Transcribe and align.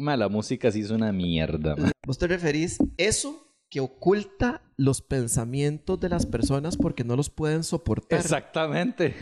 Ma, 0.00 0.16
la 0.16 0.30
música 0.30 0.72
sí 0.72 0.80
es 0.80 0.90
una 0.90 1.12
mierda, 1.12 1.76
ma. 1.76 1.90
¿Vos 2.06 2.16
te 2.16 2.26
referís 2.26 2.78
eso 2.96 3.52
que 3.68 3.80
oculta 3.80 4.62
los 4.78 5.02
pensamientos 5.02 6.00
de 6.00 6.08
las 6.08 6.24
personas 6.24 6.78
porque 6.78 7.04
no 7.04 7.16
los 7.16 7.28
pueden 7.28 7.62
soportar? 7.62 8.18
Exactamente. 8.18 9.14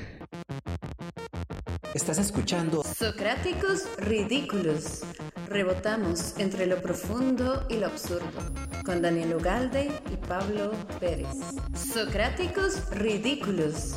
Estás 1.95 2.19
escuchando 2.19 2.85
Socráticos 2.85 3.89
ridículos. 3.99 5.03
Rebotamos 5.49 6.39
entre 6.39 6.67
lo 6.67 6.81
profundo 6.81 7.67
y 7.69 7.79
lo 7.79 7.87
absurdo. 7.87 8.31
Con 8.85 9.03
Daniel 9.03 9.35
Ugalde 9.35 9.91
y 10.13 10.17
Pablo 10.29 10.71
Pérez. 11.01 11.27
Socráticos 11.75 12.89
ridículos. 12.91 13.97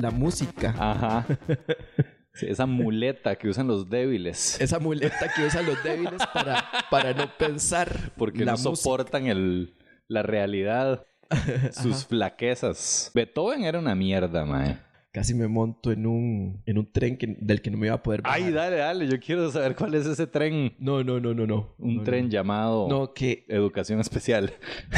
La 0.00 0.10
música. 0.10 0.74
Ajá. 0.76 1.26
Sí, 2.40 2.46
esa 2.48 2.66
muleta 2.66 3.36
que 3.36 3.48
usan 3.48 3.66
los 3.68 3.88
débiles. 3.88 4.60
Esa 4.60 4.78
muleta 4.78 5.30
que 5.34 5.44
usan 5.44 5.66
los 5.66 5.82
débiles 5.84 6.20
para, 6.32 6.64
para 6.90 7.12
no 7.14 7.30
pensar. 7.38 8.12
Porque 8.16 8.44
la 8.44 8.52
no 8.52 8.58
música. 8.58 8.76
soportan 8.76 9.26
el, 9.26 9.74
la 10.08 10.22
realidad. 10.22 11.06
Sus 11.72 12.06
flaquezas. 12.06 13.10
Beethoven 13.14 13.64
era 13.64 13.78
una 13.78 13.94
mierda, 13.94 14.44
mae. 14.44 14.78
Casi 15.12 15.34
me 15.34 15.48
monto 15.48 15.90
en 15.90 16.06
un, 16.06 16.62
en 16.66 16.78
un 16.78 16.92
tren 16.92 17.18
que- 17.18 17.34
del 17.40 17.60
que 17.60 17.70
no 17.70 17.78
me 17.78 17.86
iba 17.88 17.96
a 17.96 18.02
poder 18.02 18.22
bajar. 18.22 18.40
Ay, 18.40 18.52
dale, 18.52 18.76
dale. 18.76 19.08
Yo 19.08 19.18
quiero 19.18 19.50
saber 19.50 19.74
cuál 19.74 19.94
es 19.96 20.06
ese 20.06 20.26
tren. 20.28 20.74
No, 20.78 21.02
no, 21.02 21.18
no, 21.18 21.34
no, 21.34 21.46
no. 21.46 21.74
Un 21.78 21.96
No, 21.96 22.02
tren 22.04 22.26
no. 22.26 22.30
llamado 22.30 22.86
No, 22.88 23.12
que 23.12 23.44
Educación 23.48 23.98
Especial. 24.00 24.52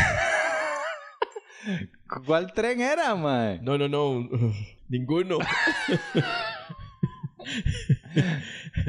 ¿Cuál 2.26 2.52
tren 2.52 2.80
era, 2.80 3.14
mae? 3.14 3.60
No, 3.62 3.78
no, 3.78 3.88
no. 3.88 4.28
Ninguno. 4.88 5.38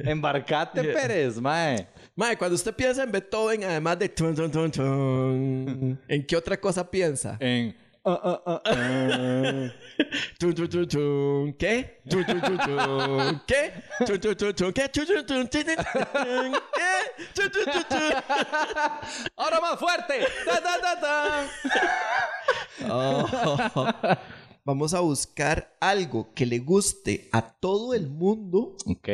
Embarcate, 0.06 0.82
Yeah. 0.84 0.94
Pérez, 0.94 1.40
mae. 1.40 1.88
Mae, 2.16 2.36
cuando 2.38 2.56
usted 2.56 2.76
piensa 2.76 3.04
en 3.04 3.12
Beethoven, 3.12 3.64
además 3.64 3.98
de 3.98 4.10
tun, 4.10 4.36
tun, 4.36 4.52
tun, 4.52 4.70
tun, 4.72 6.00
¿en 6.08 6.26
qué 6.26 6.36
otra 6.38 6.58
cosa 6.60 6.84
piensa? 6.90 7.38
En... 7.40 7.76
ah, 8.06 8.20
ah, 8.24 8.42
ah, 8.46 8.62
ah. 8.66 9.72
Tun, 10.38 10.54
tun, 10.54 10.68
tun, 10.68 10.88
tun. 10.88 11.54
¿Qué? 11.58 12.02
Tun, 12.10 12.26
tun, 12.26 12.42
tun, 12.42 12.58
tun. 12.58 13.42
¿Qué? 13.48 13.72
Tun, 14.06 14.20
tun, 14.20 14.36
tun, 14.36 14.54
tun. 14.54 14.74
¿Qué? 14.74 14.90
Tun, 14.90 15.06
tun, 15.06 15.26
tun, 15.26 15.48
tun, 15.48 15.48
tun, 15.48 15.76
tun. 15.76 16.54
¿Qué? 16.76 16.94
Tun, 17.34 17.50
tun, 17.50 17.66
tun, 17.66 17.84
tun. 17.90 18.14
Ahora 19.38 19.60
más 19.62 19.80
fuerte. 19.80 20.28
Ta, 20.46 20.62
ta, 20.62 20.80
ta, 20.82 21.00
ta. 21.00 21.50
Oh. 22.90 23.26
Vamos 24.66 24.94
a 24.94 25.02
buscar 25.02 25.76
algo 25.82 26.34
que 26.34 26.46
le 26.46 26.60
guste 26.60 27.28
a 27.34 27.42
todo 27.42 27.94
el 27.94 28.08
mundo 28.08 28.78
Ok. 28.86 29.10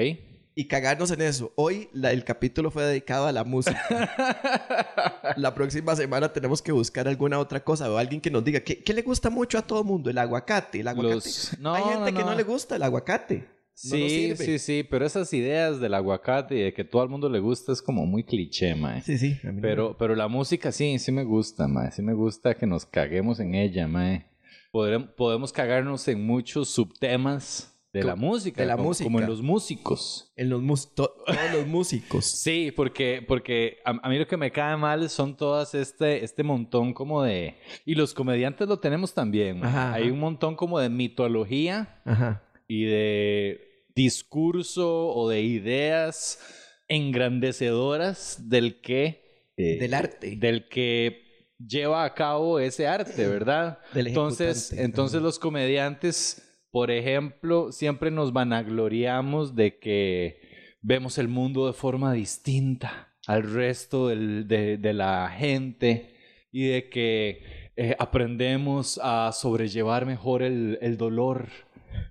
y 0.54 0.66
cagarnos 0.68 1.10
en 1.10 1.22
eso. 1.24 1.52
Hoy 1.56 1.90
la- 1.92 2.12
el 2.12 2.24
capítulo 2.24 2.70
fue 2.70 2.84
dedicado 2.84 3.26
a 3.26 3.32
la 3.32 3.44
música. 3.44 3.80
la 5.38 5.56
próxima 5.56 5.96
semana 5.96 6.32
tenemos 6.32 6.62
que 6.62 6.72
buscar 6.72 7.08
alguna 7.08 7.40
otra 7.40 7.64
cosa 7.64 7.92
o 7.92 7.98
alguien 7.98 8.22
que 8.22 8.30
nos 8.30 8.44
diga 8.44 8.60
¿qué, 8.60 8.84
qué 8.84 8.94
le 8.94 9.02
gusta 9.02 9.32
mucho 9.32 9.58
a 9.58 9.64
todo 9.64 9.80
el 9.80 9.86
mundo? 9.86 10.12
El 10.12 10.20
aguacate. 10.20 10.82
El 10.82 10.88
aguacate. 10.88 11.16
Los- 11.16 11.58
no, 11.60 11.74
Hay 11.74 11.84
gente 11.84 12.12
no, 12.12 12.18
que 12.20 12.24
no 12.26 12.36
le 12.36 12.44
gusta 12.44 12.76
el 12.76 12.84
aguacate. 12.84 13.38
No 13.40 13.46
Sí, 13.74 14.36
sí, 14.36 14.60
sí, 14.60 14.84
pero 14.88 15.06
esas 15.06 15.34
ideas 15.34 15.80
del 15.80 15.94
aguacate 15.96 16.58
y 16.58 16.62
de 16.64 16.74
que 16.74 16.84
todo 16.84 17.02
el 17.02 17.10
mundo 17.10 17.28
le 17.30 17.40
gusta 17.40 17.72
es 17.72 17.82
como 17.82 18.06
muy 18.06 18.24
cliché, 18.24 18.76
mae. 18.76 19.02
Sí, 19.02 19.18
sí. 19.18 19.40
a 19.44 19.48
mí 19.48 19.56
no 19.56 19.62
Pero, 19.62 19.98
pero 19.98 20.16
la 20.16 20.28
música 20.28 20.72
sí, 20.72 21.00
sí 21.00 21.12
me 21.14 21.24
gusta, 21.24 21.68
mae. 21.68 21.90
Sí 21.92 22.02
me 22.04 22.14
gusta 22.14 22.54
que 22.56 22.68
nos 22.68 22.86
caguemos 22.86 23.40
en 23.40 23.56
ella, 23.56 23.88
mae. 23.88 24.26
Podrem- 24.72 25.14
podemos 25.16 25.52
cagarnos 25.52 26.08
en 26.08 26.26
muchos 26.26 26.70
subtemas 26.70 27.76
de 27.92 28.04
la 28.04 28.16
música. 28.16 28.62
de 28.62 28.68
la 28.68 28.76
como, 28.76 28.90
música. 28.90 29.06
Como 29.06 29.20
en 29.20 29.26
los 29.26 29.42
músicos. 29.42 30.32
En 30.36 30.50
los 30.50 30.62
mus- 30.62 30.94
to- 30.94 31.12
todos 31.26 31.52
los 31.54 31.66
músicos. 31.68 32.26
Sí, 32.44 32.72
porque, 32.76 33.26
porque 33.28 33.78
a, 33.84 33.92
a 34.04 34.10
mí 34.10 34.20
lo 34.20 34.28
que 34.28 34.38
me 34.38 34.52
cae 34.52 34.78
mal 34.78 35.10
son 35.10 35.36
todas 35.36 35.74
este, 35.74 36.24
este 36.24 36.44
montón 36.44 36.94
como 36.94 37.24
de... 37.24 37.58
Y 37.86 37.96
los 37.96 38.14
comediantes 38.14 38.68
lo 38.68 38.78
tenemos 38.80 39.14
también. 39.16 39.64
Ajá, 39.66 39.94
Hay 39.96 40.04
ajá. 40.04 40.14
un 40.14 40.20
montón 40.20 40.56
como 40.56 40.80
de 40.80 40.90
mitología 40.90 42.00
Ajá. 42.06 42.44
y 42.68 42.86
de 42.86 43.86
discurso 43.96 45.08
o 45.10 45.28
de 45.28 45.42
ideas 45.42 46.40
engrandecedoras 46.88 48.50
del 48.50 48.82
que... 48.82 49.52
eh, 49.58 49.78
Del 49.80 49.94
arte. 49.96 50.36
Del 50.36 50.68
que 50.70 51.29
lleva 51.66 52.04
a 52.06 52.14
cabo 52.14 52.60
ese 52.60 52.88
arte, 52.88 53.28
¿verdad? 53.28 53.80
Entonces, 54.12 54.72
entonces 54.80 55.22
los 55.22 55.40
comediantes, 55.40 56.42
por 56.72 56.92
ejemplo, 56.92 57.72
siempre 57.72 58.12
nos 58.12 58.32
vanagloriamos 58.34 59.56
de 59.56 59.78
que 59.80 60.40
vemos 60.82 61.18
el 61.18 61.28
mundo 61.28 61.68
de 61.68 61.74
forma 61.74 62.14
distinta 62.14 63.10
al 63.28 63.44
resto 63.52 64.08
del- 64.08 64.48
de, 64.48 64.78
de 64.78 64.94
la 64.94 65.30
gente 65.30 66.16
y 66.52 66.68
de 66.68 66.90
que 66.90 67.44
eh, 67.76 67.96
aprendemos 68.00 69.00
a 69.04 69.32
sobrellevar 69.34 70.06
mejor 70.06 70.42
el, 70.42 70.78
el 70.82 70.98
dolor 70.98 71.48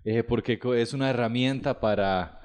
eh, 0.04 0.22
porque 0.22 0.59
es 0.76 0.92
una 0.92 1.10
herramienta 1.10 1.80
para 1.80 2.38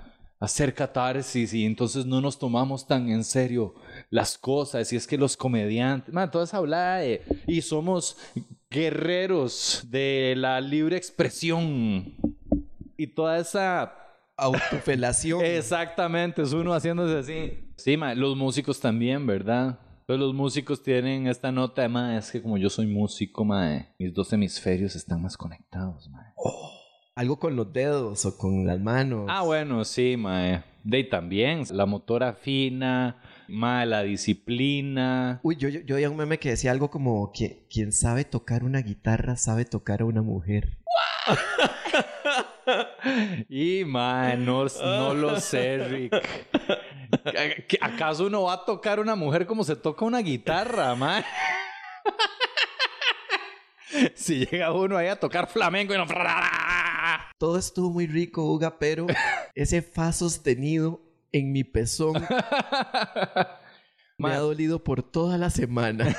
hacer 0.44 0.74
catarsis 0.74 1.54
y 1.54 1.66
entonces 1.66 2.06
no 2.06 2.20
nos 2.20 2.38
tomamos 2.38 2.86
tan 2.86 3.10
en 3.10 3.24
serio 3.24 3.76
las 4.10 4.38
cosas 4.38 4.92
y 4.92 4.98
es 4.98 5.08
que 5.08 5.18
los 5.18 5.38
comediantes, 5.38 6.14
man, 6.14 6.30
toda 6.30 6.44
esa 6.44 6.58
hablada 6.58 6.98
de, 6.98 7.22
y 7.48 7.62
somos 7.62 8.18
guerreros 8.70 9.86
de 9.90 10.34
la 10.36 10.60
libre 10.60 10.98
expresión 10.98 12.14
y 12.98 13.08
toda 13.08 13.40
esa 13.40 14.00
Autofelación. 14.36 15.42
Exactamente, 15.46 16.42
es 16.42 16.54
uno 16.54 16.74
haciéndose 16.74 17.18
así. 17.20 17.74
Sí, 17.78 17.96
ma, 17.98 18.16
los 18.16 18.36
músicos 18.36 18.80
también, 18.80 19.26
¿verdad? 19.26 19.80
Pero 20.06 20.20
los 20.20 20.34
músicos 20.34 20.82
tienen 20.82 21.28
esta 21.28 21.52
nota 21.52 21.88
de, 21.88 22.18
es 22.18 22.32
que 22.32 22.42
como 22.42 22.58
yo 22.58 22.70
soy 22.70 22.88
músico, 22.88 23.46
ma, 23.46 23.88
mis 23.98 24.14
dos 24.14 24.34
hemisferios 24.34 24.96
están 24.96 25.22
más 25.22 25.38
conectados, 25.38 26.10
ma. 26.10 26.34
Algo 27.16 27.38
con 27.38 27.56
los 27.56 27.72
dedos 27.72 28.26
o 28.26 28.38
con 28.38 28.66
las 28.66 28.80
manos. 28.80 29.28
Ah, 29.30 29.42
bueno, 29.44 29.86
sí, 29.86 30.18
ma. 30.18 30.66
De 30.84 30.98
ahí 30.98 31.10
también, 31.10 31.64
la 31.72 31.86
motora 31.86 32.34
fina, 32.34 33.22
ma, 33.48 33.86
la 33.86 34.02
disciplina. 34.02 35.40
Uy, 35.44 35.56
yo, 35.58 35.70
yo, 35.70 35.82
yo 35.82 35.96
oía 35.96 36.10
un 36.10 36.18
meme 36.18 36.40
que 36.40 36.50
decía 36.50 36.72
algo 36.72 36.90
como 36.90 37.32
que 37.32 37.68
quien 37.70 37.92
sabe 37.94 38.26
tocar 38.26 38.64
una 38.64 38.80
guitarra 38.82 39.38
sabe 39.38 39.64
tocar 39.66 40.02
a 40.02 40.06
una 40.06 40.22
mujer. 40.22 40.78
Y, 43.50 43.84
ma, 43.86 44.36
no, 44.36 44.66
no 44.82 45.14
lo 45.14 45.40
sé, 45.40 45.78
Rick. 45.78 46.14
¿Qué- 47.68 47.78
¿Acaso 47.82 48.26
uno 48.28 48.44
va 48.44 48.54
a 48.54 48.66
tocar 48.66 49.00
una 49.02 49.16
mujer 49.16 49.46
como 49.46 49.64
se 49.66 49.76
toca 49.76 50.06
una 50.06 50.20
guitarra, 50.20 50.96
ma? 50.96 51.24
Si 54.16 54.46
llega 54.46 54.72
uno 54.74 54.98
ahí 54.98 55.08
a 55.08 55.20
tocar 55.20 55.48
flamenco 55.48 55.94
y 55.94 55.98
no... 55.98 56.06
Todo 57.44 57.58
estuvo 57.58 57.90
muy 57.90 58.08
rico, 58.08 58.50
Uga, 58.54 58.80
pero 58.80 59.06
ese 59.54 59.82
fa 59.82 60.14
sostenido 60.14 61.02
en 61.34 61.52
mi 61.52 61.66
pezón 61.66 62.14
me 64.18 64.30
ha 64.30 64.38
dolido 64.38 64.82
por 64.82 65.04
toda 65.04 65.38
la 65.38 65.50
semana. 65.50 66.16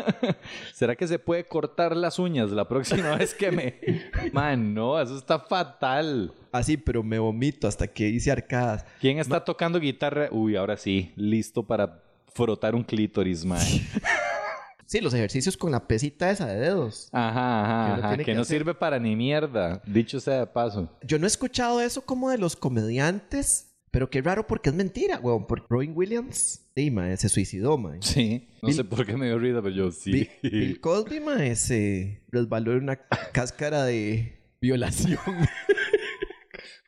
¿Será 0.74 0.94
que 0.94 1.08
se 1.08 1.18
puede 1.18 1.46
cortar 1.46 1.96
las 1.96 2.18
uñas 2.18 2.50
la 2.50 2.68
próxima 2.68 3.16
vez 3.16 3.32
que 3.32 3.50
me... 3.50 3.80
Man, 4.34 4.74
no, 4.74 5.00
eso 5.00 5.16
está 5.16 5.38
fatal. 5.38 6.34
Así, 6.52 6.76
pero 6.76 7.02
me 7.02 7.18
vomito 7.18 7.66
hasta 7.66 7.88
que 7.88 8.06
hice 8.06 8.30
arcadas. 8.30 8.84
¿Quién 9.00 9.20
está 9.20 9.42
tocando 9.42 9.80
guitarra? 9.80 10.28
Uy, 10.30 10.54
ahora 10.54 10.76
sí, 10.76 11.14
listo 11.16 11.62
para 11.62 12.02
frotar 12.34 12.74
un 12.74 12.84
clítoris, 12.84 13.42
man. 13.42 13.66
Sí, 14.88 15.02
los 15.02 15.12
ejercicios 15.12 15.58
con 15.58 15.70
la 15.70 15.86
pesita 15.86 16.30
esa 16.30 16.46
de 16.46 16.58
dedos. 16.60 17.10
Ajá, 17.12 17.94
ajá, 17.94 18.16
que 18.16 18.24
que 18.24 18.34
no 18.34 18.40
hacer. 18.40 18.56
sirve 18.58 18.74
para 18.74 18.98
ni 18.98 19.14
mierda, 19.16 19.82
dicho 19.84 20.18
sea 20.18 20.40
de 20.40 20.46
paso. 20.46 20.90
Yo 21.06 21.18
no 21.18 21.26
he 21.26 21.28
escuchado 21.28 21.82
eso 21.82 22.00
como 22.06 22.30
de 22.30 22.38
los 22.38 22.56
comediantes, 22.56 23.74
pero 23.90 24.08
qué 24.08 24.22
raro 24.22 24.46
porque 24.46 24.70
es 24.70 24.74
mentira, 24.74 25.18
weón. 25.20 25.46
Porque 25.46 25.66
Robin 25.68 25.92
Williams, 25.94 26.62
sí, 26.74 26.90
mae, 26.90 27.16
se 27.18 27.28
suicidó, 27.28 27.76
mae. 27.76 27.98
Sí, 28.00 28.48
no 28.62 28.68
Bill- 28.68 28.76
sé 28.76 28.84
por 28.84 29.04
qué 29.04 29.14
me 29.16 29.26
dio 29.26 29.38
risa, 29.38 29.60
pero 29.60 29.74
yo 29.74 29.90
sí. 29.90 30.10
Bill, 30.10 30.30
Bill 30.42 30.80
Cosby, 30.80 31.20
mae, 31.20 31.54
se 31.56 32.22
resbaló 32.32 32.72
en 32.72 32.84
una 32.84 32.96
cáscara 33.34 33.84
de 33.84 34.38
violación. 34.60 35.18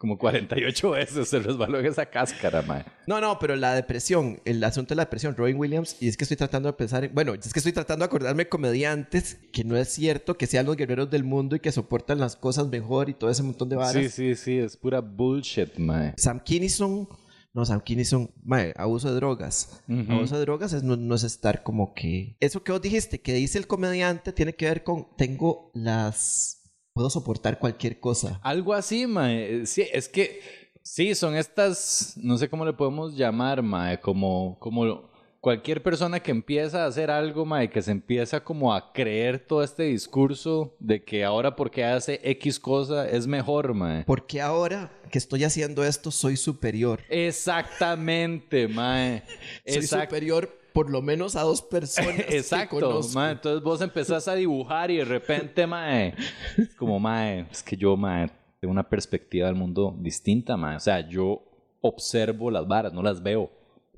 Como 0.00 0.16
48 0.16 0.92
veces 0.92 1.28
se 1.28 1.40
resbaló 1.40 1.78
en 1.78 1.84
esa 1.84 2.06
cáscara, 2.06 2.62
man. 2.62 2.86
No, 3.06 3.20
no, 3.20 3.38
pero 3.38 3.54
la 3.54 3.74
depresión, 3.74 4.40
el 4.46 4.64
asunto 4.64 4.94
de 4.94 4.96
la 4.96 5.04
depresión, 5.04 5.36
Robin 5.36 5.58
Williams, 5.58 5.98
y 6.00 6.08
es 6.08 6.16
que 6.16 6.24
estoy 6.24 6.38
tratando 6.38 6.70
de 6.70 6.72
pensar 6.72 7.04
en, 7.04 7.14
bueno, 7.14 7.34
es 7.34 7.52
que 7.52 7.58
estoy 7.58 7.74
tratando 7.74 8.04
de 8.04 8.06
acordarme 8.06 8.44
de 8.44 8.48
comediantes 8.48 9.36
que 9.52 9.62
no 9.62 9.76
es 9.76 9.90
cierto 9.90 10.38
que 10.38 10.46
sean 10.46 10.64
los 10.64 10.78
guerreros 10.78 11.10
del 11.10 11.22
mundo 11.22 11.54
y 11.54 11.60
que 11.60 11.70
soportan 11.70 12.18
las 12.18 12.34
cosas 12.34 12.68
mejor 12.68 13.10
y 13.10 13.12
todo 13.12 13.28
ese 13.28 13.42
montón 13.42 13.68
de 13.68 13.76
varas. 13.76 13.92
Sí, 13.92 14.08
sí, 14.08 14.34
sí, 14.36 14.56
es 14.56 14.74
pura 14.74 15.00
bullshit, 15.00 15.76
man. 15.76 16.14
Sam 16.16 16.40
Kinison, 16.40 17.06
no, 17.52 17.66
Sam 17.66 17.82
Kinison, 17.82 18.30
mae, 18.42 18.72
abuso 18.78 19.10
de 19.10 19.16
drogas. 19.16 19.82
Abuso 20.08 20.36
de 20.36 20.40
drogas 20.40 20.72
es, 20.72 20.82
no, 20.82 20.96
no 20.96 21.14
es 21.14 21.24
estar 21.24 21.62
como 21.62 21.92
que... 21.92 22.38
Eso 22.40 22.64
que 22.64 22.72
vos 22.72 22.80
dijiste, 22.80 23.20
que 23.20 23.34
dice 23.34 23.58
el 23.58 23.66
comediante, 23.66 24.32
tiene 24.32 24.54
que 24.54 24.64
ver 24.64 24.82
con, 24.82 25.08
tengo 25.18 25.70
las... 25.74 26.59
Puedo 27.00 27.08
soportar 27.08 27.58
cualquier 27.58 27.98
cosa. 27.98 28.38
Algo 28.42 28.74
así, 28.74 29.06
man. 29.06 29.66
Sí, 29.66 29.86
es 29.90 30.06
que 30.06 30.40
Sí, 30.82 31.14
son 31.14 31.34
estas, 31.34 32.14
no 32.16 32.36
sé 32.36 32.50
cómo 32.50 32.66
le 32.66 32.74
podemos 32.74 33.16
llamar, 33.16 33.62
mae, 33.62 33.98
como, 34.00 34.58
como 34.58 35.10
cualquier 35.40 35.82
persona 35.82 36.20
que 36.20 36.30
empieza 36.30 36.84
a 36.84 36.86
hacer 36.86 37.10
algo, 37.10 37.46
mae, 37.46 37.70
que 37.70 37.80
se 37.80 37.90
empieza 37.90 38.44
como 38.44 38.74
a 38.74 38.92
creer 38.92 39.38
todo 39.38 39.62
este 39.62 39.84
discurso 39.84 40.74
de 40.78 41.02
que 41.02 41.24
ahora 41.24 41.56
porque 41.56 41.84
hace 41.84 42.20
X 42.22 42.60
cosa 42.60 43.08
es 43.08 43.26
mejor, 43.26 43.72
mae. 43.72 44.04
Porque 44.04 44.42
ahora 44.42 44.92
que 45.10 45.16
estoy 45.16 45.44
haciendo 45.44 45.84
esto 45.84 46.10
soy 46.10 46.36
superior. 46.36 47.00
Exactamente, 47.08 48.68
mae. 48.68 49.22
Soy 49.66 49.76
Exacto. 49.76 50.06
superior 50.06 50.59
por 50.72 50.90
lo 50.90 51.02
menos 51.02 51.36
a 51.36 51.42
dos 51.42 51.62
personas 51.62 52.24
que 52.26 52.36
Exacto, 52.36 52.80
conozco. 52.80 53.14
mae. 53.18 53.32
Entonces 53.32 53.62
vos 53.62 53.80
empezás 53.80 54.28
a 54.28 54.34
dibujar 54.34 54.90
y 54.90 54.96
de 54.98 55.04
repente, 55.04 55.66
mae, 55.66 56.14
es 56.56 56.74
como, 56.76 56.98
mae, 56.98 57.46
es 57.50 57.62
que 57.62 57.76
yo, 57.76 57.96
mae, 57.96 58.30
tengo 58.60 58.72
una 58.72 58.88
perspectiva 58.88 59.46
del 59.46 59.56
mundo 59.56 59.94
distinta, 59.98 60.56
mae. 60.56 60.76
O 60.76 60.80
sea, 60.80 61.08
yo 61.08 61.42
observo 61.80 62.50
las 62.50 62.66
varas, 62.68 62.92
no 62.92 63.02
las 63.02 63.22
veo. 63.22 63.50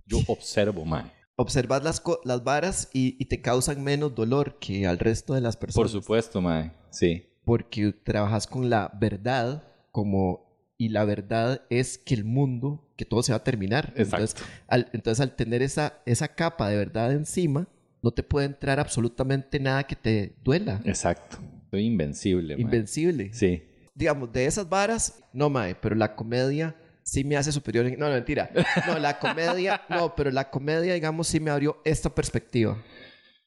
Yo 0.06 0.18
observo, 0.28 0.84
mae. 0.84 1.04
Observas 1.36 1.82
las, 1.82 2.02
las 2.24 2.44
varas 2.44 2.90
y, 2.92 3.16
y 3.18 3.24
te 3.26 3.40
causan 3.40 3.82
menos 3.82 4.14
dolor 4.14 4.58
que 4.58 4.86
al 4.86 4.98
resto 4.98 5.34
de 5.34 5.40
las 5.40 5.56
Por 5.56 5.66
personas. 5.68 5.90
supuesto, 5.90 6.40
mae. 6.40 6.72
Sí. 6.90 7.26
Porque 7.44 7.92
trabajas 7.92 8.46
con 8.46 8.68
la 8.70 8.90
verdad 9.00 9.64
como... 9.90 10.51
Y 10.82 10.88
la 10.88 11.04
verdad 11.04 11.62
es 11.70 11.96
que 11.96 12.14
el 12.14 12.24
mundo, 12.24 12.84
que 12.96 13.04
todo 13.04 13.22
se 13.22 13.30
va 13.32 13.36
a 13.38 13.44
terminar. 13.44 13.92
Exacto. 13.96 14.16
Entonces, 14.16 14.44
al, 14.66 14.88
entonces, 14.92 15.20
al 15.20 15.36
tener 15.36 15.62
esa, 15.62 16.00
esa 16.06 16.26
capa 16.28 16.68
de 16.68 16.76
verdad 16.76 17.12
encima, 17.12 17.68
no 18.02 18.10
te 18.10 18.24
puede 18.24 18.46
entrar 18.46 18.80
absolutamente 18.80 19.60
nada 19.60 19.84
que 19.84 19.94
te 19.94 20.34
duela. 20.42 20.80
Exacto. 20.84 21.38
Soy 21.70 21.84
invencible, 21.84 22.56
mae. 22.56 22.62
Invencible. 22.62 23.30
Sí. 23.32 23.62
digamos, 23.94 24.32
de 24.32 24.46
esas 24.46 24.68
varas, 24.68 25.22
no, 25.32 25.48
mae, 25.50 25.74
pero 25.76 25.94
la 25.94 26.16
comedia 26.16 26.74
sí 27.04 27.22
me 27.22 27.36
hace 27.36 27.52
superior. 27.52 27.86
en- 27.86 27.98
No, 27.98 28.06
no, 28.08 28.14
mentira. 28.14 28.50
No, 28.88 28.98
la 28.98 29.18
comedia, 29.20 29.82
no, 29.88 30.14
pero 30.16 30.30
la 30.32 30.50
comedia, 30.50 30.94
digamos, 30.94 31.28
sí 31.28 31.38
me 31.38 31.50
abrió 31.52 31.80
esta 31.84 32.12
perspectiva. 32.12 32.76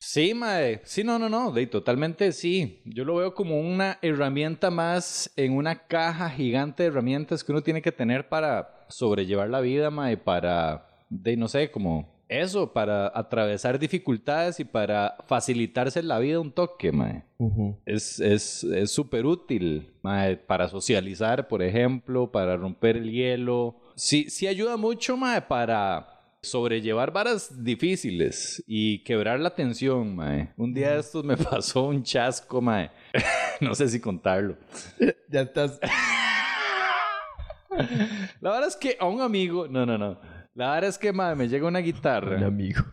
Sí, 0.05 0.35
mae. 0.35 0.81
Sí, 0.83 1.03
no, 1.03 1.17
no, 1.17 1.29
no. 1.29 1.51
De, 1.51 1.65
totalmente 1.65 2.31
sí. 2.31 2.79
Yo 2.85 3.03
lo 3.03 3.15
veo 3.15 3.33
como 3.33 3.59
una 3.59 3.97
herramienta 4.03 4.69
más 4.69 5.31
en 5.35 5.53
una 5.53 5.87
caja 5.87 6.29
gigante 6.29 6.83
de 6.83 6.89
herramientas 6.89 7.43
que 7.43 7.51
uno 7.51 7.63
tiene 7.63 7.81
que 7.81 7.91
tener 7.91 8.29
para 8.29 8.85
sobrellevar 8.87 9.49
la 9.49 9.61
vida, 9.61 9.89
mae. 9.89 10.15
Para, 10.15 10.87
de, 11.09 11.35
no 11.35 11.47
sé, 11.47 11.71
como 11.71 12.13
eso, 12.29 12.71
para 12.71 13.11
atravesar 13.15 13.79
dificultades 13.79 14.59
y 14.59 14.63
para 14.63 15.17
facilitarse 15.27 16.03
la 16.03 16.19
vida 16.19 16.39
un 16.39 16.51
toque, 16.51 16.91
mae. 16.91 17.23
Es 17.87 18.19
es 18.19 18.63
es 18.63 18.91
súper 18.91 19.25
útil 19.25 19.91
mae, 20.03 20.37
para 20.37 20.69
socializar, 20.69 21.47
por 21.47 21.63
ejemplo, 21.63 22.31
para 22.31 22.57
romper 22.57 22.97
el 22.97 23.11
hielo. 23.11 23.75
Sí, 23.95 24.29
sí 24.29 24.45
ayuda 24.45 24.77
mucho 24.77 25.17
mae, 25.17 25.41
para 25.41 26.14
sobrellevar 26.45 27.11
varas 27.11 27.63
difíciles 27.63 28.63
y 28.65 29.03
quebrar 29.03 29.39
la 29.41 29.53
tensión. 29.53 30.15
Mae. 30.15 30.53
Un 30.55 30.73
día 30.73 30.93
de 30.93 30.99
estos 30.99 31.23
me 31.25 31.35
pasó 31.51 31.83
un 31.87 32.01
chasco, 32.03 32.61
mae. 32.61 32.89
no 33.61 33.75
sé 33.75 33.89
si 33.89 33.99
contarlo. 33.99 34.57
Ya 35.29 35.41
estás. 35.41 35.79
La 38.39 38.51
verdad 38.51 38.67
es 38.67 38.75
que 38.77 38.95
a 38.99 39.05
un 39.05 39.21
amigo... 39.21 39.67
No, 39.67 39.85
no, 39.85 39.97
no. 39.97 40.19
La 40.53 40.71
verdad 40.75 40.89
es 40.89 40.97
que 40.97 41.11
mae, 41.11 41.35
me 41.35 41.47
llega 41.49 41.67
una 41.67 41.79
guitarra. 41.79 42.37
Un 42.37 42.43
amigo. 42.43 42.83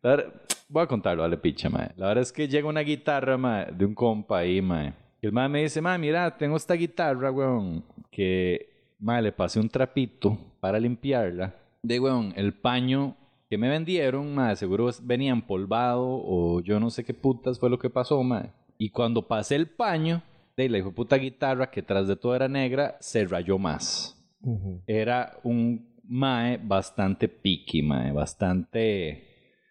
La 0.00 0.10
verdad- 0.16 0.32
voy 0.68 0.82
a 0.82 0.86
contarlo, 0.86 1.22
dale 1.22 1.36
picha, 1.36 1.68
mae. 1.68 1.90
La 1.96 2.06
verdad 2.08 2.22
es 2.22 2.32
que 2.32 2.48
llega 2.48 2.66
una 2.68 2.80
guitarra, 2.80 3.36
mae, 3.36 3.70
de 3.72 3.84
un 3.84 3.94
compa 3.94 4.38
ahí, 4.38 4.62
mae. 4.62 4.94
Y 5.20 5.26
el 5.26 5.32
mae 5.32 5.48
me 5.48 5.62
dice, 5.62 5.82
mae, 5.82 5.98
mira, 5.98 6.34
tengo 6.38 6.56
esta 6.56 6.74
guitarra, 6.74 7.30
weón, 7.30 7.84
que, 8.10 8.94
mae, 8.98 9.20
le 9.20 9.32
pasé 9.32 9.60
un 9.60 9.68
trapito 9.68 10.38
para 10.60 10.80
limpiarla. 10.80 11.54
De, 11.82 12.00
weón, 12.00 12.32
el 12.36 12.54
paño 12.54 13.16
que 13.50 13.58
me 13.58 13.68
vendieron, 13.68 14.34
mae, 14.34 14.56
seguro 14.56 14.90
venía 15.02 15.32
empolvado 15.32 16.04
o 16.04 16.60
yo 16.60 16.80
no 16.80 16.90
sé 16.90 17.04
qué 17.04 17.14
putas 17.14 17.58
fue 17.58 17.70
lo 17.70 17.78
que 17.78 17.90
pasó, 17.90 18.22
mae. 18.22 18.50
Y 18.78 18.90
cuando 18.90 19.26
pasé 19.28 19.56
el 19.56 19.68
paño, 19.68 20.22
de 20.56 20.68
la 20.68 20.78
hijo 20.78 20.92
puta 20.92 21.16
guitarra, 21.16 21.70
que 21.70 21.82
tras 21.82 22.08
de 22.08 22.16
todo 22.16 22.34
era 22.34 22.48
negra, 22.48 22.96
se 23.00 23.24
rayó 23.26 23.58
más 23.58 24.18
era 24.86 25.38
un 25.42 25.88
mae 26.04 26.58
bastante 26.62 27.28
picky, 27.28 27.82
mae, 27.82 28.12
bastante... 28.12 29.28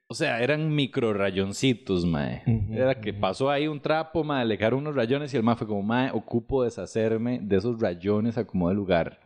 O 0.08 0.14
sea, 0.14 0.42
eran 0.42 0.74
micro 0.76 1.14
rayoncitos, 1.14 2.06
mae. 2.06 2.44
Era 2.70 3.00
que 3.00 3.14
pasó 3.14 3.50
ahí 3.50 3.68
un 3.68 3.80
trapo, 3.80 4.24
mae, 4.24 4.46
le 4.46 4.58
quedaron 4.58 4.82
unos 4.82 4.96
rayones 4.96 5.34
y 5.34 5.38
el 5.38 5.44
mae 5.44 5.56
fue 5.56 5.68
como, 5.68 5.84
mae, 5.84 6.12
ocupo 6.12 6.64
deshacerme 6.64 7.40
de 7.42 7.58
esos 7.58 7.80
rayones 7.80 8.38
a 8.38 8.46
como 8.46 8.68
de 8.68 8.76
lugar. 8.76 9.20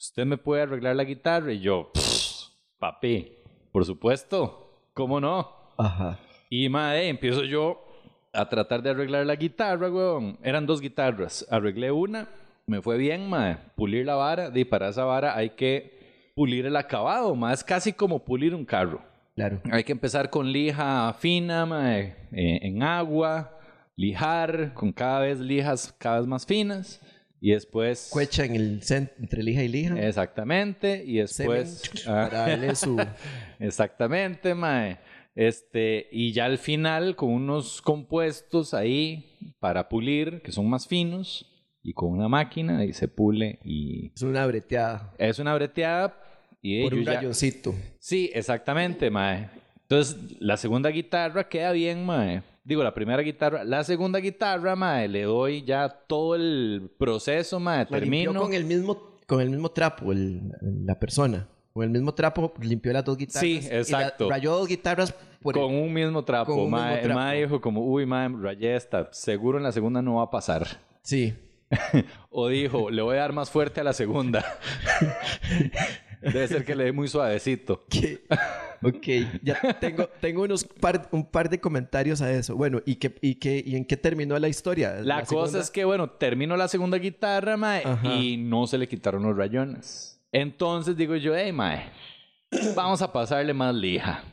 ¿Usted 0.00 0.24
me 0.24 0.38
puede 0.38 0.62
arreglar 0.62 0.96
la 0.96 1.04
guitarra? 1.04 1.52
Y 1.52 1.60
yo, 1.60 1.90
"Pff, 1.92 2.48
papi, 2.78 3.36
por 3.70 3.84
supuesto, 3.84 4.88
¿cómo 4.94 5.20
no? 5.20 5.46
Ajá. 5.76 6.18
Y 6.48 6.70
mae, 6.70 7.08
empiezo 7.10 7.44
yo 7.44 7.84
a 8.32 8.48
tratar 8.48 8.82
de 8.82 8.90
arreglar 8.90 9.26
la 9.26 9.36
guitarra, 9.36 9.90
weón. 9.90 10.38
Eran 10.42 10.64
dos 10.64 10.80
guitarras. 10.80 11.46
Arreglé 11.50 11.92
una, 11.92 12.30
me 12.66 12.80
fue 12.80 12.96
bien, 12.96 13.28
mae. 13.28 13.58
Pulir 13.76 14.06
la 14.06 14.14
vara. 14.14 14.50
Y 14.54 14.64
para 14.64 14.88
esa 14.88 15.04
vara 15.04 15.36
hay 15.36 15.50
que 15.50 16.32
pulir 16.34 16.64
el 16.64 16.76
acabado, 16.76 17.34
mae. 17.34 17.52
Es 17.52 17.62
casi 17.62 17.92
como 17.92 18.24
pulir 18.24 18.54
un 18.54 18.64
carro. 18.64 19.02
Claro. 19.34 19.60
Hay 19.70 19.84
que 19.84 19.92
empezar 19.92 20.30
con 20.30 20.50
lija 20.50 21.12
fina, 21.18 21.66
mae, 21.66 22.16
eh, 22.32 22.60
en 22.62 22.82
agua, 22.82 23.54
lijar, 23.96 24.72
con 24.72 24.92
cada 24.92 25.20
vez 25.20 25.40
lijas 25.40 25.94
cada 25.98 26.20
vez 26.20 26.26
más 26.26 26.46
finas. 26.46 27.02
Y 27.40 27.52
después... 27.52 28.08
Cuecha 28.12 28.44
en 28.44 28.54
el 28.54 28.80
entre 29.18 29.42
lija 29.42 29.62
y 29.62 29.68
lija. 29.68 29.98
Exactamente. 30.06 31.02
Y 31.04 31.16
después... 31.18 31.82
ah, 32.06 32.28
para 32.30 32.48
darle 32.48 32.74
su. 32.74 32.98
Exactamente, 33.58 34.54
mae. 34.54 34.98
Este, 35.34 36.08
y 36.12 36.32
ya 36.32 36.44
al 36.46 36.58
final, 36.58 37.16
con 37.16 37.30
unos 37.30 37.80
compuestos 37.80 38.74
ahí 38.74 39.54
para 39.58 39.88
pulir, 39.88 40.42
que 40.42 40.52
son 40.52 40.68
más 40.68 40.86
finos, 40.86 41.46
y 41.82 41.94
con 41.94 42.10
una 42.10 42.28
máquina, 42.28 42.84
y 42.84 42.92
se 42.92 43.08
pule, 43.08 43.58
y 43.64 44.12
Es 44.14 44.22
una 44.22 44.44
breteada. 44.46 45.14
es 45.18 45.38
una 45.38 45.54
breteada. 45.54 46.16
Y 46.60 46.82
Por 46.82 46.92
un 46.94 47.04
ya- 47.04 47.14
rayoncito. 47.14 47.74
Sí, 47.98 48.30
exactamente, 48.34 49.08
mae. 49.10 49.48
Entonces, 49.82 50.16
la 50.40 50.56
segunda 50.58 50.90
guitarra 50.90 51.48
queda 51.48 51.72
bien, 51.72 52.04
mae. 52.04 52.42
Digo, 52.70 52.84
la 52.84 52.94
primera 52.94 53.20
guitarra. 53.20 53.64
La 53.64 53.82
segunda 53.82 54.20
guitarra, 54.20 54.76
mae, 54.76 55.08
le 55.08 55.24
doy 55.24 55.64
ya 55.64 55.88
todo 55.88 56.36
el 56.36 56.88
proceso, 56.96 57.58
mae. 57.58 57.78
La 57.90 57.98
limpió 57.98 57.98
Termino. 58.30 58.40
con 58.40 58.54
el 58.54 58.64
mismo, 58.64 59.16
con 59.26 59.40
el 59.40 59.50
mismo 59.50 59.70
trapo, 59.72 60.12
el- 60.12 60.52
la 60.86 60.96
persona. 60.96 61.48
Con 61.72 61.82
el 61.82 61.90
mismo 61.90 62.14
trapo 62.14 62.52
limpió 62.60 62.92
las 62.92 63.04
dos 63.04 63.16
guitarras. 63.16 63.40
Sí, 63.40 63.58
y 63.60 63.68
la- 63.68 63.78
exacto. 63.78 64.30
rayó 64.30 64.52
dos 64.52 64.68
guitarras 64.68 65.12
por 65.42 65.54
Con 65.54 65.74
un 65.74 65.92
mismo 65.92 66.24
trapo, 66.24 66.52
con 66.54 66.60
un 66.66 66.70
mae. 66.70 66.80
mismo 66.82 66.96
El 66.98 67.02
trapo. 67.06 67.18
mae 67.20 67.40
dijo 67.40 67.60
como, 67.60 67.80
uy, 67.84 68.06
mae, 68.06 68.28
rayé 68.40 68.76
esta. 68.76 69.08
Seguro 69.10 69.58
en 69.58 69.64
la 69.64 69.72
segunda 69.72 70.00
no 70.00 70.14
va 70.14 70.22
a 70.22 70.30
pasar. 70.30 70.68
Sí. 71.02 71.34
O 72.30 72.46
dijo, 72.46 72.88
le 72.88 73.02
voy 73.02 73.16
a 73.16 73.20
dar 73.22 73.32
más 73.32 73.50
fuerte 73.50 73.80
a 73.80 73.84
la 73.84 73.92
segunda. 73.94 74.44
Debe 76.20 76.48
ser 76.48 76.64
que 76.64 76.74
le 76.74 76.84
dé 76.84 76.92
muy 76.92 77.08
suavecito. 77.08 77.84
Que- 77.90 78.20
ok, 78.82 79.40
ya 79.42 79.78
tengo, 79.78 80.06
tengo 80.20 80.42
unos 80.42 80.64
par, 80.64 81.08
un 81.12 81.24
par 81.24 81.50
de 81.50 81.60
comentarios 81.60 82.22
a 82.22 82.32
eso. 82.32 82.56
Bueno, 82.56 82.80
¿y, 82.86 82.96
qué, 82.96 83.14
y, 83.20 83.34
qué, 83.34 83.62
¿y 83.64 83.76
en 83.76 83.84
qué 83.84 83.96
terminó 83.96 84.38
la 84.38 84.48
historia? 84.48 85.00
La, 85.02 85.22
cosa 85.24 85.60
es 85.60 85.70
que, 85.70 85.84
bueno, 85.84 86.08
terminó 86.08 86.56
la 86.56 86.66
segunda 86.68 86.96
guitarra, 86.98 87.56
mae, 87.56 87.82
Ajá. 87.84 88.14
y 88.14 88.36
no 88.36 88.66
se 88.66 88.78
le 88.78 88.88
quitaron 88.88 89.22
los 89.22 89.36
rayones. 89.36 90.18
Entonces 90.32 90.96
digo 90.96 91.16
yo, 91.16 91.36
hey, 91.36 91.52
mae, 91.52 91.90
vamos 92.74 93.02
a 93.02 93.12
pasarle 93.12 93.52
más 93.52 93.74
lija. 93.74 94.24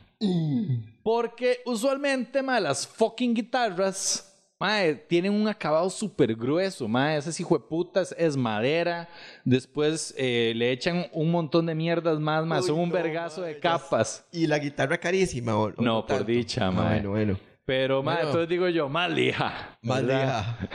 Porque 1.04 1.60
usualmente, 1.66 2.42
mae, 2.42 2.62
las 2.62 2.88
fucking 2.88 3.34
guitarras, 3.34 4.37
mae, 4.60 4.96
tienen 4.96 5.34
un 5.34 5.48
acabado 5.48 5.90
súper 5.90 6.36
grueso, 6.36 6.88
mae. 6.88 7.18
Esas 7.18 7.40
hijueputas 7.40 8.16
es 8.18 8.36
madera. 8.38 9.08
Después 9.46 10.14
eh, 10.18 10.54
le 10.56 10.72
echan 10.72 11.08
un 11.14 11.32
montón 11.32 11.66
de 11.66 11.76
mierdas 11.76 12.20
más. 12.20 12.44
Uy, 12.64 12.68
Son 12.68 12.80
un 12.80 12.90
no, 12.90 12.96
vergazo 12.96 13.42
de 13.42 13.60
capas. 13.60 14.26
¿Y 14.32 14.48
la 14.48 14.60
guitarra 14.60 14.98
carísima 14.98 15.56
o, 15.58 15.68
o 15.68 15.74
No, 15.82 16.00
por 16.02 16.08
tanto? 16.18 16.24
dicha, 16.26 16.72
mae. 16.72 16.96
Bueno, 17.02 17.10
bueno. 17.12 17.40
Pero, 17.66 18.02
mae, 18.02 18.16
Bueno. 18.16 18.30
entonces 18.30 18.50
digo 18.50 18.70
yo, 18.70 18.88
más 18.90 19.10
lija. 19.12 19.78
Más 19.82 20.02
lija. 20.04 20.58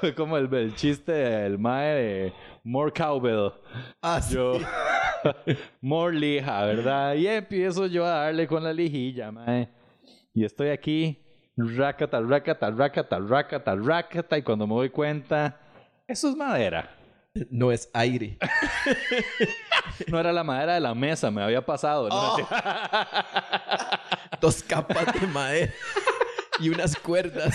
Fue 0.00 0.14
como 0.14 0.36
el, 0.36 0.52
el 0.54 0.74
chiste 0.74 1.10
del 1.12 1.58
mae 1.58 1.94
de 1.94 2.32
More 2.62 2.92
Cowbell. 2.92 3.50
Ah, 4.02 4.20
sí. 4.20 4.34
Yo, 4.34 4.58
more 5.80 6.14
lija, 6.14 6.64
¿verdad? 6.66 7.14
Y 7.14 7.26
empiezo 7.26 7.86
yo 7.86 8.04
a 8.04 8.10
darle 8.24 8.46
con 8.46 8.62
la 8.62 8.72
lijilla, 8.72 9.32
mae. 9.32 9.68
Y 10.34 10.44
estoy 10.44 10.68
aquí, 10.68 11.23
racata, 11.56 12.20
racata, 12.20 12.70
racata, 12.70 13.18
racata, 13.18 13.74
racata. 13.76 14.38
Y 14.38 14.42
cuando 14.42 14.66
me 14.66 14.74
doy 14.74 14.90
cuenta, 14.90 15.56
eso 16.06 16.28
es 16.30 16.36
madera. 16.36 16.90
No 17.50 17.72
es 17.72 17.88
aire. 17.92 18.38
No 20.08 20.18
era 20.18 20.32
la 20.32 20.42
madera 20.42 20.74
de 20.74 20.80
la 20.80 20.94
mesa, 20.94 21.30
me 21.30 21.42
había 21.42 21.64
pasado. 21.64 22.08
¿no? 22.08 22.14
Oh. 22.16 22.36
Dos 24.40 24.62
capas 24.62 25.06
de 25.20 25.26
madera 25.28 25.72
y 26.58 26.68
unas 26.70 26.96
cuerdas. 26.96 27.54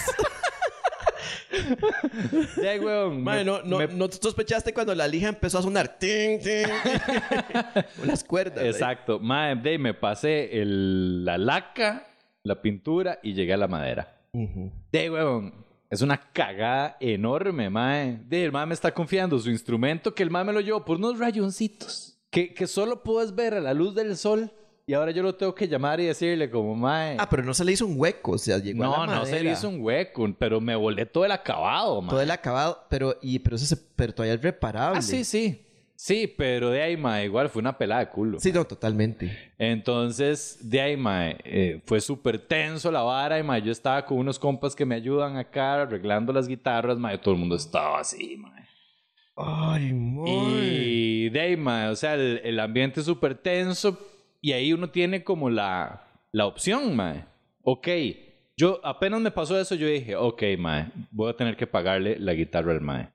Ya, 2.62 2.80
weón. 2.80 3.24
Mae, 3.24 3.40
me- 3.40 3.46
no, 3.46 3.62
no, 3.64 3.78
me- 3.80 3.88
no 3.88 4.08
sospechaste 4.10 4.74
cuando 4.74 4.94
la 4.96 5.08
lija 5.08 5.28
empezó 5.30 5.60
a 5.60 5.62
sonar. 5.64 5.98
Ting. 6.00 6.40
Unas 8.04 8.24
cuerdas. 8.24 8.64
ahí. 8.64 8.70
Exacto. 8.70 9.20
Mae, 9.20 9.56
me 9.78 9.94
pasé 9.94 10.62
el- 10.62 11.26
la 11.26 11.38
laca, 11.38 12.08
la 12.50 12.62
pintura 12.62 13.20
y 13.24 13.34
llegué 13.34 13.54
a 13.54 13.58
la 13.58 13.68
madera. 13.68 14.18
De 14.92 15.10
weón. 15.10 15.70
Es 15.90 16.04
una 16.04 16.18
cagada 16.18 16.98
enorme, 17.00 17.70
mae. 17.70 18.20
De 18.28 18.46
el 18.46 18.52
mae 18.52 18.66
me 18.68 18.76
está 18.76 18.94
confiando 18.94 19.40
su 19.40 19.50
instrumento 19.50 20.14
que 20.14 20.22
el 20.22 20.30
mae 20.30 20.44
me 20.44 20.54
lo 20.54 20.60
llevó 20.60 20.86
por 20.86 20.98
unos 20.98 21.18
rayoncitos. 21.18 22.20
Que, 22.30 22.54
que 22.54 22.68
solo 22.68 23.02
puedes 23.02 23.34
ver 23.34 23.56
a 23.56 23.60
la 23.60 23.74
luz 23.74 23.96
del 23.96 24.16
sol. 24.16 24.52
Y 24.86 24.94
ahora 24.94 25.12
yo 25.12 25.24
lo 25.24 25.36
tengo 25.36 25.54
que 25.54 25.68
llamar 25.68 26.00
y 26.00 26.06
decirle 26.06 26.50
como, 26.50 26.76
mae... 26.76 27.16
Ah, 27.20 27.28
pero 27.30 27.44
no 27.44 27.54
se 27.54 27.64
le 27.64 27.72
hizo 27.72 27.86
un 27.86 27.94
hueco, 27.96 28.32
o 28.32 28.38
sea, 28.40 28.58
llegó 28.58 28.84
a 28.84 28.88
no, 28.88 29.06
la 29.06 29.16
no 29.18 29.26
se 29.26 29.32
le 29.34 29.38
madera. 29.38 29.54
hizo 29.54 29.70
un 29.70 29.82
hueco, 29.82 30.28
pero 30.38 30.60
me 30.60 30.76
volé 30.76 31.06
todo 31.06 31.26
el 31.26 31.32
acabado, 31.32 32.02
mae. 32.02 32.10
Todo 32.10 32.22
el 32.22 32.32
acabado, 32.32 32.86
pero, 32.90 33.16
y, 33.22 33.38
pero, 33.40 33.56
eso 33.56 33.66
se, 33.66 33.78
pero 33.78 34.14
todavía 34.14 34.34
es 34.34 34.42
reparable. 34.42 34.98
Ah, 35.00 35.02
sí, 35.02 35.24
sí. 35.24 35.64
Sí, 36.02 36.28
pero 36.28 36.70
de 36.70 36.82
ahí, 36.82 36.96
mae, 36.96 37.26
igual 37.26 37.50
fue 37.50 37.60
una 37.60 37.78
pelada 37.78 38.00
de 38.00 38.10
culo. 38.10 38.40
Sí, 38.40 38.54
no, 38.54 38.64
totalmente. 38.64 39.38
Entonces, 39.58 40.58
de 40.62 40.80
ahí, 40.80 40.96
mae, 40.96 41.36
eh, 41.44 41.82
fue 41.86 42.00
súper 42.00 42.40
tenso 42.40 42.90
la 42.90 43.02
vara, 43.02 43.38
y 43.38 43.44
mae, 43.44 43.62
yo 43.62 43.74
estaba 43.74 44.06
con 44.06 44.18
unos 44.18 44.40
compas 44.40 44.78
que 44.78 44.86
me 44.86 44.96
ayudan 44.96 45.36
acá 45.36 45.82
arreglando 45.82 46.32
las 46.32 46.48
guitarras, 46.48 46.98
mae, 46.98 47.18
todo 47.18 47.34
el 47.34 47.42
mundo 47.42 47.58
estaba 47.58 48.00
así, 48.00 48.38
mae. 48.38 48.66
Ay, 49.36 49.92
muy. 49.92 50.32
Y 50.32 51.30
de 51.32 51.42
ahí, 51.42 51.58
mae, 51.58 51.90
o 51.90 51.96
sea, 51.98 52.14
el, 52.14 52.40
el 52.46 52.62
ambiente 52.62 53.02
es 53.02 53.06
súper 53.06 53.36
tenso, 53.36 54.00
y 54.40 54.54
ahí 54.54 54.72
uno 54.72 54.92
tiene 54.92 55.26
como 55.26 55.50
la, 55.50 56.08
la 56.32 56.46
opción, 56.46 56.96
mae. 56.96 57.26
Ok, 57.62 57.90
yo 58.56 58.80
apenas 58.86 59.20
me 59.20 59.32
pasó 59.32 59.60
eso, 59.60 59.76
yo 59.76 59.86
dije, 59.86 60.16
ok, 60.16 60.44
mae, 60.60 60.94
voy 61.12 61.30
a 61.30 61.36
tener 61.36 61.58
que 61.58 61.68
pagarle 61.68 62.18
la 62.20 62.34
guitarra 62.36 62.72
al 62.72 62.80
mae. 62.80 63.10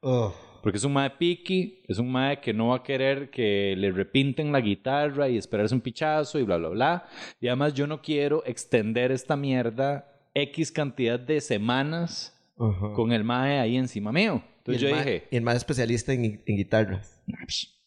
Porque 0.65 0.79
es 0.79 0.85
un 0.85 0.95
mae 0.95 1.11
piqui, 1.11 1.83
es 1.87 1.99
un 1.99 2.11
mae 2.11 2.41
que 2.41 2.53
no 2.55 2.69
va 2.69 2.77
a 2.77 2.83
querer 2.83 3.31
que 3.31 3.75
le 3.77 3.93
repinten 3.93 4.51
la 4.51 4.61
guitarra 4.61 5.29
y 5.29 5.37
esperarse 5.37 5.75
un 5.75 5.81
pichazo 5.83 6.39
y 6.39 6.43
bla, 6.43 6.57
bla, 6.57 6.69
bla. 6.71 7.07
Y 7.41 7.47
además 7.49 7.75
yo 7.75 7.87
no 7.87 8.01
quiero 8.01 8.43
extender 8.47 9.13
esta 9.13 9.37
mierda 9.37 10.11
X 10.35 10.73
cantidad 10.73 11.21
de 11.21 11.41
semanas 11.41 12.31
con 12.57 13.13
el 13.13 13.23
mae 13.25 13.61
ahí 13.61 13.77
encima 13.77 14.11
mío. 14.11 14.43
Entonces 14.59 14.81
yo 14.83 14.89
dije, 14.97 15.29
Y 15.31 15.37
el 15.37 15.43
más 15.43 15.57
especialista 15.57 16.13
en, 16.15 16.43
en 16.47 16.57
guitarras. 16.57 17.23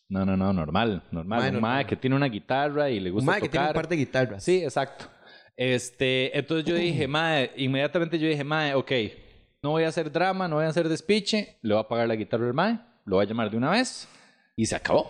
no, 0.08 0.24
no, 0.26 0.38
no, 0.38 0.54
normal, 0.54 1.02
normal. 1.12 1.40
Mae 1.40 1.50
un 1.50 1.54
normal. 1.56 1.74
mae 1.78 1.86
que 1.88 1.96
tiene 1.96 2.16
una 2.16 2.28
guitarra 2.28 2.90
y 2.92 3.00
le 3.00 3.10
Un 3.10 3.16
gusta 3.16 3.32
mae 3.32 3.42
que 3.42 3.50
tiene 3.50 3.66
un 3.66 3.70
tocar. 3.74 3.82
par 3.82 3.90
de 3.90 3.96
guitarras. 3.98 4.44
Sí, 4.44 4.64
exacto. 4.64 5.06
Este, 5.58 6.38
entonces 6.38 6.66
yo 6.66 6.76
dije, 6.76 7.08
mae, 7.18 7.52
inmediatamente 7.58 8.20
yo 8.20 8.28
dije, 8.28 8.44
mae, 8.44 8.76
ok, 8.76 8.92
no 9.68 9.72
voy 9.72 9.84
a 9.84 9.90
hacer 9.90 10.10
drama, 10.10 10.48
no 10.48 10.56
voy 10.56 10.64
a 10.66 10.70
hacer 10.70 10.88
despiche, 10.88 11.58
le 11.62 11.74
voy 11.74 11.84
a 11.84 11.88
pagar 11.90 12.08
la 12.08 12.16
guitarra 12.16 12.48
al 12.48 12.54
mae, 12.54 12.80
lo 13.04 13.18
voy 13.18 13.26
a 13.26 13.28
llamar 13.28 13.52
de 13.52 13.58
una 13.58 13.70
vez 13.72 14.08
y 14.56 14.66
se 14.66 14.78
acabó. 14.78 15.10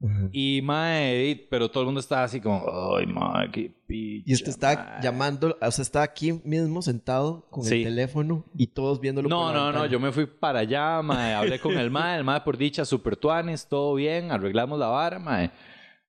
Ujú. 0.00 0.28
Y 0.32 0.60
mae, 0.62 1.46
pero 1.50 1.70
todo 1.70 1.82
el 1.82 1.86
mundo 1.86 2.00
estaba 2.00 2.24
así 2.24 2.40
como, 2.40 2.64
ay, 2.96 3.06
mae, 3.06 3.48
qué 3.52 3.70
picha. 3.86 4.24
Y 4.26 4.34
usted 4.34 4.48
está 4.48 4.74
mae". 4.74 5.02
llamando, 5.02 5.56
o 5.60 5.70
sea, 5.70 5.82
está 5.82 6.02
aquí 6.02 6.32
mismo 6.42 6.82
sentado 6.82 7.46
con 7.50 7.62
Sí. 7.62 7.76
el 7.76 7.84
teléfono 7.84 8.44
y 8.56 8.66
todos 8.66 8.98
viéndolo 9.00 9.28
No, 9.28 9.42
por 9.44 9.54
la 9.54 9.60
no, 9.60 9.72
no, 9.72 9.86
yo 9.86 10.00
me 10.00 10.10
fui 10.10 10.26
para 10.26 10.60
allá, 10.60 11.00
mae, 11.02 11.34
hablé 11.34 11.60
con 11.60 11.78
el 11.78 11.90
mae, 11.92 12.16
el 12.18 12.24
mae 12.24 12.40
por 12.40 12.56
dicha, 12.56 12.84
super 12.84 13.14
tuanes, 13.16 13.68
todo 13.68 13.94
bien, 13.94 14.32
arreglamos 14.32 14.78
la 14.80 14.88
vara, 14.88 15.18
mae. 15.20 15.50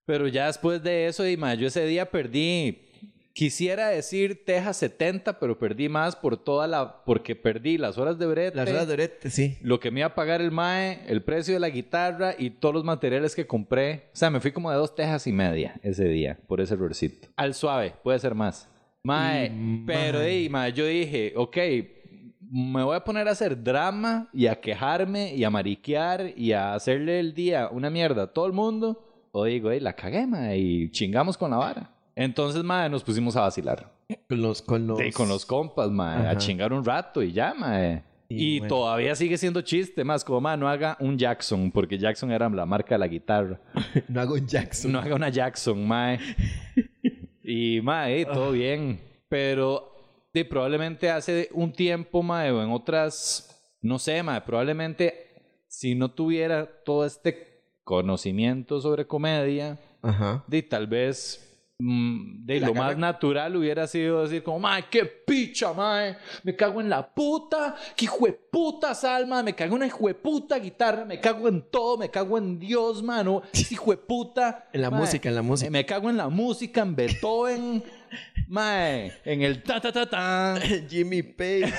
Pero 0.05 0.27
ya 0.27 0.47
después 0.47 0.81
de 0.81 1.05
eso, 1.07 1.27
y 1.27 1.37
mae, 1.37 1.57
yo 1.57 1.67
ese 1.67 1.85
día 1.85 2.09
perdí, 2.09 2.81
quisiera 3.41 3.87
decir 3.87 4.45
Texas 4.45 4.77
70, 4.77 5.39
pero 5.39 5.57
perdí 5.57 5.89
más 5.89 6.15
por 6.15 6.37
toda 6.37 6.67
la, 6.67 7.03
porque 7.03 7.35
perdí 7.35 7.79
las 7.79 7.97
horas 7.97 8.19
de 8.19 8.27
brete. 8.27 8.55
Las 8.55 8.69
horas 8.69 8.85
de 8.87 8.93
orete, 8.93 9.31
sí. 9.31 9.57
Lo 9.63 9.79
que 9.79 9.89
me 9.89 10.01
iba 10.01 10.09
a 10.09 10.13
pagar 10.13 10.41
el 10.41 10.51
mae, 10.51 11.01
el 11.07 11.23
precio 11.23 11.55
de 11.55 11.59
la 11.59 11.71
guitarra 11.71 12.35
y 12.37 12.51
todos 12.51 12.75
los 12.75 12.83
materiales 12.83 13.33
que 13.33 13.47
compré. 13.47 14.09
O 14.13 14.15
sea, 14.15 14.29
me 14.29 14.39
fui 14.41 14.51
como 14.51 14.69
de 14.69 14.77
dos 14.77 14.93
tejas 14.93 15.25
y 15.25 15.31
media 15.31 15.73
ese 15.81 16.05
día 16.05 16.37
por 16.45 16.61
ese 16.61 16.75
errorcito. 16.75 17.29
Al 17.35 17.55
suave, 17.55 17.95
puede 18.03 18.19
ser 18.19 18.35
más. 18.35 18.69
Mae, 19.01 19.47
Y, 19.47 19.85
pero 19.87 20.19
mae. 20.51 20.71
yo 20.73 20.85
dije, 20.85 21.33
ok, 21.35 21.57
me 22.47 22.83
voy 22.83 22.95
a 22.95 23.03
poner 23.03 23.27
a 23.27 23.31
hacer 23.31 23.63
drama 23.63 24.29
y 24.33 24.45
a 24.45 24.61
quejarme 24.61 25.33
y 25.33 25.43
a 25.43 25.49
mariquear 25.49 26.31
y 26.37 26.51
a 26.51 26.75
hacerle 26.75 27.19
el 27.19 27.33
día 27.33 27.69
una 27.71 27.89
mierda 27.89 28.21
a 28.21 28.27
todo 28.27 28.45
el 28.45 28.53
mundo. 28.53 29.03
O 29.31 29.45
digo, 29.45 29.71
la 29.71 29.93
cagué, 29.93 30.27
mae, 30.27 30.59
y 30.59 30.91
chingamos 30.91 31.39
con 31.39 31.49
la 31.49 31.57
vara. 31.57 32.00
Entonces, 32.15 32.63
mae, 32.63 32.89
nos 32.89 33.03
pusimos 33.03 33.35
a 33.35 33.41
vacilar. 33.41 33.91
Con 34.27 34.41
los, 34.41 34.61
con 34.61 34.87
los... 34.87 34.99
Sí, 34.99 35.11
con 35.11 35.29
los 35.29 35.45
compas, 35.45 35.89
mae, 35.89 36.27
a 36.27 36.37
chingar 36.37 36.73
un 36.73 36.83
rato 36.83 37.23
y 37.23 37.31
ya, 37.31 37.53
mae. 37.53 38.03
Y 38.27 38.55
Y, 38.55 38.59
bueno. 38.59 38.75
todavía 38.75 39.15
sigue 39.15 39.37
siendo 39.37 39.61
chiste, 39.61 40.03
más 40.03 40.23
como, 40.23 40.41
mae, 40.41 40.57
no 40.57 40.67
haga 40.69 40.97
un 40.99 41.17
Jackson, 41.17 41.71
porque 41.71 41.97
Jackson 41.97 42.31
era 42.31 42.49
la 42.49 42.65
marca 42.65 42.95
de 42.95 42.99
la 42.99 43.07
guitarra. 43.07 43.59
no 44.07 44.21
hago 44.21 44.35
un 44.35 44.47
Jackson. 44.47 44.91
No 44.91 44.99
haga 44.99 45.15
una 45.15 45.29
Jackson, 45.29 45.87
mae. 45.87 46.19
Y, 47.43 47.77
eh, 47.79 48.25
todo 48.31 48.51
bien. 48.51 48.99
Pero 49.27 49.91
sí, 50.33 50.43
probablemente 50.43 51.09
hace 51.09 51.49
un 51.53 51.71
tiempo, 51.73 52.21
mae, 52.21 52.51
o 52.51 52.61
en 52.61 52.71
otras, 52.71 53.77
no 53.81 53.97
sé, 53.99 54.21
mae, 54.23 54.41
probablemente 54.41 55.31
si 55.67 55.95
no 55.95 56.11
tuviera 56.11 56.65
todo 56.83 57.05
este 57.05 57.63
conocimiento 57.83 58.81
sobre 58.81 59.07
comedia, 59.07 59.79
Ajá. 60.01 60.43
de 60.47 60.61
tal 60.63 60.87
vez 60.87 61.50
de 61.81 62.59
La 62.59 62.67
lo 62.67 62.73
más 62.75 62.97
natural 62.97 63.55
hubiera 63.55 63.87
sido 63.87 64.23
decir 64.23 64.43
como, 64.43 64.59
mae, 64.59 64.85
qué 64.89 65.05
picha, 65.05 65.73
mae, 65.73 66.17
me 66.43 66.55
cago 66.55 66.79
en 66.79 66.89
la 66.89 67.13
puta, 67.13 67.75
qué 67.95 68.05
hijueputa 68.05 68.93
salma, 68.93 69.41
me 69.41 69.55
cago 69.55 69.71
en 69.71 69.77
una 69.77 69.87
hijueputa 69.87 70.59
guitarra, 70.59 71.05
me 71.05 71.19
cago 71.19 71.47
en 71.47 71.63
todo, 71.71 71.97
me 71.97 72.09
cago 72.09 72.37
en 72.37 72.59
Dios, 72.59 73.01
mano, 73.01 73.41
hijueputa. 73.69 74.69
En 74.73 74.81
la 74.81 74.91
mae, 74.91 74.99
música, 74.99 75.29
en 75.29 75.35
la 75.35 75.41
música. 75.41 75.71
Me 75.71 75.85
cago 75.85 76.09
en 76.09 76.17
la 76.17 76.29
música, 76.29 76.81
en 76.81 76.95
Beethoven, 76.95 77.83
mae, 78.47 79.13
en 79.25 79.41
el 79.41 79.63
ta 79.63 79.81
ta 79.81 79.91
ta 79.91 80.09
ta. 80.09 80.59
Jimmy 80.89 81.23
Page. 81.23 81.73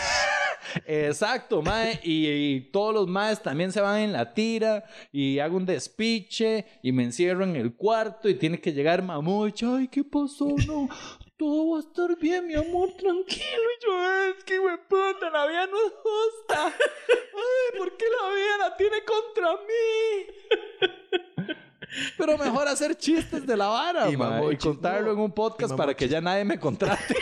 Exacto, 0.87 1.63
mae. 1.63 2.01
Y, 2.03 2.27
y 2.29 2.61
todos 2.71 2.95
los 2.95 3.09
maes 3.09 3.43
también 3.43 3.73
se 3.73 3.81
van 3.81 4.01
en 4.01 4.13
la 4.13 4.33
tira 4.35 4.85
y 5.13 5.39
hago 5.39 5.57
un 5.57 5.67
despiche 5.67 6.67
y 6.83 6.93
me 6.93 7.05
encierro 7.05 7.45
en 7.45 7.57
el 7.57 7.75
cuarto 7.75 8.29
y 8.29 8.35
tiene 8.35 8.61
que 8.61 8.73
llegar 8.73 9.03
mamucha. 9.03 9.77
Ay, 9.77 9.89
¿qué 9.89 10.05
pasó? 10.05 10.49
No, 10.67 10.89
todo 11.37 11.73
va 11.73 11.79
a 11.79 11.81
estar 11.81 12.17
bien, 12.19 12.47
mi 12.47 12.55
amor, 12.55 12.91
tranquilo. 12.93 13.45
Y 13.81 13.85
yo, 13.85 14.13
es 14.29 14.45
que, 14.45 14.59
güey, 14.59 14.77
puta, 14.89 15.31
la 15.31 15.47
vida 15.47 15.67
no 15.67 15.77
es 15.77 15.93
justa. 16.03 16.67
Ay, 16.67 17.79
¿por 17.79 17.97
qué 17.97 18.05
la 18.21 18.35
vida 18.35 18.59
la 18.59 18.77
tiene 18.77 18.97
contra 19.05 19.53
mí? 19.57 20.87
Pero 22.17 22.39
mejor 22.39 22.69
hacer 22.69 22.97
chistes 22.97 23.47
de 23.47 23.57
la 23.57 23.67
vara, 23.69 24.09
Y 24.09 24.15
y 24.15 24.57
contarlo 24.57 25.09
no. 25.09 25.13
en 25.13 25.19
un 25.19 25.33
podcast 25.33 25.75
para 25.75 25.95
que 25.95 26.09
ya 26.09 26.21
nadie 26.21 26.45
me 26.45 26.59
contrate. 26.59 27.17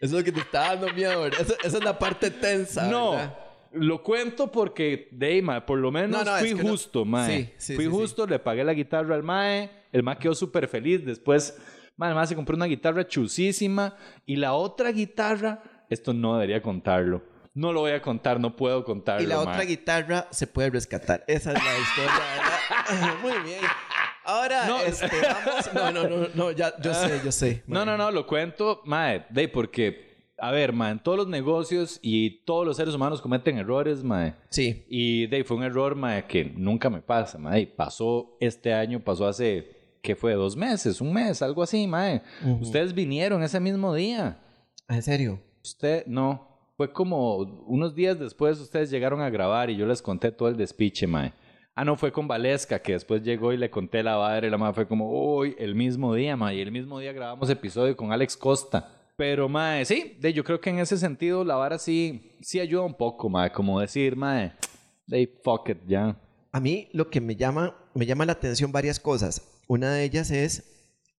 Eso 0.00 0.16
es 0.16 0.20
lo 0.20 0.24
que 0.24 0.32
te 0.32 0.40
está 0.40 0.74
dando 0.74 0.92
miedo, 0.94 1.22
¿verdad? 1.22 1.40
Esa, 1.42 1.54
esa 1.62 1.78
es 1.78 1.84
la 1.84 1.98
parte 1.98 2.30
tensa, 2.30 2.88
No, 2.88 3.12
¿verdad? 3.12 3.38
lo 3.72 4.02
cuento 4.02 4.50
porque, 4.50 5.08
de 5.12 5.42
por 5.66 5.78
lo 5.78 5.92
menos 5.92 6.24
No, 6.24 6.32
no, 6.32 6.38
fui 6.38 6.54
que 6.54 6.62
no- 6.64 6.70
justo, 6.70 7.04
mae. 7.04 7.26
Sí, 7.36 7.54
sí, 7.58 7.74
fui 7.76 7.84
sí, 7.84 7.90
justo, 7.90 8.26
le 8.26 8.38
pagué 8.38 8.64
la 8.64 8.72
guitarra 8.72 9.14
al 9.14 9.22
mae, 9.22 9.70
el 9.92 10.02
mae 10.02 10.16
quedó 10.18 10.34
súper 10.34 10.66
feliz. 10.68 11.04
Después, 11.04 11.56
mae, 11.96 12.14
mae 12.14 12.26
se 12.26 12.34
compró 12.34 12.56
una 12.56 12.64
guitarra 12.66 13.06
chusísima 13.06 13.94
y 14.26 14.36
la 14.36 14.54
otra 14.54 14.90
guitarra, 14.90 15.62
esto 15.90 16.12
no 16.14 16.34
debería 16.34 16.62
contarlo. 16.62 17.22
No 17.52 17.72
lo 17.72 17.80
voy 17.80 17.90
a 17.92 18.00
contar, 18.00 18.38
no 18.40 18.54
puedo 18.56 18.84
contarlo, 18.84 19.22
Y 19.22 19.26
la 19.26 19.40
otra 19.40 19.62
guitarra 19.64 20.28
se 20.30 20.46
puede 20.46 20.70
rescatar. 20.70 21.24
Esa 21.26 21.52
es 21.52 21.62
la 21.62 21.78
historia, 21.78 22.12
¿verdad? 22.36 23.18
Muy 23.22 23.32
bien. 23.44 23.60
Ahora, 24.24 24.66
No. 24.66 24.80
este, 24.80 25.06
vamos... 25.44 25.74
No, 25.74 25.90
no, 25.90 26.08
no, 26.08 26.26
no, 26.34 26.50
ya, 26.52 26.74
yo 26.80 26.92
sé, 26.94 27.20
yo 27.24 27.32
sé. 27.32 27.62
No, 27.66 27.84
no, 27.84 27.96
no, 27.96 28.10
lo 28.10 28.26
cuento, 28.26 28.82
mae, 28.84 29.24
de 29.30 29.48
porque, 29.48 30.32
a 30.38 30.50
ver, 30.50 30.72
mae, 30.72 30.92
en 30.92 30.98
todos 31.02 31.18
los 31.18 31.28
negocios 31.28 31.98
y 32.02 32.44
todos 32.44 32.66
los 32.66 32.76
seres 32.76 32.94
humanos 32.94 33.20
cometen 33.20 33.58
errores, 33.58 34.02
mae. 34.04 34.34
Sí. 34.50 34.84
Y 34.88 35.26
de 35.26 35.42
fue 35.44 35.56
un 35.56 35.62
error, 35.64 35.94
mae, 35.96 36.26
que 36.26 36.44
nunca 36.44 36.90
me 36.90 37.00
pasa, 37.00 37.38
mae. 37.38 37.66
Pasó 37.66 38.36
este 38.40 38.72
año, 38.74 39.00
pasó 39.00 39.26
hace, 39.26 39.96
¿qué 40.02 40.14
fue? 40.14 40.34
¿Dos 40.34 40.56
meses? 40.56 41.00
¿Un 41.00 41.12
mes? 41.12 41.40
Algo 41.42 41.62
así, 41.62 41.86
mae. 41.86 42.22
Ujú. 42.44 42.62
Ustedes 42.62 42.94
vinieron 42.94 43.42
ese 43.42 43.58
mismo 43.58 43.94
día. 43.94 44.38
Ah, 44.86 44.96
¿En 44.96 45.02
serio? 45.02 45.40
Usted, 45.64 46.04
no. 46.06 46.48
Fue 46.76 46.90
como 46.92 47.36
unos 47.66 47.94
días 47.94 48.18
después 48.18 48.58
ustedes 48.58 48.90
llegaron 48.90 49.20
a 49.20 49.28
grabar 49.28 49.68
y 49.68 49.76
yo 49.76 49.84
les 49.86 50.00
conté 50.00 50.32
todo 50.32 50.48
el 50.48 50.56
despiche, 50.56 51.06
mae. 51.06 51.32
Ah, 51.74 51.84
no, 51.84 51.96
fue 51.96 52.12
con 52.12 52.26
Valesca, 52.26 52.80
que 52.80 52.92
después 52.92 53.22
llegó 53.22 53.52
y 53.52 53.56
le 53.56 53.70
conté 53.70 54.02
la 54.02 54.18
madre 54.18 54.48
y 54.48 54.50
la 54.50 54.58
madre 54.58 54.74
fue 54.74 54.88
como, 54.88 55.36
uy, 55.36 55.54
el 55.58 55.74
mismo 55.74 56.14
día, 56.14 56.36
mae. 56.36 56.56
Y 56.56 56.60
el 56.60 56.72
mismo 56.72 56.98
día 56.98 57.12
grabamos 57.12 57.48
episodio 57.48 57.96
con 57.96 58.12
Alex 58.12 58.36
Costa. 58.36 58.88
Pero, 59.16 59.48
mae, 59.48 59.84
sí, 59.84 60.16
de, 60.20 60.32
yo 60.32 60.42
creo 60.42 60.60
que 60.60 60.70
en 60.70 60.80
ese 60.80 60.98
sentido 60.98 61.44
la 61.44 61.54
vara 61.54 61.78
sí, 61.78 62.36
ayuda 62.60 62.82
un 62.82 62.94
poco, 62.94 63.28
mae. 63.28 63.52
Como 63.52 63.80
decir, 63.80 64.16
mae, 64.16 64.52
de 65.06 65.32
fuck 65.42 65.70
it, 65.70 65.78
ya. 65.86 66.16
A 66.52 66.60
mí 66.60 66.88
lo 66.92 67.08
que 67.08 67.20
me 67.20 67.36
llama, 67.36 67.76
me 67.94 68.04
llama 68.04 68.26
la 68.26 68.32
atención 68.32 68.72
varias 68.72 68.98
cosas. 68.98 69.62
Una 69.68 69.92
de 69.92 70.04
ellas 70.04 70.30
es 70.32 70.64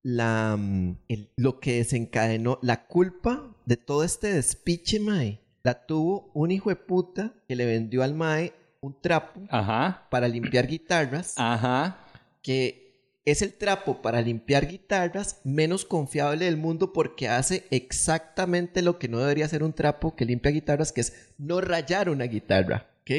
la, 0.04 0.58
mm, 0.60 0.98
lo 1.38 1.60
que 1.60 1.78
desencadenó, 1.78 2.60
la 2.62 2.88
culpa 2.88 3.56
de 3.66 3.78
todo 3.78 4.04
este 4.04 4.34
despiche, 4.34 5.00
mae. 5.00 5.40
la 5.64 5.86
tuvo 5.86 6.32
un 6.34 6.52
hijo 6.52 6.70
de 6.70 6.76
puta 6.76 7.34
que 7.48 7.56
le 7.56 7.66
vendió 7.66 8.04
al 8.04 8.16
mae 8.16 8.54
un 8.84 9.00
trapo 9.00 9.42
Ajá. 9.50 10.08
para 10.10 10.28
limpiar 10.28 10.66
guitarras, 10.66 11.36
Ajá. 11.38 12.00
que 12.42 13.20
es 13.26 13.44
el 13.44 13.54
trapo 13.54 14.02
para 14.02 14.22
limpiar 14.22 14.66
guitarras 14.68 15.40
menos 15.44 15.86
confiable 15.86 16.46
del 16.46 16.58
mundo 16.58 16.92
porque 16.92 17.30
hace 17.30 17.68
exactamente 17.70 18.82
lo 18.82 18.98
que 18.98 19.08
no 19.08 19.20
debería 19.20 19.46
hacer 19.46 19.62
un 19.62 19.74
trapo 19.74 20.16
que 20.16 20.26
limpia 20.26 20.50
guitarras, 20.50 20.92
que 20.92 21.02
es 21.02 21.32
no 21.38 21.62
rayar 21.62 22.10
una 22.10 22.26
guitarra, 22.26 22.88
¿ok? 23.02 23.12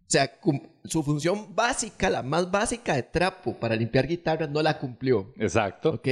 O 0.00 0.10
sea, 0.12 0.32
su 0.84 1.04
función 1.04 1.54
básica, 1.54 2.10
la 2.10 2.24
más 2.24 2.50
básica 2.50 2.96
de 2.96 3.04
trapo 3.04 3.54
para 3.54 3.76
limpiar 3.76 4.08
guitarras, 4.08 4.50
no 4.50 4.60
la 4.62 4.78
cumplió. 4.80 5.32
Exacto. 5.38 5.90
¿Ok? 5.90 6.08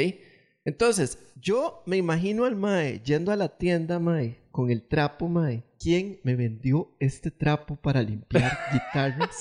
Entonces, 0.64 1.18
yo 1.34 1.82
me 1.86 1.96
imagino 1.96 2.44
al 2.44 2.54
Mae 2.54 3.00
yendo 3.00 3.32
a 3.32 3.36
la 3.36 3.48
tienda, 3.48 3.98
Mae, 3.98 4.38
con 4.50 4.70
el 4.70 4.82
trapo, 4.82 5.28
Mae. 5.28 5.62
¿Quién 5.78 6.20
me 6.24 6.36
vendió 6.36 6.90
este 7.00 7.30
trapo 7.30 7.76
para 7.76 8.02
limpiar 8.02 8.52
guitarras? 8.72 9.36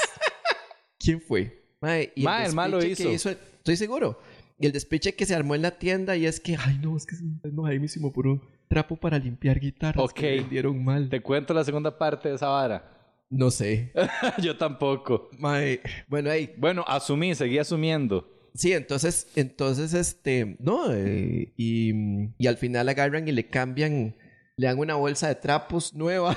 ¿Quién 0.99 1.21
fue? 1.21 1.63
Mae, 1.81 2.11
y 2.15 2.23
Mae, 2.23 2.47
el 2.47 2.53
mae 2.53 2.69
lo 2.69 2.77
despiche 2.77 3.03
que 3.05 3.13
hizo. 3.13 3.29
Estoy 3.29 3.77
seguro. 3.77 4.19
Y 4.59 4.65
el 4.65 4.71
despiche 4.73 5.15
que 5.15 5.25
se 5.25 5.33
armó 5.35 5.55
en 5.55 5.61
la 5.61 5.71
tienda 5.71 6.17
y 6.17 6.25
es 6.25 6.39
que, 6.39 6.57
ay, 6.57 6.79
no, 6.81 6.97
es 6.97 7.05
que 7.05 7.15
es 7.15 7.23
enojadísimo 7.43 8.11
por 8.11 8.27
un 8.27 8.41
trapo 8.67 8.97
para 8.97 9.17
limpiar 9.17 9.59
guitarras 9.59 10.03
Ok. 10.03 10.13
que 10.13 10.21
me 10.31 10.35
vendieron 10.41 10.83
mal. 10.83 11.09
Te 11.09 11.21
cuento 11.21 11.53
la 11.53 11.63
segunda 11.63 11.97
parte 11.97 12.29
de 12.29 12.35
esa 12.35 12.49
vara. 12.49 12.95
No 13.29 13.51
sé. 13.51 13.93
Yo 14.43 14.57
tampoco. 14.57 15.29
Mae, 15.37 15.79
bueno, 16.07 16.29
ahí, 16.29 16.53
Bueno, 16.57 16.83
asumí, 16.87 17.33
seguí 17.35 17.57
asumiendo. 17.57 18.27
Sí, 18.55 18.73
entonces, 18.73 19.31
entonces, 19.35 19.93
este, 19.93 20.57
no, 20.59 20.91
eh, 20.93 21.53
y, 21.55 21.93
y 22.37 22.47
al 22.47 22.57
final 22.57 22.89
agarran 22.89 23.27
y 23.27 23.31
le 23.31 23.47
cambian, 23.47 24.15
le 24.59 24.67
dan 24.67 24.77
una 24.77 24.95
bolsa 24.95 25.29
de 25.29 25.35
trapos 25.35 25.93
nueva, 25.93 26.35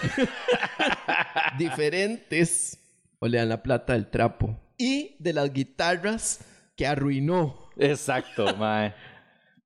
diferentes, 1.58 2.78
o 3.18 3.26
le 3.26 3.38
dan 3.38 3.48
la 3.48 3.64
plata 3.64 3.94
del 3.94 4.06
trapo. 4.06 4.56
Y 4.78 5.16
de 5.18 5.32
las 5.32 5.52
guitarras 5.52 6.38
que 6.76 6.86
arruinó. 6.86 7.70
Exacto, 7.76 8.54
mae. 8.58 8.94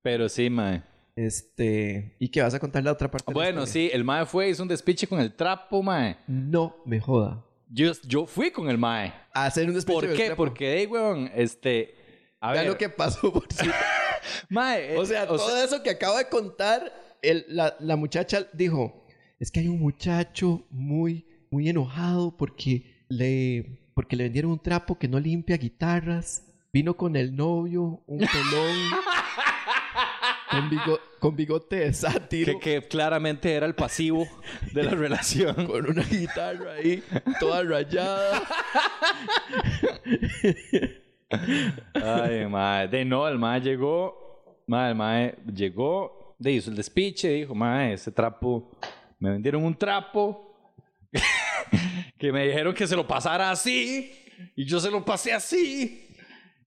Pero 0.01 0.31
sí, 0.31 0.49
mae. 0.49 0.83
Este, 1.15 2.17
¿y 2.19 2.31
qué 2.31 2.41
vas 2.41 2.55
a 2.55 2.59
contar 2.59 2.83
la 2.83 2.93
otra 2.93 3.11
parte? 3.11 3.31
de 3.31 3.35
la 3.35 3.45
Bueno, 3.45 3.67
sí, 3.67 3.91
el 3.93 4.05
mae 4.05 4.25
fue, 4.25 4.49
hizo 4.49 4.63
un 4.63 4.71
despiche 4.71 5.07
con 5.07 5.21
el 5.21 5.35
trapo, 5.35 5.83
mae. 5.83 6.17
No 6.27 6.79
me 6.87 6.99
joda. 6.99 7.45
Yo, 7.69 7.93
yo 8.05 8.25
fui 8.25 8.51
con 8.51 8.71
el 8.71 8.79
mae. 8.79 9.13
A 9.35 9.45
hacer 9.45 9.69
un 9.69 9.75
despiche 9.75 10.01
¿Por 10.01 10.17
qué? 10.17 10.27
trapo. 10.29 10.45
Porque, 10.45 10.79
hey, 10.79 10.87
weón, 10.87 11.31
este... 11.35 11.95
A 12.41 12.53
Vean 12.53 12.65
ver, 12.65 12.73
lo 12.73 12.79
que 12.79 12.89
pasó 12.89 13.31
por 13.31 13.53
sí. 13.53 13.69
mae, 14.49 14.97
O 14.97 15.05
sea, 15.05 15.27
todo 15.27 15.63
eso 15.63 15.83
que 15.83 15.91
acabo 15.91 16.17
de 16.17 16.31
contar, 16.31 16.91
el- 17.29 17.45
la, 17.49 17.77
la 17.81 17.97
muchacha 17.97 18.47
dijo, 18.53 19.05
es 19.39 19.51
que 19.51 19.61
hay 19.61 19.69
un 19.69 19.79
muchacho 19.81 20.67
muy, 20.71 21.27
muy 21.51 21.69
enojado 21.69 22.37
porque 22.37 23.05
le, 23.09 23.91
porque 23.95 24.17
le 24.17 24.25
vendieron 24.25 24.53
un 24.53 24.63
trapo 24.63 24.99
que 24.99 25.09
no 25.09 25.19
limpia 25.21 25.57
guitarras. 25.57 26.43
Vino 26.73 26.95
con 26.97 27.17
el 27.17 27.35
novio, 27.35 28.03
un 28.07 28.19
pelón, 28.19 28.77
con, 30.51 30.69
bigo- 30.71 31.01
con 31.21 31.35
bigote 31.35 31.77
de 31.77 31.95
sátiro, 31.95 32.59
que, 32.59 32.81
que 32.81 32.87
claramente 32.89 33.55
era 33.55 33.65
el 33.65 33.75
pasivo 33.75 34.27
de 34.75 34.83
la 34.83 34.91
relación. 34.91 35.55
con 35.67 35.87
una 35.89 36.03
guitarra 36.03 36.75
ahí, 36.75 37.03
toda 37.41 37.63
rayada. 37.63 38.43
Ay, 41.95 42.47
mae. 42.47 42.89
De 42.89 43.05
no, 43.05 43.27
el 43.27 43.39
mae 43.39 43.61
llegó. 43.61 44.63
El 44.69 45.35
llegó. 45.55 46.16
De 46.39 46.53
hizo 46.53 46.71
el 46.71 46.77
despiche. 46.77 47.31
Dijo, 47.31 47.55
mae, 47.55 47.95
ese 47.95 48.11
trapo. 48.11 48.71
Me 49.19 49.31
vendieron 49.31 49.65
un 49.65 49.77
trapo. 49.77 50.75
que 52.19 52.33
me 52.33 52.47
dijeron 52.47 52.75
que 52.75 52.87
se 52.87 52.97
lo 52.97 53.07
pasara 53.07 53.51
así. 53.51 54.13
Y 54.55 54.65
yo 54.65 54.81
se 54.81 54.91
lo 54.91 55.05
pasé 55.05 55.33
así. 55.33 56.15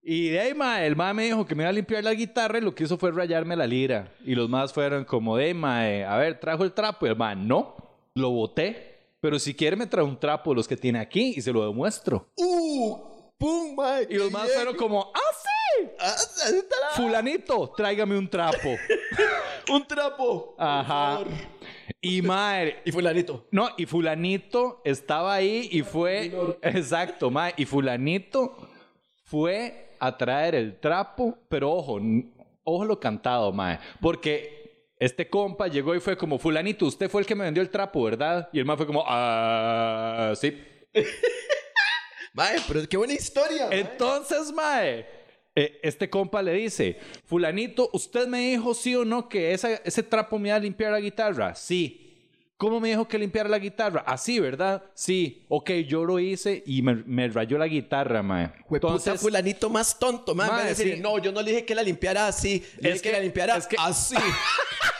Y 0.01 0.29
de 0.29 0.39
ahí, 0.39 0.53
mae, 0.53 0.87
el 0.87 0.95
mae 0.95 1.13
me 1.13 1.25
dijo 1.25 1.45
que 1.45 1.53
me 1.53 1.63
iba 1.63 1.69
a 1.69 1.73
limpiar 1.73 2.03
la 2.03 2.13
guitarra 2.13 2.57
y 2.57 2.61
lo 2.61 2.73
que 2.73 2.85
hizo 2.85 2.97
fue 2.97 3.11
rayarme 3.11 3.55
la 3.55 3.67
lira. 3.67 4.11
Y 4.25 4.33
los 4.33 4.49
más 4.49 4.73
fueron 4.73 5.05
como, 5.05 5.37
de 5.37 5.53
mae, 5.53 6.03
a 6.03 6.17
ver, 6.17 6.39
trajo 6.39 6.63
el 6.63 6.73
trapo. 6.73 7.05
Y 7.05 7.09
el 7.09 7.15
mae, 7.15 7.35
no, 7.35 7.75
lo 8.15 8.31
boté. 8.31 8.89
Pero 9.21 9.37
si 9.37 9.53
quiere 9.53 9.75
me 9.75 9.85
trae 9.85 10.03
un 10.03 10.19
trapo 10.19 10.51
de 10.51 10.55
los 10.55 10.67
que 10.67 10.77
tiene 10.77 10.99
aquí 10.99 11.33
y 11.35 11.41
se 11.41 11.51
lo 11.51 11.65
demuestro. 11.65 12.29
¡Uh! 12.37 12.97
¡Pum, 13.37 13.75
mae! 13.75 14.07
Y 14.09 14.15
los 14.15 14.31
más 14.31 14.51
fueron 14.51 14.75
como, 14.75 15.11
¡ah, 15.13 15.33
sí! 15.41 15.58
¡Ah, 15.99 16.15
ahí 16.47 16.55
está 16.57 16.75
la- 16.81 16.89
Fulanito, 16.95 17.73
tráigame 17.75 18.17
un 18.17 18.29
trapo. 18.29 18.75
¡Un 19.71 19.87
trapo! 19.87 20.55
por 20.55 20.65
Ajá. 20.65 20.83
favor! 21.17 21.27
Y 22.01 22.21
mae, 22.21 22.81
Y 22.85 22.91
fulanito. 22.91 23.47
no, 23.51 23.69
y 23.77 23.85
fulanito 23.85 24.81
estaba 24.85 25.33
ahí 25.35 25.67
y 25.71 25.81
fue, 25.81 26.31
exacto, 26.61 27.29
mae, 27.29 27.53
y 27.57 27.65
fulanito 27.65 28.55
fue 29.25 29.95
a 29.99 30.17
traer 30.17 30.55
el 30.55 30.79
trapo, 30.79 31.37
pero 31.49 31.71
ojo, 31.71 31.99
ojo 32.63 32.85
lo 32.85 32.99
cantado, 32.99 33.51
mae, 33.51 33.79
porque 34.01 34.57
este 34.97 35.29
compa 35.29 35.67
llegó 35.67 35.93
y 35.95 35.99
fue 35.99 36.17
como, 36.17 36.37
fulanito, 36.39 36.85
usted 36.85 37.09
fue 37.09 37.21
el 37.21 37.27
que 37.27 37.35
me 37.35 37.43
vendió 37.43 37.61
el 37.61 37.69
trapo, 37.69 38.03
¿verdad? 38.03 38.49
Y 38.53 38.59
el 38.59 38.65
mae 38.65 38.77
fue 38.77 38.85
como, 38.87 39.03
ah, 39.07 40.33
sí. 40.35 40.57
Mae, 42.33 42.57
pero 42.67 42.87
qué 42.87 42.95
buena 42.97 43.13
historia. 43.13 43.67
mae. 43.67 43.79
Entonces, 43.79 44.51
mae, 44.53 45.05
eh, 45.55 45.79
este 45.83 46.09
compa 46.09 46.41
le 46.41 46.53
dice, 46.53 46.97
fulanito, 47.25 47.89
¿usted 47.93 48.27
me 48.27 48.39
dijo 48.49 48.73
sí 48.73 48.95
o 48.95 49.03
no 49.05 49.27
que 49.29 49.53
esa- 49.53 49.75
ese 49.83 50.03
trapo 50.03 50.39
me 50.39 50.49
iba 50.49 50.55
a 50.57 50.59
limpiar 50.59 50.91
la 50.91 50.99
guitarra? 50.99 51.55
Sí. 51.55 52.05
¿Cómo 52.57 52.81
me 52.81 52.89
dijo 52.89 53.07
que 53.07 53.17
limpiara 53.17 53.47
la 53.47 53.57
guitarra? 53.57 54.03
Así, 54.05 54.37
¿verdad? 54.39 54.83
Sí. 54.93 55.45
Ok, 55.47 55.71
yo 55.87 56.03
lo 56.03 56.19
hice 56.19 56.61
y 56.65 56.81
me, 56.81 56.95
me 57.05 57.29
rayó 57.29 57.57
la 57.57 57.67
guitarra, 57.67 58.21
mae. 58.21 58.51
Entonces, 58.69 59.21
fulanito 59.21 59.69
más 59.69 59.97
tonto. 59.97 60.35
Mae, 60.35 60.67
decir, 60.67 60.95
sí. 60.95 60.99
no, 61.01 61.17
yo 61.19 61.31
no 61.31 61.41
le 61.41 61.51
dije 61.51 61.65
que 61.65 61.73
la 61.73 61.83
limpiara 61.83 62.27
así. 62.27 62.61
Le 62.79 62.89
Es 62.89 62.93
dije 62.95 62.95
que, 62.95 63.01
que- 63.01 63.11
la 63.13 63.19
limpiara 63.21 63.55
es 63.55 63.65
que- 63.65 63.77
así. 63.79 64.15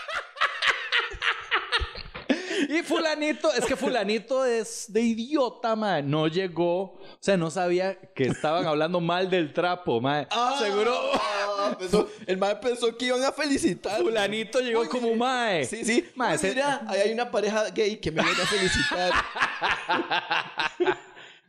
Y 2.71 2.83
fulanito, 2.83 3.51
es 3.51 3.65
que 3.65 3.75
fulanito 3.75 4.45
es 4.45 4.85
de 4.93 5.01
idiota, 5.01 5.75
mae. 5.75 6.03
No 6.03 6.27
llegó, 6.27 6.81
o 6.81 7.17
sea, 7.19 7.35
no 7.35 7.49
sabía 7.49 7.97
que 8.13 8.25
estaban 8.25 8.67
hablando 8.67 9.01
mal 9.01 9.27
del 9.27 9.51
trapo, 9.53 9.99
mae. 9.99 10.27
Seguro... 10.59 10.95
Ah, 11.15 11.75
pensó- 11.79 12.07
el 12.27 12.37
mae 12.37 12.55
pensó 12.57 12.95
que 12.95 13.05
iban 13.07 13.23
a 13.23 13.31
felicitar. 13.31 13.99
Fulanito 13.99 14.59
llegó 14.59 14.87
como 14.87 15.15
mae. 15.15 15.65
Sí, 15.65 15.83
sí. 15.83 16.07
Mae, 16.13 16.37
se- 16.37 16.49
mira, 16.49 16.83
ahí 16.87 16.99
hay 17.01 17.11
una 17.11 17.31
pareja 17.31 17.71
gay 17.71 17.97
que 17.97 18.11
me 18.11 18.21
viene 18.21 18.39
a 18.39 18.45
felicitar. 18.45 19.13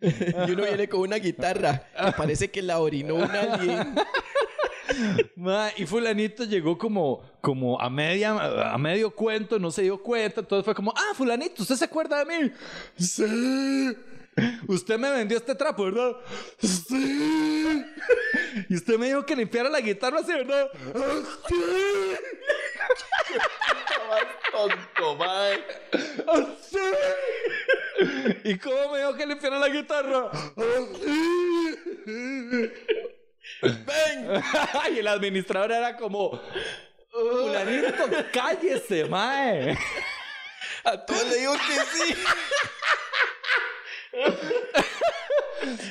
y 0.48 0.50
uno 0.52 0.62
viene 0.64 0.88
con 0.88 1.00
una 1.00 1.16
guitarra 1.16 1.84
que 2.02 2.12
parece 2.12 2.50
que 2.50 2.62
la 2.62 2.78
orinó 2.80 3.16
un 3.16 3.30
alien. 3.30 3.94
Y 5.76 5.86
fulanito 5.86 6.44
llegó 6.44 6.76
como, 6.78 7.22
como 7.40 7.80
a, 7.80 7.88
media, 7.90 8.72
a 8.72 8.78
medio 8.78 9.10
cuento, 9.14 9.58
no 9.58 9.70
se 9.70 9.82
dio 9.82 10.02
cuenta, 10.02 10.40
entonces 10.40 10.64
fue 10.64 10.74
como, 10.74 10.92
ah, 10.96 11.14
fulanito, 11.14 11.62
¿usted 11.62 11.76
se 11.76 11.84
acuerda 11.84 12.24
de 12.24 12.26
mí? 12.42 12.52
Sí. 12.98 13.96
Usted 14.68 14.98
me 14.98 15.10
vendió 15.10 15.36
este 15.36 15.54
trapo, 15.54 15.84
¿verdad? 15.84 16.16
Sí. 16.60 17.84
Y 18.68 18.74
usted 18.74 18.96
me 18.98 19.06
dijo 19.08 19.24
que 19.26 19.36
limpiara 19.36 19.68
la 19.68 19.80
guitarra 19.80 20.20
así, 20.20 20.32
¿verdad? 20.32 20.68
"Ah, 20.94 21.22
Sí. 21.48 21.54
Tonto, 24.50 25.16
mae. 25.16 25.64
¿Y 28.44 28.58
cómo 28.58 28.92
me 28.92 28.98
dijo 28.98 29.14
que 29.14 29.26
limpiara 29.26 29.58
la 29.58 29.68
guitarra? 29.68 30.30
Ven. 33.62 34.42
y 34.94 34.98
el 34.98 35.08
administrador 35.08 35.72
era 35.72 35.96
como, 35.96 36.40
fulanito, 37.10 38.08
cállese, 38.32 39.04
mae. 39.06 39.76
A 40.84 40.96
todos 41.04 41.26
le 41.28 41.36
digo 41.36 41.54
que 41.54 41.80
sí. 41.98 42.14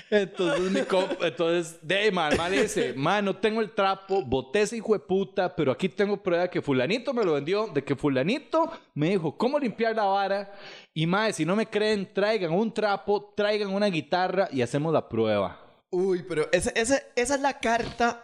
Entonces 0.09 0.71
mi 0.71 0.81
compa, 0.81 1.27
entonces, 1.27 1.77
de 1.81 2.11
mal, 2.11 2.35
mal 2.35 2.51
dice, 2.51 2.93
man, 2.95 3.23
no 3.23 3.35
tengo 3.35 3.61
el 3.61 3.71
trapo, 3.71 4.23
boté 4.23 4.61
ese 4.61 4.77
hijo 4.77 4.93
de 4.93 4.99
puta, 4.99 5.55
pero 5.55 5.71
aquí 5.71 5.87
tengo 5.87 6.17
prueba 6.17 6.43
de 6.43 6.49
que 6.49 6.61
fulanito 6.61 7.13
me 7.13 7.23
lo 7.23 7.33
vendió, 7.33 7.67
de 7.67 7.83
que 7.83 7.95
fulanito 7.95 8.71
me 8.95 9.09
dijo 9.09 9.37
cómo 9.37 9.59
limpiar 9.59 9.95
la 9.95 10.05
vara, 10.05 10.51
y 10.93 11.05
más, 11.05 11.35
si 11.35 11.45
no 11.45 11.55
me 11.55 11.67
creen, 11.67 12.11
traigan 12.11 12.51
un 12.51 12.73
trapo, 12.73 13.33
traigan 13.35 13.69
una 13.69 13.87
guitarra 13.87 14.49
y 14.51 14.61
hacemos 14.61 14.91
la 14.91 15.07
prueba. 15.07 15.68
Uy, 15.91 16.23
pero 16.27 16.47
esa, 16.51 16.69
esa, 16.71 17.01
esa 17.15 17.35
es 17.35 17.41
la 17.41 17.59
carta. 17.59 18.23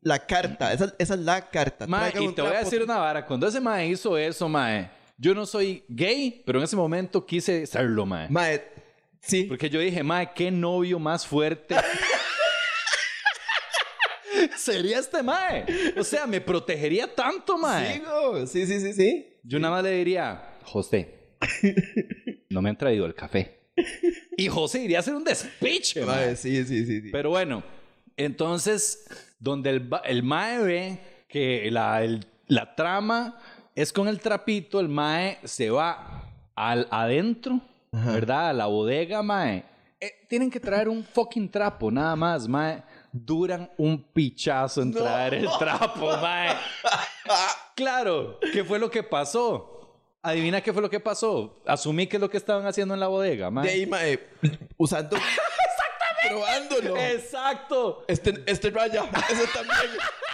La 0.00 0.26
carta. 0.26 0.72
Esa, 0.72 0.94
esa 0.98 1.14
es 1.14 1.20
la 1.20 1.48
carta. 1.48 1.86
Mae, 1.86 2.12
y 2.20 2.32
te 2.32 2.42
voy 2.42 2.54
a 2.54 2.60
decir 2.60 2.82
una 2.82 2.98
vara, 2.98 3.24
cuando 3.24 3.46
ese 3.46 3.60
mae 3.60 3.88
hizo 3.88 4.18
eso, 4.18 4.48
mae, 4.48 4.90
yo 5.16 5.34
no 5.34 5.46
soy 5.46 5.84
gay, 5.88 6.42
pero 6.44 6.58
en 6.58 6.64
ese 6.64 6.76
momento 6.76 7.24
quise 7.24 7.66
serlo, 7.66 8.04
mae. 8.04 8.28
Mae, 8.28 8.62
sí. 9.20 9.44
Porque 9.44 9.70
yo 9.70 9.80
dije, 9.80 10.02
mae, 10.02 10.32
qué 10.34 10.50
novio 10.50 10.98
más 10.98 11.26
fuerte. 11.26 11.76
Sería 14.56 14.98
este 14.98 15.22
mae. 15.22 15.64
O 15.96 16.04
sea, 16.04 16.26
me 16.26 16.40
protegería 16.40 17.14
tanto, 17.14 17.56
mae. 17.56 18.02
Sí, 18.46 18.66
sí, 18.66 18.80
sí, 18.80 18.92
sí. 18.92 19.38
Yo 19.42 19.58
nada 19.58 19.76
más 19.76 19.84
le 19.84 19.92
diría, 19.92 20.58
José, 20.64 21.14
No 22.50 22.62
me 22.62 22.70
han 22.70 22.78
traído 22.78 23.06
el 23.06 23.14
café. 23.14 23.63
Y 24.36 24.48
José 24.48 24.82
iría 24.84 24.98
a 24.98 25.00
hacer 25.00 25.14
un 25.14 25.24
despiche, 25.24 26.04
mae. 26.04 26.26
Mae, 26.26 26.36
sí, 26.36 26.64
sí, 26.64 26.84
sí. 26.86 27.00
sí. 27.02 27.08
Pero 27.12 27.30
bueno, 27.30 27.62
entonces, 28.16 29.06
donde 29.38 29.70
el, 29.70 29.90
el 30.04 30.22
mae 30.22 30.58
ve 30.60 30.98
que 31.28 31.68
la, 31.70 32.02
el- 32.02 32.26
la 32.46 32.74
trama 32.74 33.38
es 33.74 33.92
con 33.92 34.06
el 34.08 34.20
trapito, 34.20 34.80
el 34.80 34.88
mae 34.88 35.38
se 35.44 35.70
va 35.70 36.30
al 36.54 36.86
adentro, 36.90 37.60
¿verdad? 37.90 38.50
A 38.50 38.52
la 38.52 38.66
bodega, 38.66 39.22
mae. 39.22 39.64
Eh, 40.00 40.12
tienen 40.28 40.50
que 40.50 40.60
traer 40.60 40.88
un 40.88 41.02
fucking 41.04 41.48
trapo, 41.48 41.90
nada 41.90 42.14
más, 42.16 42.46
mae. 42.46 42.82
Duran 43.12 43.70
un 43.76 44.02
pichazo 44.02 44.82
en 44.82 44.92
traer 44.92 45.34
el 45.34 45.48
trapo, 45.58 46.16
mae. 46.22 46.54
Claro, 47.74 48.38
¿qué 48.52 48.62
fue 48.64 48.78
lo 48.78 48.90
que 48.90 49.02
pasó? 49.02 49.73
Adivina 50.24 50.62
qué 50.62 50.72
fue 50.72 50.80
lo 50.80 50.88
que 50.88 51.00
pasó. 51.00 51.60
Asumí 51.66 52.06
que 52.06 52.16
es 52.16 52.20
lo 52.20 52.30
que 52.30 52.38
estaban 52.38 52.66
haciendo 52.66 52.94
en 52.94 53.00
la 53.00 53.08
bodega, 53.08 53.50
mae. 53.50 53.66
De 53.66 53.72
ahí, 53.72 53.86
mae, 53.86 54.18
usando... 54.78 55.16
Exactamente. 56.24 56.28
Probándolo. 56.30 56.96
Exacto. 56.96 58.04
Este, 58.08 58.42
este 58.46 58.70
raya. 58.70 59.04
Ese 59.30 59.46
también. 59.48 59.78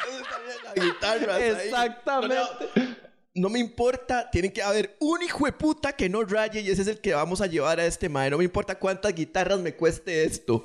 Ese 0.09 0.22
también. 0.31 0.57
La 0.64 0.85
guitarra. 0.85 1.44
Exactamente. 1.44 2.37
No, 2.76 2.85
no, 2.85 2.96
no 3.35 3.48
me 3.48 3.59
importa. 3.59 4.31
Tiene 4.31 4.53
que 4.53 4.62
haber 4.62 4.96
un 5.00 5.22
hijo 5.22 5.46
de 5.46 5.53
puta 5.53 5.92
que 5.92 6.09
no 6.09 6.22
raye 6.22 6.61
y 6.61 6.70
ese 6.70 6.83
es 6.83 6.88
el 6.88 7.00
que 7.00 7.12
vamos 7.12 7.40
a 7.40 7.48
llevar 7.48 7.81
a 7.81 7.85
este 7.85 8.09
mae. 8.09 8.31
No 8.31 8.38
me 8.38 8.44
importa 8.44 8.79
cuántas 8.79 9.12
guitarras 9.12 9.59
me 9.59 9.74
cueste 9.74 10.22
esto. 10.22 10.64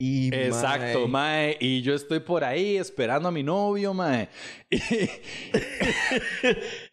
Y, 0.00 0.32
Exacto, 0.32 1.08
mae. 1.08 1.56
Y 1.60 1.82
yo 1.82 1.92
estoy 1.92 2.20
por 2.20 2.44
ahí 2.44 2.76
esperando 2.76 3.28
a 3.28 3.32
mi 3.32 3.42
novio, 3.42 3.92
mae. 3.92 4.28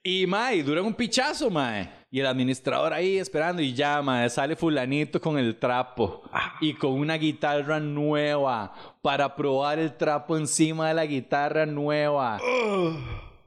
Y, 0.03 0.23
y 0.23 0.27
mae, 0.27 0.63
dura 0.63 0.81
un 0.81 0.93
pichazo, 0.93 1.51
mae. 1.51 1.87
Y 2.09 2.19
el 2.19 2.25
administrador 2.25 2.93
ahí 2.93 3.17
esperando 3.17 3.61
y 3.61 3.73
ya, 3.73 4.01
mae, 4.01 4.29
sale 4.29 4.55
fulanito 4.55 5.21
con 5.21 5.37
el 5.37 5.57
trapo 5.57 6.23
y 6.61 6.73
con 6.73 6.93
una 6.93 7.15
guitarra 7.15 7.79
nueva 7.79 8.73
para 9.01 9.35
probar 9.35 9.77
el 9.77 9.95
trapo 9.95 10.37
encima 10.37 10.87
de 10.87 10.93
la 10.95 11.05
guitarra 11.05 11.65
nueva. 11.65 12.39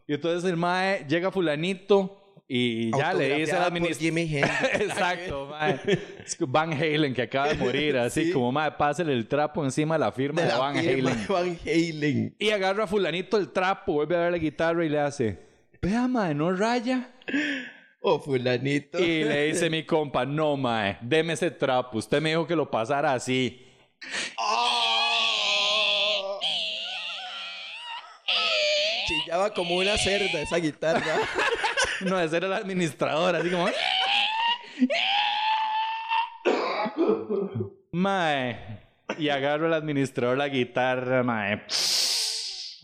Y 0.07 0.15
entonces 0.15 0.49
el 0.49 0.57
mae 0.57 1.05
llega 1.09 1.33
fulanito 1.33 2.18
y 2.51 2.91
ya 2.97 3.13
le 3.13 3.35
dice 3.37 3.53
al 3.53 3.65
administrador... 3.65 4.49
Exacto, 4.81 5.47
mae. 5.51 5.79
Van 6.41 6.73
Halen 6.73 7.13
que 7.13 7.23
acaba 7.23 7.49
de 7.49 7.55
morir, 7.57 7.97
así 7.99 8.27
Sí. 8.27 8.33
como 8.33 8.51
mae, 8.53 8.73
pásale 8.73 9.13
el 9.13 9.29
trapo 9.29 9.63
encima 9.65 9.97
de 9.97 9.99
la 10.01 10.13
firma 10.13 10.41
de, 10.41 10.47
De 10.49 10.53
la 10.55 10.59
Van 10.59 10.77
firma 10.77 11.11
Halen. 11.11 11.27
de 11.27 11.33
Van 11.33 11.59
Halen. 11.67 12.37
Y 12.39 12.51
agarra 12.51 12.85
a 12.85 12.87
fulanito 12.87 13.37
el 13.37 13.51
trapo, 13.53 13.93
vuelve 13.93 14.17
a 14.17 14.21
ver 14.21 14.33
la 14.33 14.39
guitarra 14.39 14.83
y 14.85 14.89
le 14.89 14.99
hace, 14.99 15.39
vea 15.83 16.09
mae, 16.09 16.35
no 16.35 16.51
raya. 16.57 17.11
Oh, 18.01 18.19
fulanito. 18.19 18.99
Y 18.99 19.25
le 19.25 19.49
dice 19.49 19.69
mi 19.71 19.85
compa, 19.85 20.25
no 20.25 20.57
mae, 20.57 20.97
deme 21.03 21.35
ese 21.35 21.51
trapo, 21.51 21.99
usted 21.99 22.23
me 22.23 22.31
dijo 22.31 22.47
que 22.47 22.57
lo 22.57 22.71
pasara 22.71 23.13
así. 23.13 23.63
¡Oh! 24.39 26.41
Chillaba 29.07 29.53
como 29.53 29.77
una 29.77 29.99
cerda 29.99 30.41
esa 30.41 30.57
guitarra. 30.57 31.05
No, 32.07 32.21
ese 32.21 32.37
era 32.37 32.47
el 32.47 32.53
administrador, 32.53 33.35
así 33.37 33.51
como... 33.51 33.67
Mae. 37.93 38.57
Y 39.19 39.29
agarro 39.31 39.67
al 39.67 39.75
administrador 39.75 40.37
la 40.39 40.49
guitarra, 40.49 41.23
mae. 41.23 41.63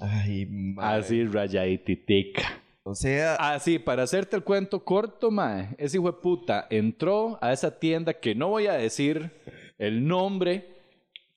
Ay, 0.00 0.46
mae. 0.46 0.98
Así 0.98 1.24
rayadititica. 1.26 2.60
O 2.82 2.94
sea, 2.94 3.36
Así, 3.36 3.78
para 3.78 4.02
hacerte 4.02 4.36
el 4.36 4.44
cuento 4.44 4.84
corto, 4.84 5.30
mae, 5.30 5.74
ese 5.78 5.96
hijo 5.96 6.06
de 6.12 6.18
puta 6.20 6.66
entró 6.68 7.38
a 7.40 7.52
esa 7.52 7.78
tienda 7.78 8.12
que 8.12 8.34
no 8.34 8.48
voy 8.48 8.66
a 8.66 8.74
decir 8.74 9.30
el 9.78 10.06
nombre, 10.06 10.68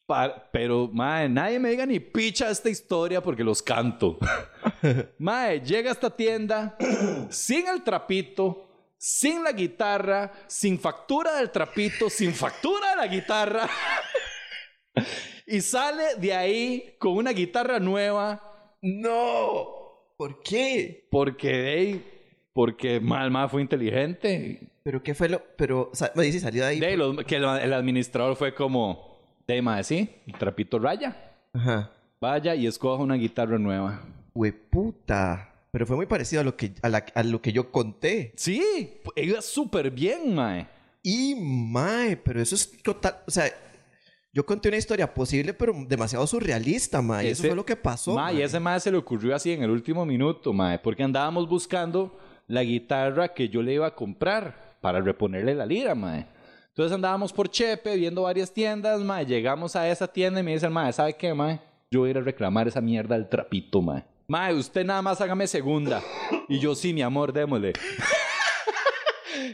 pa- 0.06 0.50
pero, 0.52 0.90
mae, 0.92 1.30
nadie 1.30 1.58
me 1.60 1.70
diga 1.70 1.86
ni 1.86 2.00
picha 2.02 2.50
esta 2.50 2.70
historia 2.70 3.22
porque 3.22 3.46
los 3.46 3.62
canto. 3.62 4.18
mae, 5.20 5.60
llega 5.62 5.90
a 5.90 5.94
esta 5.94 6.10
tienda 6.16 6.78
sin 7.30 7.68
el 7.68 7.84
trapito, 7.84 8.92
sin 8.98 9.44
la 9.44 9.52
guitarra, 9.52 10.32
sin 10.48 10.80
factura 10.80 11.36
del 11.38 11.52
trapito, 11.52 12.10
sin 12.10 12.34
factura 12.34 12.92
de 12.92 12.96
la 12.98 13.08
guitarra. 13.08 13.70
y 15.48 15.62
sale 15.62 16.16
de 16.18 16.34
ahí 16.34 16.96
con 17.00 17.14
una 17.14 17.32
guitarra 17.32 17.80
nueva 17.80 18.42
no. 18.82 19.76
¿Por 20.18 20.42
qué? 20.42 21.08
porque, 21.12 21.74
ey, 21.76 22.06
porque 22.54 23.00
mal, 23.00 23.30
mal 23.30 23.50
fue 23.50 23.62
inteligente. 23.62 24.68
¿Pero 24.84 25.04
qué 25.04 25.14
fue 25.14 25.30
lo...? 25.30 25.42
Pero, 25.58 25.92
sa- 25.94 26.12
me 26.16 26.24
dice, 26.24 26.40
salió 26.40 26.64
de 26.64 26.70
ahí. 26.70 26.80
De 26.80 26.88
ahí, 26.88 26.96
los- 26.98 27.16
que 27.26 27.36
el, 27.36 27.44
el 27.44 27.74
administrador 27.74 28.36
fue 28.36 28.56
como, 28.56 29.20
de 29.46 29.62
mae, 29.62 29.84
sí, 29.84 30.10
el 30.26 30.34
trapito 30.34 30.80
raya. 30.80 31.16
Ajá. 31.54 31.92
Vaya 32.20 32.56
y 32.56 32.66
escoja 32.66 33.04
una 33.04 33.14
guitarra 33.16 33.60
nueva. 33.60 34.02
Hueputa. 34.38 35.54
Pero 35.72 35.86
fue 35.86 35.96
muy 35.96 36.06
parecido 36.06 36.42
a 36.42 36.46
lo 36.46 36.56
que, 36.56 36.74
a 36.82 36.90
la- 36.90 37.06
a 37.14 37.24
lo 37.24 37.42
que 37.42 37.52
yo 37.52 37.72
conté. 37.72 38.34
Sí, 38.36 38.62
iba 39.16 39.42
súper 39.42 39.92
bien, 39.92 40.34
mae. 40.34 40.68
Y, 41.04 41.36
mae, 41.36 42.18
pero 42.18 42.42
eso 42.42 42.56
es 42.56 42.82
total... 42.82 43.18
O 43.28 43.32
sea, 43.32 43.46
yo 44.34 44.46
conté 44.46 44.70
una 44.70 44.78
historia 44.78 45.14
posible, 45.14 45.54
pero 45.54 45.74
demasiado 45.88 46.26
surrealista, 46.28 47.02
mae. 47.02 47.28
Y 47.28 47.30
eso 47.32 47.44
fue 47.44 47.56
lo 47.56 47.66
que 47.66 47.76
pasó, 47.76 48.16
Mae, 48.16 48.34
y 48.34 48.38
mae. 48.38 48.44
ese 48.46 48.60
mae 48.60 48.80
se 48.80 48.92
le 48.92 48.98
ocurrió 48.98 49.36
así 49.36 49.52
en 49.52 49.64
el 49.64 49.70
último 49.70 50.06
minuto, 50.06 50.54
mae, 50.54 50.80
porque 50.80 51.04
andábamos 51.04 51.48
buscando 51.48 52.18
la 52.48 52.64
guitarra 52.64 53.34
que 53.34 53.50
yo 53.50 53.62
le 53.62 53.74
iba 53.74 53.88
a 53.88 53.96
comprar 53.96 54.78
para 54.82 55.02
reponerle 55.02 55.54
la 55.56 55.66
lira, 55.66 55.96
mae. 55.96 56.26
Entonces 56.70 56.94
andábamos 56.94 57.34
por 57.34 57.50
Chepe 57.50 57.96
viendo 57.98 58.24
varias 58.24 58.54
tiendas, 58.54 59.02
mae. 59.02 59.26
Llegamos 59.26 59.76
a 59.76 59.90
esa 59.90 60.08
tienda 60.08 60.40
y 60.40 60.44
me 60.44 60.54
dice 60.54 60.66
el 60.66 60.72
mae, 60.72 60.94
¿sabe 60.94 61.14
qué, 61.14 61.34
mae? 61.34 61.60
Yo 61.92 62.02
voy 62.02 62.10
a 62.10 62.12
ir 62.12 62.18
a 62.18 62.22
reclamar 62.22 62.68
esa 62.68 62.82
mierda 62.82 63.16
del 63.16 63.28
trapito, 63.30 63.82
mae. 63.82 64.04
Mae, 64.30 64.54
usted 64.54 64.84
nada 64.86 65.02
más 65.02 65.22
hágame 65.22 65.48
segunda. 65.48 66.04
Y 66.50 66.60
yo, 66.60 66.76
sí, 66.76 66.94
mi 66.94 67.02
amor, 67.02 67.32
démosle. 67.32 67.72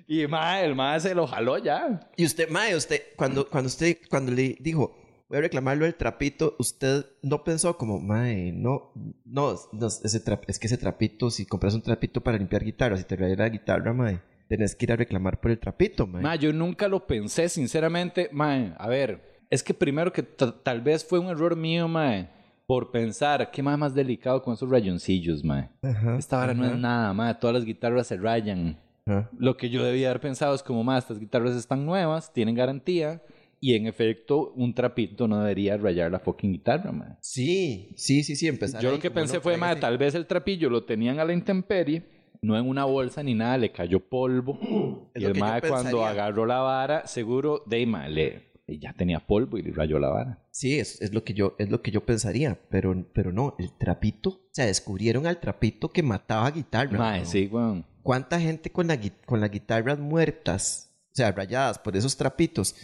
y 0.07 0.25
mae, 0.25 0.65
el 0.65 0.73
mae 0.73 0.99
se 0.99 1.13
lo 1.13 1.27
jaló 1.27 1.59
ya. 1.59 2.09
Y 2.17 2.25
usted, 2.25 2.49
mae, 2.49 2.75
usted, 2.75 2.99
cuando, 3.15 3.47
cuando 3.47 3.67
usted, 3.67 3.97
cuando 4.09 4.31
le 4.31 4.57
dijo, 4.59 4.95
voy 5.29 5.37
a 5.37 5.41
reclamarlo 5.41 5.85
el 5.85 5.93
trapito, 5.93 6.55
usted 6.57 7.05
no 7.21 7.43
pensó 7.43 7.77
como, 7.77 7.99
mae, 7.99 8.51
no, 8.51 8.91
no, 9.25 9.55
no, 9.73 9.87
ese 9.87 10.19
trap- 10.25 10.45
es 10.47 10.57
que 10.57 10.65
ese 10.65 10.77
trapito, 10.79 11.29
si 11.29 11.45
compras 11.45 11.75
un 11.75 11.83
trapito 11.83 12.21
para 12.21 12.39
limpiar 12.39 12.63
guitarras, 12.63 12.97
si 12.99 13.05
te 13.05 13.15
rayas 13.15 13.37
la 13.37 13.49
guitarra, 13.49 13.93
mae, 13.93 14.21
tenés 14.49 14.75
que 14.75 14.85
ir 14.85 14.91
a 14.91 14.95
reclamar 14.95 15.39
por 15.39 15.51
el 15.51 15.59
trapito, 15.59 16.07
mae. 16.07 16.23
Ma, 16.23 16.35
yo 16.35 16.51
nunca 16.51 16.87
lo 16.87 17.05
pensé, 17.05 17.47
sinceramente. 17.47 18.27
Ma, 18.31 18.73
a 18.75 18.87
ver, 18.87 19.45
es 19.51 19.61
que 19.61 19.75
primero 19.75 20.11
que 20.11 20.23
ta- 20.23 20.63
tal 20.63 20.81
vez 20.81 21.05
fue 21.05 21.19
un 21.19 21.27
error 21.27 21.55
mío, 21.55 21.87
ma, 21.87 22.27
por 22.65 22.91
pensar, 22.91 23.51
qué 23.51 23.61
más 23.61 23.77
más 23.77 23.93
delicado 23.93 24.41
con 24.41 24.53
esos 24.53 24.69
rayoncillos, 24.69 25.43
ma. 25.43 25.69
Ajá, 25.81 26.17
Esta 26.17 26.37
vara 26.37 26.53
no 26.53 26.65
es 26.65 26.77
nada, 26.77 27.13
ma, 27.13 27.37
todas 27.39 27.55
las 27.55 27.65
guitarras 27.65 28.07
se 28.07 28.17
rayan. 28.17 28.77
ajá. 29.05 29.29
Lo 29.37 29.57
que 29.57 29.69
yo 29.69 29.83
debía 29.83 30.09
haber 30.09 30.21
pensado 30.21 30.55
es 30.55 30.63
como, 30.63 30.83
ma, 30.83 30.97
estas 30.97 31.19
guitarras 31.19 31.55
están 31.55 31.85
nuevas, 31.85 32.31
tienen 32.33 32.55
garantía, 32.55 33.21
y 33.59 33.75
en 33.75 33.87
efecto, 33.87 34.51
un 34.55 34.73
trapito 34.73 35.27
no 35.27 35.39
debería 35.39 35.77
rayar 35.77 36.11
la 36.11 36.19
fucking 36.19 36.51
guitarra, 36.51 36.91
ma. 36.91 37.17
Sí, 37.21 37.89
sí, 37.95 38.23
sí, 38.23 38.35
sí, 38.35 38.47
empezar 38.47 38.81
Yo 38.81 38.89
ahí 38.89 38.95
lo 38.95 39.01
que 39.01 39.11
pensé 39.11 39.35
no, 39.37 39.41
fue, 39.41 39.57
ma, 39.57 39.71
tráigase- 39.73 39.79
tal 39.79 39.97
vez 39.97 40.15
el 40.15 40.25
trapillo 40.25 40.69
lo 40.69 40.83
tenían 40.83 41.19
a 41.19 41.25
la 41.25 41.33
intemperie, 41.33 42.03
no 42.41 42.57
en 42.57 42.67
una 42.67 42.83
bolsa 42.85 43.23
ni 43.23 43.33
nada, 43.35 43.57
le 43.57 43.71
cayó 43.71 43.99
polvo. 43.99 44.59
Es 45.13 45.21
y 45.21 45.25
el 45.25 45.35
mae 45.35 45.61
cuando 45.61 46.03
agarró 46.05 46.45
la 46.45 46.59
vara, 46.59 47.05
seguro, 47.07 47.61
de 47.67 47.85
ma, 47.85 48.07
le, 48.07 48.52
y 48.67 48.79
ya 48.79 48.93
tenía 48.93 49.19
polvo 49.19 49.57
y 49.57 49.61
le 49.61 49.71
rayó 49.71 49.99
la 49.99 50.09
vara. 50.09 50.39
Sí, 50.51 50.79
es, 50.79 51.01
es 51.01 51.13
lo 51.13 51.23
que 51.23 51.33
yo, 51.33 51.55
es 51.59 51.69
lo 51.69 51.81
que 51.81 51.91
yo 51.91 52.05
pensaría, 52.05 52.59
pero, 52.69 53.05
pero 53.13 53.31
no, 53.31 53.55
el 53.59 53.71
trapito, 53.77 54.29
o 54.29 54.49
sea, 54.51 54.65
descubrieron 54.65 55.27
al 55.27 55.39
trapito 55.39 55.89
que 55.89 56.03
mataba 56.03 56.49
guitarras. 56.51 56.99
Mae, 56.99 57.19
¿no? 57.21 57.25
sí, 57.25 57.49
weón. 57.51 57.85
¿Cuánta 58.01 58.39
gente 58.39 58.71
con, 58.71 58.87
la, 58.87 58.99
con 59.25 59.41
las 59.41 59.51
guitarras 59.51 59.99
muertas, 59.99 60.91
o 61.11 61.15
sea, 61.15 61.31
rayadas 61.31 61.79
por 61.79 61.95
esos 61.95 62.17
trapitos, 62.17 62.75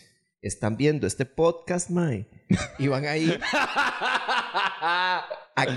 están 0.42 0.78
viendo 0.78 1.06
este 1.08 1.26
podcast, 1.26 1.90
mae? 1.90 2.26
Y 2.78 2.88
van 2.88 3.06
a 3.06 3.18
ir 3.18 3.40
a 3.52 5.28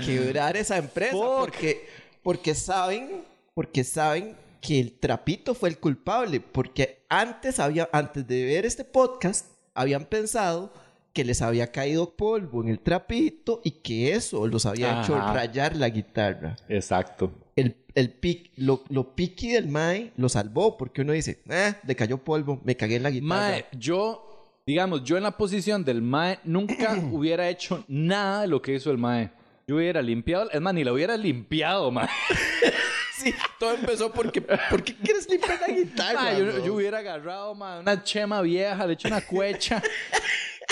quebrar 0.05 0.55
esa 0.55 0.77
empresa 0.77 1.11
Fuck. 1.11 1.39
porque, 1.39 1.87
porque 2.23 2.55
saben, 2.55 3.25
porque 3.53 3.83
saben 3.83 4.37
que 4.61 4.79
el 4.79 4.97
trapito 4.97 5.53
fue 5.53 5.67
el 5.69 5.77
culpable, 5.77 6.39
porque 6.39 7.05
antes 7.09 7.59
había, 7.59 7.89
antes 7.91 8.25
de 8.25 8.45
ver 8.45 8.65
este 8.65 8.85
podcast, 8.85 9.52
habían 9.73 10.05
pensado 10.05 10.71
que 11.13 11.23
les 11.23 11.41
había 11.41 11.71
caído 11.71 12.15
polvo 12.15 12.61
en 12.63 12.69
el 12.69 12.79
trapito 12.79 13.61
y 13.63 13.71
que 13.71 14.13
eso 14.13 14.47
los 14.47 14.65
había 14.65 15.01
hecho 15.01 15.15
rayar 15.15 15.75
la 15.75 15.89
guitarra 15.89 16.55
Exacto. 16.67 17.31
el, 17.55 17.75
el 17.93 18.09
pic, 18.11 18.51
lo, 18.57 18.83
lo 18.89 19.15
piqui 19.15 19.49
del 19.51 19.67
Mae 19.67 20.11
lo 20.17 20.27
salvó 20.27 20.75
porque 20.75 21.01
uno 21.01 21.13
dice, 21.13 21.43
eh, 21.49 21.75
le 21.85 21.95
cayó 21.95 22.17
polvo, 22.17 22.59
me 22.63 22.75
cagué 22.75 22.95
en 22.95 23.03
la 23.03 23.11
guitarra. 23.11 23.27
Mae, 23.51 23.65
yo, 23.77 24.57
digamos, 24.65 25.03
yo 25.03 25.17
en 25.17 25.23
la 25.23 25.37
posición 25.37 25.85
del 25.85 26.01
Mae 26.01 26.39
nunca 26.43 26.95
hubiera 27.11 27.47
hecho 27.47 27.83
nada 27.87 28.41
de 28.41 28.47
lo 28.47 28.61
que 28.61 28.73
hizo 28.73 28.89
el 28.89 28.97
Mae. 28.97 29.29
Yo 29.67 29.75
hubiera 29.75 30.01
limpiado, 30.01 30.49
es 30.51 30.59
más, 30.59 30.73
ni 30.73 30.83
lo 30.83 30.93
hubiera 30.93 31.15
limpiado, 31.15 31.91
Mae. 31.91 32.09
Sí, 33.17 33.33
todo 33.59 33.73
empezó 33.75 34.11
porque... 34.11 34.41
¿Por 34.41 34.83
qué 34.83 34.95
quieres 34.95 35.29
limpiar 35.29 35.59
la 35.61 35.67
guitarra? 35.67 36.21
Ma, 36.21 36.33
yo, 36.33 36.65
yo 36.65 36.73
hubiera 36.73 36.97
agarrado 36.99 37.53
ma, 37.55 37.79
una 37.79 38.03
chema 38.03 38.41
vieja, 38.41 38.85
le 38.87 38.93
echo 38.93 39.07
una 39.07 39.21
cuecha 39.21 39.81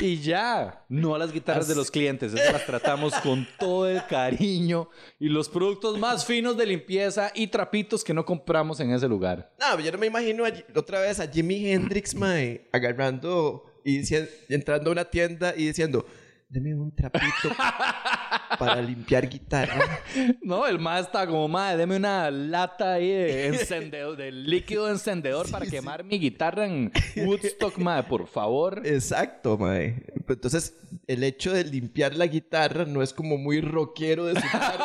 y 0.01 0.17
ya. 0.19 0.83
No 0.89 1.13
a 1.13 1.19
las 1.19 1.31
guitarras 1.31 1.67
de 1.67 1.75
los 1.75 1.91
clientes, 1.91 2.33
esas 2.33 2.51
las 2.51 2.65
tratamos 2.65 3.13
con 3.15 3.47
todo 3.59 3.87
el 3.87 4.03
cariño 4.07 4.89
y 5.19 5.29
los 5.29 5.47
productos 5.49 5.99
más 5.99 6.25
finos 6.25 6.57
de 6.57 6.65
limpieza 6.65 7.31
y 7.35 7.47
trapitos 7.47 8.03
que 8.03 8.13
no 8.13 8.25
compramos 8.25 8.79
en 8.79 8.91
ese 8.91 9.07
lugar. 9.07 9.53
No, 9.59 9.79
yo 9.79 9.91
no 9.91 9.97
me 9.99 10.07
imagino 10.07 10.43
a- 10.45 10.51
otra 10.75 11.01
vez 11.01 11.19
a 11.19 11.27
Jimi 11.27 11.71
Hendrix, 11.71 12.15
mae, 12.15 12.67
agarrando 12.73 13.65
y 13.85 14.01
entrando 14.49 14.89
a 14.89 14.93
una 14.93 15.05
tienda 15.05 15.53
y 15.55 15.67
diciendo, 15.67 16.05
deme 16.49 16.73
un 16.73 16.93
trapito 16.95 17.25
para 18.57 18.81
limpiar 18.81 19.27
guitarra. 19.27 19.99
No, 20.41 20.67
el 20.67 20.79
más 20.79 21.05
está 21.05 21.25
como, 21.25 21.47
madre, 21.47 21.77
deme 21.77 21.95
una 21.95 22.29
lata 22.31 22.93
ahí 22.93 23.09
de 23.09 23.47
encendedor, 23.47 24.17
de 24.17 24.31
líquido 24.31 24.89
encendedor 24.89 25.49
para 25.51 25.65
quemar 25.65 26.03
mi 26.03 26.19
guitarra 26.19 26.65
en 26.65 26.91
Woodstock, 27.15 27.77
madre, 27.77 28.03
por 28.09 28.27
favor. 28.27 28.81
Exacto, 28.85 29.57
mae. 29.57 30.03
Entonces, 30.27 30.75
el 31.07 31.23
hecho 31.23 31.53
de 31.53 31.63
limpiar 31.63 32.15
la 32.15 32.27
guitarra 32.27 32.85
no 32.85 33.01
es 33.01 33.13
como 33.13 33.37
muy 33.37 33.61
rockero 33.61 34.25
de 34.25 34.41
su 34.41 34.47
parte. 34.51 34.83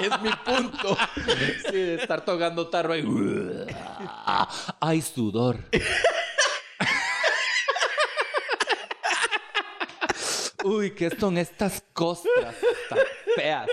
es 0.04 0.22
mi 0.22 0.30
punto. 0.44 0.96
Sí, 1.70 1.76
de 1.76 1.94
estar 1.96 2.24
tocando 2.24 2.68
tarro 2.68 2.92
ahí. 2.92 3.04
Ay, 4.80 5.00
sudor. 5.00 5.58
Uy, 10.64 10.90
¿qué 10.92 11.10
son 11.10 11.38
estas 11.38 11.82
costras 11.92 12.54
tan 12.88 12.98
feas? 13.36 13.68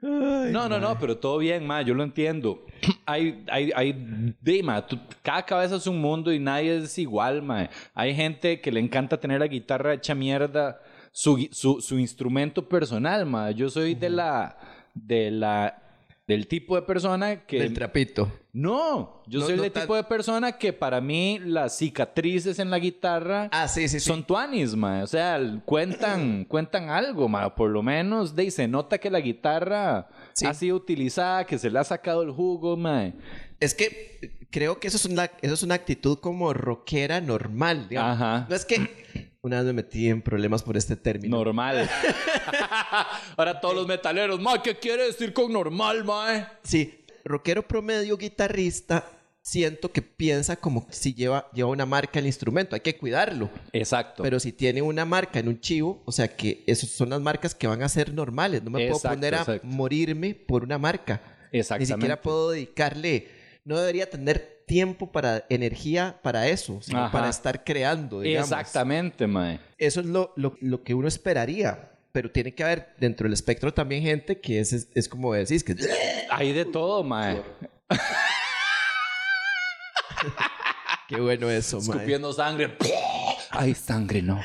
No, 0.00 0.68
no, 0.68 0.78
no, 0.78 0.98
pero 0.98 1.16
todo 1.16 1.38
bien, 1.38 1.66
ma, 1.66 1.80
yo 1.80 1.94
lo 1.94 2.02
entiendo. 2.02 2.66
Hay, 3.06 3.42
hay, 3.50 3.72
hay, 3.74 4.34
de, 4.40 4.62
ma, 4.62 4.86
tú- 4.86 5.00
cada 5.22 5.42
cabeza 5.44 5.76
es 5.76 5.86
un 5.86 5.98
mundo 6.00 6.30
y 6.32 6.38
nadie 6.38 6.76
es 6.76 6.98
igual, 6.98 7.40
ma. 7.42 7.70
Hay 7.94 8.14
gente 8.14 8.60
que 8.60 8.70
le 8.70 8.80
encanta 8.80 9.18
tener 9.18 9.40
la 9.40 9.46
guitarra 9.46 9.94
hecha 9.94 10.14
mierda, 10.14 10.78
su, 11.10 11.48
su, 11.52 11.80
su 11.80 11.98
instrumento 11.98 12.68
personal, 12.68 13.24
ma. 13.24 13.50
Yo 13.52 13.70
soy 13.70 13.94
de 13.94 14.10
la, 14.10 14.58
de 14.94 15.30
la, 15.30 15.82
del 16.26 16.48
tipo 16.48 16.76
de 16.76 16.82
persona 16.82 17.46
que... 17.46 17.62
El 17.62 17.72
trapito. 17.72 18.30
No, 18.56 19.20
yo 19.26 19.40
No, 19.40 19.46
soy 19.46 19.56
no 19.56 19.62
tan- 19.70 19.82
tipo 19.82 19.96
de 19.96 20.04
persona 20.04 20.52
que 20.52 20.72
para 20.72 21.00
mí 21.00 21.40
las 21.44 21.76
cicatrices 21.76 22.60
en 22.60 22.70
la 22.70 22.78
guitarra 22.78 23.48
Ah, 23.50 23.66
sí, 23.66 23.88
sí, 23.88 23.98
sí. 23.98 24.06
son 24.06 24.22
tuanis, 24.24 24.76
ma. 24.76 25.02
O 25.02 25.06
sea, 25.08 25.34
el- 25.36 25.60
cuentan, 25.66 26.44
cuentan 26.44 26.88
algo, 26.88 27.28
ma. 27.28 27.52
Por 27.54 27.70
lo 27.70 27.82
menos, 27.82 28.36
de, 28.36 28.48
se 28.52 28.68
nota 28.68 28.98
que 28.98 29.10
la 29.10 29.18
guitarra 29.20 30.06
ha 30.46 30.54
sido 30.54 30.76
utilizada, 30.76 31.44
que 31.46 31.58
se 31.58 31.68
le 31.68 31.80
ha 31.80 31.84
sacado 31.84 32.22
el 32.22 32.30
jugo, 32.30 32.76
ma. 32.76 33.12
Es 33.58 33.74
que 33.74 34.46
creo 34.50 34.78
que 34.78 34.86
eso 34.86 34.98
es 34.98 35.04
una, 35.06 35.24
eso 35.42 35.54
es 35.54 35.62
una 35.64 35.74
actitud 35.74 36.18
como 36.20 36.52
rockera 36.54 37.20
normal, 37.20 37.88
digamos. 37.88 38.12
Ajá. 38.20 38.46
No 38.48 38.54
es 38.54 38.64
que 38.64 39.32
una 39.42 39.56
vez 39.56 39.66
me 39.66 39.72
metí 39.72 40.08
en 40.08 40.22
problemas 40.22 40.62
por 40.62 40.76
este 40.76 40.94
término. 40.94 41.36
Normal. 41.38 41.90
Ahora 43.36 43.60
todos 43.60 43.74
los 43.74 43.86
metaleros, 43.88 44.40
ma, 44.40 44.62
¿qué 44.62 44.76
quiere 44.76 45.06
decir 45.06 45.32
con 45.32 45.52
normal, 45.52 46.04
ma? 46.04 46.52
Sí, 46.62 47.03
rockero 47.24 47.66
promedio 47.66 48.16
guitarrista, 48.16 49.04
siento 49.42 49.92
que 49.92 50.00
piensa 50.02 50.56
como 50.56 50.86
si 50.90 51.14
lleva, 51.14 51.50
lleva 51.52 51.68
una 51.68 51.86
marca 51.86 52.18
el 52.18 52.26
instrumento, 52.26 52.74
hay 52.74 52.80
que 52.80 52.96
cuidarlo. 52.96 53.50
Exacto. 53.72 54.22
Pero 54.22 54.40
si 54.40 54.52
tiene 54.52 54.80
una 54.82 55.04
marca 55.04 55.38
en 55.38 55.48
un 55.48 55.60
chivo, 55.60 56.02
o 56.06 56.12
sea 56.12 56.28
que 56.34 56.64
esas 56.66 56.90
son 56.90 57.10
las 57.10 57.20
marcas 57.20 57.54
que 57.54 57.66
van 57.66 57.82
a 57.82 57.88
ser 57.88 58.12
normales. 58.12 58.62
No 58.62 58.70
me 58.70 58.84
Exacto, 58.86 59.02
puedo 59.02 59.14
poner 59.14 59.34
a 59.34 59.38
exacto. 59.40 59.66
morirme 59.66 60.34
por 60.34 60.64
una 60.64 60.78
marca. 60.78 61.20
Ni 61.52 61.60
Exactamente. 61.60 61.94
siquiera 61.94 62.20
puedo 62.20 62.50
dedicarle, 62.50 63.28
no 63.64 63.78
debería 63.78 64.08
tener 64.08 64.64
tiempo 64.66 65.12
para 65.12 65.44
energía 65.50 66.18
para 66.22 66.48
eso, 66.48 66.80
sino 66.80 67.04
Ajá. 67.04 67.12
para 67.12 67.28
estar 67.28 67.64
creando, 67.64 68.20
digamos. 68.22 68.50
Exactamente, 68.50 69.26
ma. 69.26 69.60
Eso 69.78 70.00
es 70.00 70.06
lo, 70.06 70.32
lo, 70.36 70.56
lo 70.60 70.82
que 70.82 70.94
uno 70.94 71.06
esperaría. 71.06 71.90
Pero 72.14 72.30
tiene 72.30 72.54
que 72.54 72.62
haber 72.62 72.94
dentro 72.96 73.24
del 73.24 73.32
espectro 73.32 73.74
también 73.74 74.00
gente 74.00 74.40
que 74.40 74.60
es, 74.60 74.72
es, 74.72 74.88
es 74.94 75.08
como 75.08 75.34
decís, 75.34 75.64
que 75.64 75.74
Hay 76.30 76.52
de 76.52 76.64
todo, 76.64 77.02
ma. 77.02 77.42
qué 81.08 81.20
bueno 81.20 81.50
eso, 81.50 81.80
mae. 81.80 81.96
escupiendo 81.96 82.32
sangre. 82.32 82.76
Hay 83.50 83.74
sangre, 83.74 84.22
no. 84.22 84.40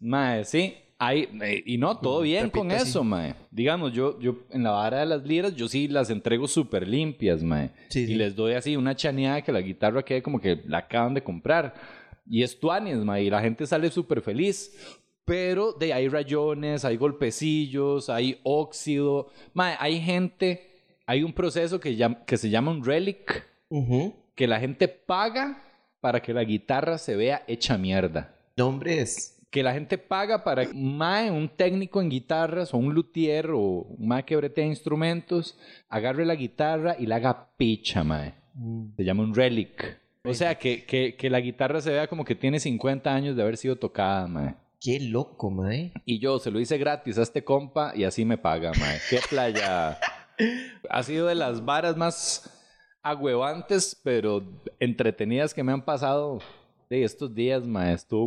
mae, 0.00 0.44
sí. 0.44 0.74
Hay, 0.98 1.28
eh, 1.40 1.62
y 1.64 1.78
no, 1.78 1.96
todo 1.96 2.22
bien 2.22 2.50
con 2.50 2.72
eso, 2.72 3.04
mae. 3.04 3.36
Digamos, 3.52 3.92
yo, 3.92 4.18
yo 4.18 4.38
en 4.50 4.64
la 4.64 4.72
vara 4.72 4.98
de 4.98 5.06
las 5.06 5.22
liras, 5.22 5.54
yo 5.54 5.68
sí 5.68 5.86
las 5.86 6.10
entrego 6.10 6.48
súper 6.48 6.88
limpias, 6.88 7.40
mae. 7.40 7.70
Sí, 7.88 8.00
y 8.00 8.06
sí. 8.08 8.14
les 8.16 8.34
doy 8.34 8.54
así 8.54 8.74
una 8.74 8.96
chaneada 8.96 9.42
que 9.42 9.52
la 9.52 9.60
guitarra 9.60 10.02
quede 10.02 10.24
como 10.24 10.40
que 10.40 10.60
la 10.66 10.78
acaban 10.78 11.14
de 11.14 11.22
comprar. 11.22 11.72
Y 12.28 12.42
es 12.42 12.58
tuanis, 12.58 12.96
mae. 12.96 13.22
Y 13.22 13.30
la 13.30 13.40
gente 13.40 13.64
sale 13.64 13.92
súper 13.92 14.22
feliz. 14.22 14.72
Pero 15.30 15.72
de 15.72 15.92
hay 15.92 16.08
rayones, 16.08 16.84
hay 16.84 16.96
golpecillos, 16.96 18.10
hay 18.10 18.40
óxido. 18.42 19.28
Mae, 19.54 19.76
hay 19.78 20.00
gente, 20.00 20.82
hay 21.06 21.22
un 21.22 21.32
proceso 21.32 21.78
que, 21.78 21.96
que 22.26 22.36
se 22.36 22.50
llama 22.50 22.72
un 22.72 22.84
relic 22.84 23.46
Ujú. 23.68 24.12
que 24.34 24.48
la 24.48 24.58
gente 24.58 24.88
paga 24.88 25.62
para 26.00 26.20
que 26.20 26.34
la 26.34 26.42
guitarra 26.42 26.98
se 26.98 27.14
vea 27.14 27.44
hecha 27.46 27.78
mierda. 27.78 28.34
Nombres. 28.56 29.40
Que 29.50 29.62
la 29.62 29.72
gente 29.72 29.98
paga 29.98 30.42
para 30.42 30.66
que 30.66 30.72
un 30.72 30.98
mae, 30.98 31.30
un 31.30 31.48
técnico 31.48 32.02
en 32.02 32.08
guitarras 32.08 32.74
o 32.74 32.78
un 32.78 32.92
luthier 32.92 33.50
o 33.52 33.60
un 33.60 34.08
mae 34.08 34.24
que 34.24 34.34
bretea 34.34 34.66
instrumentos, 34.66 35.56
agarre 35.88 36.26
la 36.26 36.34
guitarra 36.34 36.96
y 36.98 37.06
la 37.06 37.16
haga 37.16 37.50
picha, 37.56 38.02
mae. 38.02 38.34
Se 38.96 39.04
llama 39.04 39.22
un 39.22 39.32
relic. 39.36 39.96
O 40.24 40.34
sea, 40.34 40.56
que, 40.56 40.84
que, 40.84 41.14
que 41.14 41.30
la 41.30 41.38
guitarra 41.38 41.80
se 41.80 41.90
vea 41.90 42.08
como 42.08 42.24
que 42.24 42.34
tiene 42.34 42.58
50 42.58 43.14
años 43.14 43.36
de 43.36 43.42
haber 43.42 43.56
sido 43.56 43.76
tocada, 43.76 44.26
mae. 44.26 44.54
Qué 44.80 44.98
loco, 44.98 45.50
mae. 45.50 45.92
Y 46.06 46.20
yo 46.20 46.38
se 46.38 46.50
lo 46.50 46.58
hice 46.58 46.78
gratis 46.78 47.18
a 47.18 47.22
este 47.22 47.44
compa 47.44 47.92
y 47.94 48.04
así 48.04 48.24
me 48.24 48.38
paga, 48.38 48.72
mae. 48.80 48.98
Qué 49.10 49.20
playa. 49.28 49.98
ha 50.90 51.02
sido 51.02 51.26
de 51.26 51.34
las 51.34 51.66
varas 51.66 51.98
más 51.98 52.50
agüevantes, 53.02 54.00
pero 54.02 54.42
entretenidas 54.78 55.52
que 55.52 55.62
me 55.62 55.72
han 55.72 55.84
pasado 55.84 56.38
de 56.88 57.04
estos 57.04 57.34
días, 57.34 57.66
mae. 57.66 57.92
Estuvo 57.92 58.26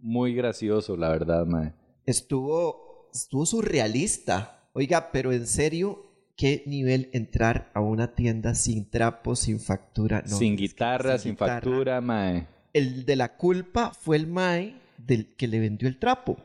muy 0.00 0.34
gracioso, 0.34 0.96
la 0.96 1.08
verdad, 1.10 1.46
mae. 1.46 1.72
Estuvo, 2.04 3.08
estuvo 3.14 3.46
surrealista. 3.46 4.68
Oiga, 4.72 5.12
pero 5.12 5.30
en 5.30 5.46
serio, 5.46 6.04
¿qué 6.36 6.64
nivel 6.66 7.10
entrar 7.12 7.70
a 7.74 7.80
una 7.80 8.16
tienda 8.16 8.56
sin 8.56 8.90
trapo, 8.90 9.36
sin 9.36 9.60
factura? 9.60 10.24
No, 10.28 10.36
sin 10.36 10.56
guitarra, 10.56 11.16
sin, 11.18 11.34
guitarra. 11.34 11.60
factura, 11.60 12.00
mae. 12.00 12.48
El 12.72 13.04
de 13.04 13.14
la 13.14 13.36
culpa 13.36 13.92
fue 13.94 14.16
el 14.16 14.26
mae 14.26 14.81
del 15.06 15.34
que 15.36 15.46
le 15.48 15.58
vendió 15.60 15.88
el 15.88 15.98
trapo. 15.98 16.36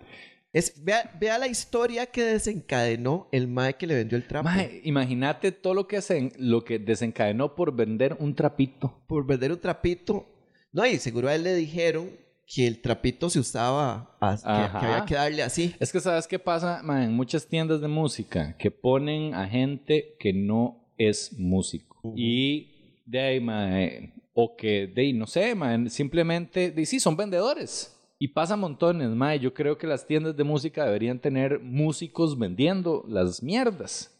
Es, 0.54 0.84
vea, 0.84 1.12
vea 1.20 1.38
la 1.38 1.48
historia 1.48 2.06
que 2.08 2.24
desencadenó 2.24 3.28
el 3.32 3.48
mae 3.48 3.76
que 3.76 3.86
le 3.86 3.96
vendió 3.96 4.18
el 4.18 4.26
trapo. 4.28 4.46
Mae, 4.50 4.82
imagínate 4.84 5.52
todo 5.52 5.74
lo 5.74 5.88
que, 5.88 6.02
se, 6.02 6.32
lo 6.40 6.64
que 6.64 6.80
desencadenó 6.80 7.54
por 7.54 7.76
vender 7.76 8.16
un 8.20 8.34
trapito. 8.34 9.04
Por 9.08 9.26
vender 9.28 9.52
un 9.52 9.60
trapito. 9.60 10.26
No, 10.72 10.86
y 10.86 10.98
seguro 10.98 11.28
a 11.28 11.36
él 11.36 11.44
le 11.44 11.54
dijeron 11.54 12.10
que 12.48 12.66
el 12.66 12.82
trapito 12.82 13.30
se 13.30 13.40
usaba, 13.40 14.18
as- 14.22 14.42
que- 14.42 14.48
que, 14.80 14.86
había 14.86 15.06
que 15.06 15.16
darle 15.16 15.44
así. 15.44 15.76
Es 15.80 15.92
que 15.92 16.00
sabes 16.00 16.28
qué 16.28 16.40
pasa, 16.40 16.82
mae? 16.84 17.04
en 17.06 17.14
muchas 17.14 17.46
tiendas 17.46 17.82
de 17.82 17.90
música 17.90 18.56
que 18.58 18.72
ponen 18.72 19.34
a 19.36 19.48
gente 19.48 20.16
que 20.20 20.32
no 20.34 20.94
es 20.98 21.38
músico. 21.38 22.14
Y 22.16 23.02
de 23.06 23.20
ahí, 23.20 23.40
mae, 23.42 24.14
o 24.34 24.56
que 24.56 24.88
de 24.88 25.02
ahí, 25.02 25.14
no 25.14 25.28
sé, 25.28 25.54
mae, 25.56 25.90
simplemente 25.90 26.72
de 26.72 26.86
sí, 26.86 27.00
son 27.02 27.18
vendedores. 27.18 27.94
Y 28.20 28.30
pasa 28.30 28.56
montones, 28.56 29.10
mae. 29.10 29.40
Yo 29.40 29.54
creo 29.54 29.78
que 29.78 29.88
las 29.88 30.06
tiendas 30.08 30.36
de 30.36 30.44
música 30.44 30.86
deberían 30.86 31.20
tener 31.20 31.60
músicos 31.60 32.38
vendiendo 32.38 33.04
las 33.08 33.44
mierdas. 33.44 34.14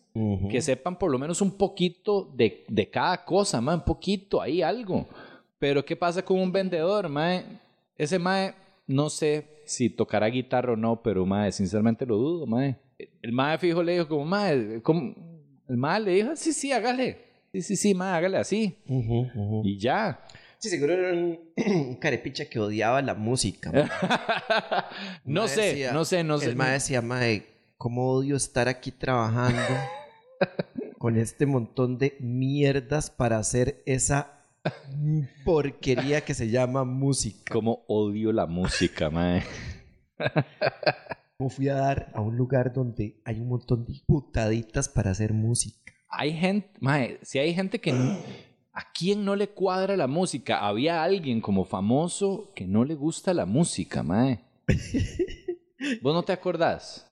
Que 0.50 0.62
sepan 0.62 0.98
por 0.98 1.12
lo 1.12 1.20
menos 1.20 1.42
un 1.42 1.52
poquito 1.52 2.28
de, 2.36 2.66
de 2.68 2.90
cada 2.90 3.24
cosa, 3.24 3.62
mae, 3.62 3.76
un 3.76 3.84
poquito, 3.84 4.42
ahí 4.42 4.64
algo. 4.64 5.06
Pero 5.60 5.86
¿qué 5.86 5.96
pasa 5.96 6.26
con 6.26 6.40
un 6.40 6.52
vendedor, 6.52 7.08
mae? 7.08 7.46
Ese 7.96 8.18
mae, 8.18 8.56
no 8.88 9.12
sé 9.12 9.62
si 9.66 9.92
tocará 9.92 10.26
guitarra 10.28 10.74
o 10.74 10.76
no, 10.76 11.04
pero 11.04 11.24
mae, 11.26 11.52
sinceramente 11.52 12.04
lo 12.04 12.18
dudo, 12.18 12.48
mae. 12.48 12.78
El 13.22 13.32
mae 13.32 13.60
fijo 13.60 13.84
le 13.84 13.94
dijo 13.94 14.08
como, 14.08 14.26
mae, 14.26 14.82
¿cómo? 14.82 15.14
el 15.68 15.78
mae 15.78 16.00
le 16.00 16.12
dijo, 16.12 16.36
sí, 16.36 16.54
sí, 16.54 16.72
hágale. 16.72 17.18
Sí, 17.52 17.62
sí, 17.62 17.76
sí, 17.76 17.94
mae, 17.94 18.18
hágale 18.18 18.38
así. 18.38 18.76
Y 19.64 19.78
ya. 19.78 20.20
Sí, 20.60 20.70
seguro 20.70 20.94
era 20.94 21.14
un, 21.14 21.40
un 21.68 21.96
carepicha 21.96 22.46
que 22.46 22.60
odiaba 22.60 23.02
la 23.02 23.14
música. 23.14 23.72
no 25.26 25.48
sé, 25.48 25.62
decía- 25.62 25.92
no 25.94 26.06
sé, 26.06 26.24
no 26.24 26.38
sé. 26.40 26.46
El 26.48 26.56
mae 26.56 26.74
decía, 26.74 27.02
mae, 27.02 27.46
¿cómo 27.78 28.12
odio 28.12 28.36
estar 28.36 28.68
aquí 28.68 28.92
trabajando 28.92 29.62
con 30.98 31.18
este 31.18 31.46
montón 31.46 31.98
de 31.98 32.18
mierdas 32.20 33.10
para 33.12 33.38
hacer 33.38 33.82
esa 33.86 34.34
porquería 35.46 36.22
que 36.22 36.34
se 36.34 36.50
llama 36.50 36.84
música? 36.84 37.54
Como 37.54 37.84
odio 37.88 38.32
la 38.34 38.48
música, 38.48 39.10
mae. 39.10 39.44
me 41.40 41.50
fui 41.52 41.70
a 41.70 41.76
dar 41.76 42.10
a 42.16 42.22
un 42.22 42.36
lugar 42.36 42.74
donde 42.74 43.22
hay 43.24 43.40
un 43.40 43.50
montón 43.50 43.86
de 43.86 43.94
putaditas 44.08 44.90
para 44.90 45.12
hacer 45.12 45.34
música. 45.34 45.94
Hay 46.10 46.34
gente, 46.34 46.70
mae, 46.80 47.20
si 47.22 47.38
hay 47.38 47.54
gente 47.54 47.80
que... 47.80 47.94
¿A 48.78 48.92
quién 48.94 49.26
no 49.26 49.36
le 49.36 49.50
cuadra 49.50 49.98
la 49.98 50.06
música? 50.06 50.60
Había 50.60 51.02
alguien 51.04 51.42
como 51.42 51.66
famoso 51.66 52.52
que 52.56 52.68
no 52.68 52.86
le 52.86 52.94
gusta 52.94 53.34
la 53.34 53.48
música, 53.48 54.04
mae. 54.04 54.40
¿Vos 56.04 56.14
no 56.14 56.22
te 56.22 56.32
acordás? 56.32 57.12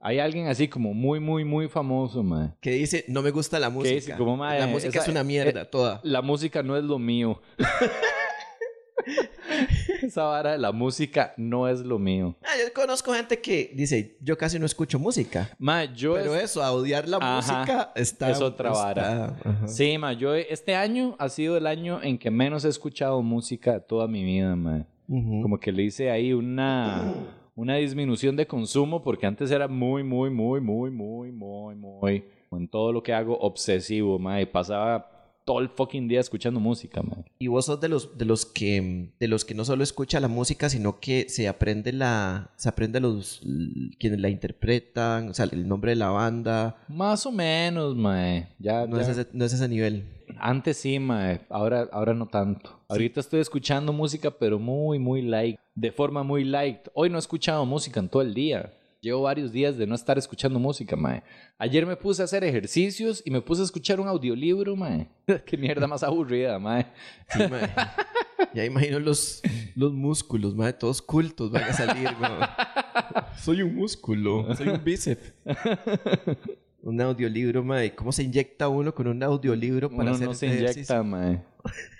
Hay 0.00 0.20
alguien 0.20 0.46
así 0.46 0.68
como 0.68 0.94
muy, 0.94 1.20
muy, 1.20 1.44
muy 1.44 1.68
famoso, 1.68 2.22
mae. 2.22 2.52
Que 2.62 2.70
dice, 2.70 3.04
no 3.08 3.20
me 3.20 3.30
gusta 3.30 3.58
la 3.58 3.68
música. 3.68 3.94
dice? 3.94 4.16
Como, 4.16 4.38
mae, 4.38 4.58
la 4.58 4.68
música 4.68 4.88
esa- 4.88 5.02
es 5.02 5.08
una 5.08 5.22
mierda 5.22 5.68
toda. 5.68 6.00
La 6.02 6.22
música 6.22 6.62
no 6.62 6.74
es 6.78 6.84
lo 6.84 6.98
mío. 6.98 7.42
Esa 10.02 10.24
vara 10.24 10.52
de 10.52 10.58
la 10.58 10.72
música 10.72 11.32
no 11.36 11.68
es 11.68 11.80
lo 11.80 11.98
mío. 11.98 12.36
Ah, 12.42 12.54
yo 12.64 12.72
conozco 12.72 13.12
gente 13.12 13.40
que 13.40 13.72
dice, 13.74 14.16
yo 14.20 14.36
casi 14.36 14.58
no 14.58 14.66
escucho 14.66 14.98
música. 14.98 15.50
Ma, 15.58 15.84
yo 15.84 16.14
Pero 16.14 16.34
es- 16.34 16.44
eso, 16.44 16.62
a 16.62 16.72
odiar 16.72 17.08
la 17.08 17.18
Ajá, 17.18 17.36
música 17.36 17.92
está... 17.94 18.30
es 18.30 18.40
otra 18.40 18.70
vara. 18.70 19.36
está-. 19.36 19.66
Sí, 19.68 19.98
ma, 19.98 20.12
yo 20.12 20.34
este 20.34 20.74
año 20.74 21.16
ha 21.18 21.28
sido 21.28 21.56
el 21.56 21.66
año 21.66 22.02
en 22.02 22.18
que 22.18 22.30
menos 22.30 22.64
he 22.64 22.68
escuchado 22.68 23.22
música 23.22 23.74
de 23.74 23.80
toda 23.80 24.06
mi 24.08 24.24
vida, 24.24 24.54
ma. 24.56 24.86
Ujú. 25.08 25.42
Como 25.42 25.58
que 25.58 25.72
le 25.72 25.82
hice 25.82 26.10
ahí 26.10 26.32
una, 26.32 27.12
una 27.56 27.74
disminución 27.76 28.36
de 28.36 28.46
consumo 28.46 29.02
porque 29.02 29.26
antes 29.26 29.50
era 29.50 29.66
muy, 29.66 30.02
muy, 30.04 30.30
muy, 30.30 30.60
muy, 30.60 30.90
muy, 30.90 31.32
muy, 31.32 31.74
muy, 31.74 32.24
en 32.52 32.68
todo 32.68 32.92
lo 32.92 33.02
que 33.02 33.12
hago 33.12 33.36
obsesivo, 33.38 34.18
ma, 34.18 34.40
y 34.40 34.46
pasaba 34.46 35.19
todo 35.44 35.60
el 35.60 35.68
fucking 35.68 36.06
día 36.08 36.20
escuchando 36.20 36.60
música, 36.60 37.02
ma. 37.02 37.24
Y 37.38 37.48
vos 37.48 37.66
sos 37.66 37.80
de 37.80 37.88
los, 37.88 38.16
de 38.16 38.24
los 38.24 38.46
que 38.46 39.10
de 39.18 39.28
los 39.28 39.44
que 39.44 39.54
no 39.54 39.64
solo 39.64 39.82
escucha 39.82 40.20
la 40.20 40.28
música, 40.28 40.68
sino 40.68 41.00
que 41.00 41.28
se 41.28 41.48
aprende 41.48 41.92
la 41.92 42.50
se 42.56 42.68
aprende 42.68 43.00
los 43.00 43.40
quienes 43.98 44.20
la 44.20 44.28
interpretan, 44.28 45.28
o 45.30 45.34
sea, 45.34 45.46
el 45.50 45.66
nombre 45.66 45.92
de 45.92 45.96
la 45.96 46.10
banda. 46.10 46.76
Más 46.88 47.26
o 47.26 47.32
menos, 47.32 47.96
ma. 47.96 48.48
Ya, 48.58 48.86
No, 48.86 48.96
ya- 48.96 49.02
es 49.02 49.08
ese, 49.08 49.26
no 49.32 49.44
es 49.44 49.52
ese 49.52 49.68
nivel. 49.68 50.04
Antes 50.38 50.76
sí, 50.76 50.98
mae. 50.98 51.40
Ahora, 51.50 51.88
ahora 51.92 52.14
no 52.14 52.26
tanto. 52.28 52.78
Ahorita 52.88 53.20
estoy 53.20 53.40
escuchando 53.40 53.92
música, 53.92 54.30
pero 54.30 54.58
muy, 54.58 54.98
muy 54.98 55.22
light. 55.22 55.58
De 55.74 55.90
forma 55.92 56.22
muy 56.22 56.44
light. 56.44 56.88
Hoy 56.94 57.10
no 57.10 57.16
he 57.16 57.18
escuchado 57.18 57.64
música 57.66 57.98
en 58.00 58.08
todo 58.08 58.22
el 58.22 58.34
día. 58.34 58.72
Llevo 59.02 59.22
varios 59.22 59.50
días 59.50 59.78
de 59.78 59.86
no 59.86 59.94
estar 59.94 60.18
escuchando 60.18 60.58
música, 60.58 60.94
mae. 60.94 61.22
Ayer 61.56 61.86
me 61.86 61.96
puse 61.96 62.20
a 62.20 62.26
hacer 62.26 62.44
ejercicios 62.44 63.22
y 63.24 63.30
me 63.30 63.40
puse 63.40 63.62
a 63.62 63.64
escuchar 63.64 63.98
un 63.98 64.06
audiolibro, 64.06 64.76
mae. 64.76 65.08
Qué 65.46 65.56
mierda 65.56 65.86
más 65.86 66.02
aburrida, 66.02 66.58
mae. 66.58 66.86
Sí, 67.30 67.38
mae. 67.48 67.70
ya 68.52 68.62
imagino 68.62 68.98
los, 68.98 69.40
los 69.74 69.94
músculos, 69.94 70.54
mae, 70.54 70.74
todos 70.74 71.00
cultos 71.00 71.50
van 71.50 71.62
a 71.62 71.72
salir, 71.72 72.10
mae. 72.18 72.46
Soy 73.38 73.62
un 73.62 73.74
músculo, 73.74 74.54
soy 74.54 74.68
un 74.68 74.84
bíceps. 74.84 75.32
un 76.82 77.00
audiolibro, 77.00 77.62
mae. 77.62 77.94
¿Cómo 77.94 78.12
se 78.12 78.22
inyecta 78.22 78.68
uno 78.68 78.94
con 78.94 79.06
un 79.08 79.22
audiolibro 79.22 79.88
para 79.90 80.02
Uno 80.02 80.10
hacer 80.12 80.26
no 80.28 80.34
se 80.34 80.46
ejercicio? 80.46 80.72
inyecta, 80.80 81.02
mae. 81.02 81.42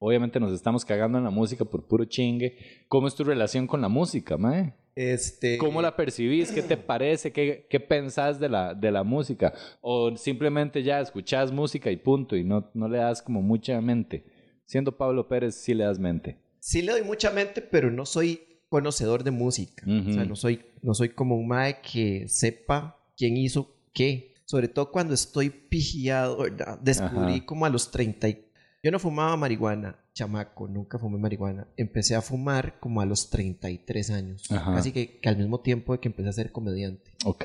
Obviamente 0.00 0.40
nos 0.40 0.52
estamos 0.52 0.84
cagando 0.84 1.18
en 1.18 1.24
la 1.24 1.30
música 1.30 1.64
por 1.64 1.86
puro 1.86 2.04
chingue. 2.04 2.56
¿Cómo 2.88 3.06
es 3.08 3.14
tu 3.14 3.24
relación 3.24 3.66
con 3.66 3.80
la 3.80 3.88
música, 3.88 4.36
mae? 4.36 4.74
Este, 4.96 5.56
¿Cómo 5.58 5.80
la 5.80 5.94
percibís? 5.96 6.50
¿Qué 6.50 6.62
te 6.62 6.76
parece? 6.76 7.32
¿Qué, 7.32 7.66
qué 7.70 7.78
pensás 7.80 8.40
de 8.40 8.48
la, 8.48 8.74
de 8.74 8.90
la 8.90 9.04
música? 9.04 9.52
¿O 9.80 10.16
simplemente 10.16 10.82
ya 10.82 11.00
escuchás 11.00 11.52
música 11.52 11.90
y 11.90 11.96
punto 11.96 12.36
y 12.36 12.44
no, 12.44 12.70
no 12.74 12.88
le 12.88 12.98
das 12.98 13.22
como 13.22 13.40
mucha 13.42 13.80
mente? 13.80 14.24
Siendo 14.64 14.96
Pablo 14.96 15.28
Pérez, 15.28 15.54
sí 15.56 15.74
le 15.74 15.84
das 15.84 15.98
mente. 15.98 16.38
Sí 16.58 16.82
le 16.82 16.92
doy 16.92 17.02
mucha 17.02 17.30
mente, 17.30 17.60
pero 17.62 17.90
no 17.90 18.04
soy 18.06 18.40
conocedor 18.68 19.24
de 19.24 19.30
música. 19.30 19.84
O 19.86 20.12
sea, 20.12 20.24
no 20.24 20.36
soy, 20.36 20.60
no 20.82 20.94
soy 20.94 21.10
como 21.10 21.36
un 21.36 21.48
mae 21.48 21.80
que 21.80 22.28
sepa 22.28 22.98
quién 23.16 23.36
hizo 23.36 23.74
qué. 23.92 24.29
Sobre 24.50 24.66
todo 24.66 24.90
cuando 24.90 25.14
estoy 25.14 25.48
pigiado, 25.50 26.38
¿verdad? 26.38 26.76
Descubrí 26.80 27.34
Ajá. 27.36 27.46
como 27.46 27.66
a 27.66 27.68
los 27.70 27.90
30 27.92 28.28
y... 28.28 28.46
Yo 28.82 28.90
no 28.90 28.98
fumaba 28.98 29.36
marihuana, 29.36 29.96
chamaco, 30.12 30.66
nunca 30.66 30.98
fumé 30.98 31.18
marihuana. 31.18 31.68
Empecé 31.76 32.16
a 32.16 32.20
fumar 32.22 32.80
como 32.80 33.00
a 33.00 33.06
los 33.06 33.30
33 33.30 34.10
años. 34.10 34.50
Ajá. 34.50 34.74
Casi 34.74 34.90
que, 34.90 35.20
que 35.20 35.28
al 35.28 35.36
mismo 35.36 35.60
tiempo 35.60 35.92
de 35.92 36.00
que 36.00 36.08
empecé 36.08 36.30
a 36.30 36.32
ser 36.32 36.50
comediante. 36.50 37.12
Ok. 37.24 37.44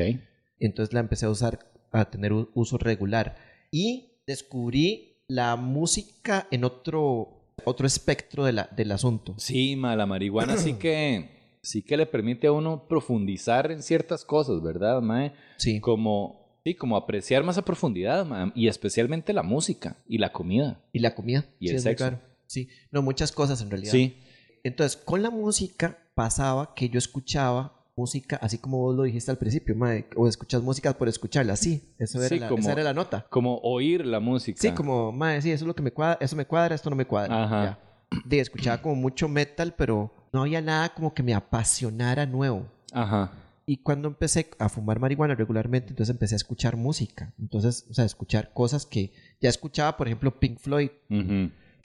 Entonces 0.59 0.93
la 0.93 1.01
empecé 1.01 1.25
a 1.27 1.29
usar, 1.29 1.59
a 1.91 2.09
tener 2.09 2.33
u- 2.33 2.49
uso 2.55 2.77
regular. 2.79 3.35
Y 3.69 4.13
descubrí 4.25 5.17
la 5.27 5.55
música 5.57 6.47
en 6.49 6.63
otro, 6.63 7.53
otro 7.65 7.85
espectro 7.85 8.45
de 8.45 8.53
la, 8.53 8.69
del 8.75 8.91
asunto. 8.93 9.35
Sí, 9.37 9.75
ma, 9.75 9.95
la 9.95 10.05
marihuana 10.07 10.57
sí 10.57 10.73
que, 10.79 11.57
sí 11.61 11.81
que 11.83 11.97
le 11.97 12.05
permite 12.05 12.47
a 12.47 12.51
uno 12.51 12.87
profundizar 12.87 13.71
en 13.71 13.83
ciertas 13.83 14.23
cosas, 14.25 14.63
¿verdad, 14.63 15.01
mae? 15.01 15.33
Sí. 15.57 15.79
Como, 15.81 16.44
sí, 16.65 16.73
como 16.75 16.97
apreciar 16.97 17.43
más 17.43 17.57
a 17.57 17.63
profundidad, 17.63 18.25
ma, 18.25 18.51
y 18.55 18.67
especialmente 18.67 19.31
la 19.33 19.43
música 19.43 19.97
y 20.07 20.17
la 20.17 20.33
comida. 20.33 20.81
Y 20.91 20.99
la 20.99 21.13
comida. 21.15 21.45
Y 21.59 21.67
sí, 21.67 21.71
el 21.71 21.75
es 21.77 21.83
muy 21.85 21.91
sexo. 21.91 22.03
caro. 22.05 22.19
Sí. 22.47 22.67
No, 22.91 23.01
muchas 23.01 23.31
cosas 23.31 23.61
en 23.61 23.69
realidad. 23.69 23.91
Sí. 23.91 24.17
Entonces, 24.63 24.97
con 24.97 25.21
la 25.21 25.29
música 25.29 25.97
pasaba 26.15 26.73
que 26.75 26.89
yo 26.89 26.97
escuchaba 26.97 27.73
música, 27.95 28.37
así 28.41 28.57
como 28.57 28.79
vos 28.79 28.95
lo 28.95 29.03
dijiste 29.03 29.29
al 29.31 29.37
principio, 29.37 29.75
mae, 29.75 30.05
o 30.17 30.27
escuchas 30.27 30.61
música 30.63 30.91
por 30.97 31.07
escucharla, 31.07 31.55
sí. 31.55 31.93
Eso 31.99 32.19
era 32.19 32.29
Sí, 32.29 32.39
la, 32.39 32.49
como- 32.49 32.59
esa 32.61 32.71
era 32.73 32.83
la 32.83 32.93
nota. 32.93 33.25
Como 33.29 33.57
oír 33.59 34.05
la 34.05 34.19
música. 34.19 34.59
Sí, 34.59 34.71
como, 34.71 35.11
mae, 35.11 35.41
sí, 35.41 35.51
eso 35.51 35.63
es 35.65 35.67
lo 35.67 35.75
que 35.75 35.83
me 35.83 35.91
cuadra, 35.91 36.17
eso 36.19 36.35
me 36.35 36.45
cuadra, 36.45 36.73
esto 36.75 36.89
no 36.89 36.95
me 36.95 37.05
cuadra. 37.05 37.43
Ajá. 37.43 37.63
Ya. 38.11 38.19
De, 38.25 38.39
escuchaba 38.39 38.81
como 38.81 38.95
mucho 38.95 39.27
metal, 39.29 39.73
pero 39.77 40.11
no 40.33 40.41
había 40.41 40.61
nada 40.61 40.89
como 40.93 41.13
que 41.13 41.23
me 41.23 41.33
apasionara 41.33 42.25
nuevo. 42.25 42.65
Ajá. 42.91 43.31
Y 43.67 43.77
cuando 43.77 44.07
empecé 44.07 44.51
a 44.59 44.69
fumar 44.69 44.99
marihuana 44.99 45.33
regularmente, 45.33 45.89
entonces 45.89 46.13
empecé 46.13 46.35
a 46.35 46.37
escuchar 46.37 46.75
música. 46.75 47.33
Entonces, 47.39 47.87
o 47.89 47.93
sea, 47.93 48.05
escuchar 48.05 48.53
cosas 48.53 48.85
que 48.85 49.11
ya 49.41 49.49
escuchaba, 49.49 49.97
por 49.97 50.07
ejemplo, 50.07 50.39
Pink 50.39 50.59
Floyd. 50.59 50.89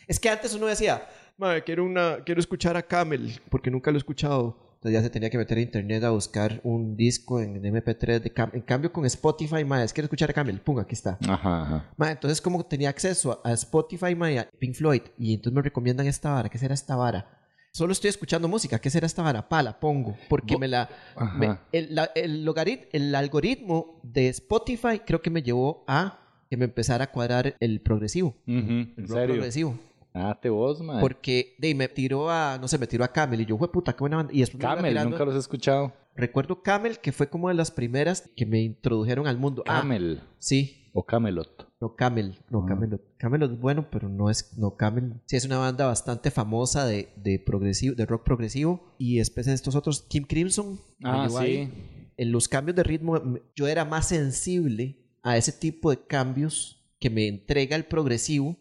Es 0.06 0.20
que 0.20 0.28
antes 0.28 0.52
uno 0.54 0.66
decía, 0.66 1.08
"Mae, 1.38 1.64
quiero, 1.64 1.84
una, 1.84 2.18
quiero 2.24 2.40
escuchar 2.40 2.76
a 2.76 2.82
Camel, 2.82 3.40
porque 3.48 3.70
nunca 3.70 3.90
lo 3.90 3.96
he 3.96 3.98
escuchado. 4.00 4.70
Entonces 4.74 4.98
ya 4.98 5.02
se 5.02 5.10
tenía 5.10 5.28
que 5.28 5.36
meter 5.36 5.58
a 5.58 5.60
internet 5.60 6.04
a 6.04 6.10
buscar 6.10 6.58
un 6.64 6.96
disco 6.96 7.38
en 7.38 7.62
MP3 7.62 8.18
de 8.22 8.30
Camel. 8.30 8.56
En 8.56 8.62
cambio, 8.62 8.90
con 8.92 9.04
Spotify, 9.04 9.62
mae, 9.62 9.84
es 9.84 9.92
quiero 9.92 10.06
escuchar 10.06 10.30
a 10.30 10.32
Camel. 10.32 10.58
Pum, 10.60 10.78
aquí 10.78 10.94
está. 10.94 11.18
Ajá, 11.28 11.62
ajá. 11.62 11.90
Mae, 11.98 12.12
entonces, 12.12 12.40
como 12.40 12.64
tenía 12.64 12.88
acceso 12.88 13.42
a, 13.44 13.50
a 13.50 13.52
Spotify, 13.52 14.14
mae, 14.14 14.38
a 14.38 14.48
Pink 14.58 14.74
Floyd, 14.74 15.02
y 15.18 15.34
entonces 15.34 15.54
me 15.54 15.60
recomiendan 15.62 16.06
esta 16.06 16.32
vara. 16.32 16.48
¿Qué 16.48 16.56
será 16.56 16.72
esta 16.72 16.96
vara? 16.96 17.39
Solo 17.72 17.92
estoy 17.92 18.10
escuchando 18.10 18.48
música. 18.48 18.80
¿Qué 18.80 18.90
será 18.90 19.06
esta 19.06 19.22
vara? 19.22 19.48
Pa, 19.48 19.62
la 19.62 19.78
pongo. 19.78 20.16
Porque 20.28 20.58
me 20.58 20.66
la... 20.66 20.88
Me- 21.36 21.56
el, 21.72 21.94
la- 21.94 22.10
el 22.16 22.44
logarit- 22.44 22.88
el 22.92 23.14
algoritmo 23.14 24.00
de 24.02 24.28
Spotify 24.28 25.00
creo 25.06 25.22
que 25.22 25.30
me 25.30 25.42
llevó 25.42 25.84
a 25.86 26.18
que 26.50 26.56
me 26.56 26.64
empezara 26.64 27.04
a 27.04 27.12
cuadrar 27.12 27.54
el 27.60 27.80
progresivo. 27.80 28.30
Ujú, 28.46 28.56
¿En 28.58 28.94
El 28.96 29.06
serio? 29.08 29.34
progresivo. 29.34 29.78
Ah, 30.12 30.36
te 30.42 30.48
vos, 30.50 30.80
man. 30.82 30.98
Porque 31.00 31.54
de, 31.58 31.72
me 31.76 31.86
tiró 31.86 32.28
a, 32.28 32.58
no 32.60 32.66
sé, 32.66 32.76
me 32.76 32.88
tiró 32.88 33.04
a 33.04 33.08
Camel 33.08 33.40
y 33.42 33.46
yo, 33.46 33.56
fue 33.56 33.70
puta, 33.70 33.92
qué 33.92 34.00
buena 34.00 34.16
banda. 34.16 34.32
Y 34.34 34.40
después 34.40 34.58
me 34.60 34.68
Camel, 34.68 34.90
tirando- 34.92 35.10
nunca 35.10 35.24
los 35.24 35.36
he 35.36 35.38
escuchado. 35.38 35.92
Recuerdo 36.16 36.62
Camel, 36.62 36.98
que 36.98 37.12
fue 37.12 37.28
como 37.28 37.48
de 37.48 37.54
las 37.54 37.70
primeras 37.70 38.28
que 38.36 38.46
me 38.46 38.60
introdujeron 38.60 39.26
al 39.26 39.38
mundo. 39.38 39.62
Ah, 39.66 39.80
Camel 39.80 40.20
sí, 40.38 40.90
o 40.92 41.04
Camelot. 41.06 41.68
no 41.80 41.94
Camel, 41.96 42.38
no 42.50 42.62
Ah. 42.64 42.66
Camelot. 42.68 43.00
Camelot 43.16 43.52
es 43.52 43.60
bueno, 43.60 43.86
pero 43.90 44.08
no 44.08 44.28
es, 44.28 44.56
no 44.58 44.76
Camel. 44.76 45.14
Sí, 45.26 45.36
es 45.36 45.44
una 45.44 45.58
banda 45.58 45.86
bastante 45.86 46.30
famosa 46.30 46.84
de, 46.86 47.08
de 47.16 47.38
progresivo, 47.38 47.94
de 47.94 48.06
rock 48.06 48.24
progresivo. 48.24 48.94
Y 48.98 49.16
después 49.18 49.46
de 49.46 49.54
estos 49.54 49.74
otros, 49.76 50.02
Kim 50.08 50.24
Crimson. 50.24 50.78
Ah, 51.04 51.26
sí. 51.30 51.36
ahí. 51.38 51.72
En 52.16 52.32
los 52.32 52.48
cambios 52.48 52.76
de 52.76 52.82
ritmo, 52.82 53.18
yo 53.56 53.66
era 53.66 53.84
más 53.86 54.08
sensible 54.08 54.98
a 55.22 55.36
ese 55.38 55.52
tipo 55.52 55.90
de 55.90 55.98
cambios 56.06 56.76
que 56.98 57.08
me 57.08 57.28
entrega 57.28 57.76
el 57.76 57.84
progresivo 57.86 58.56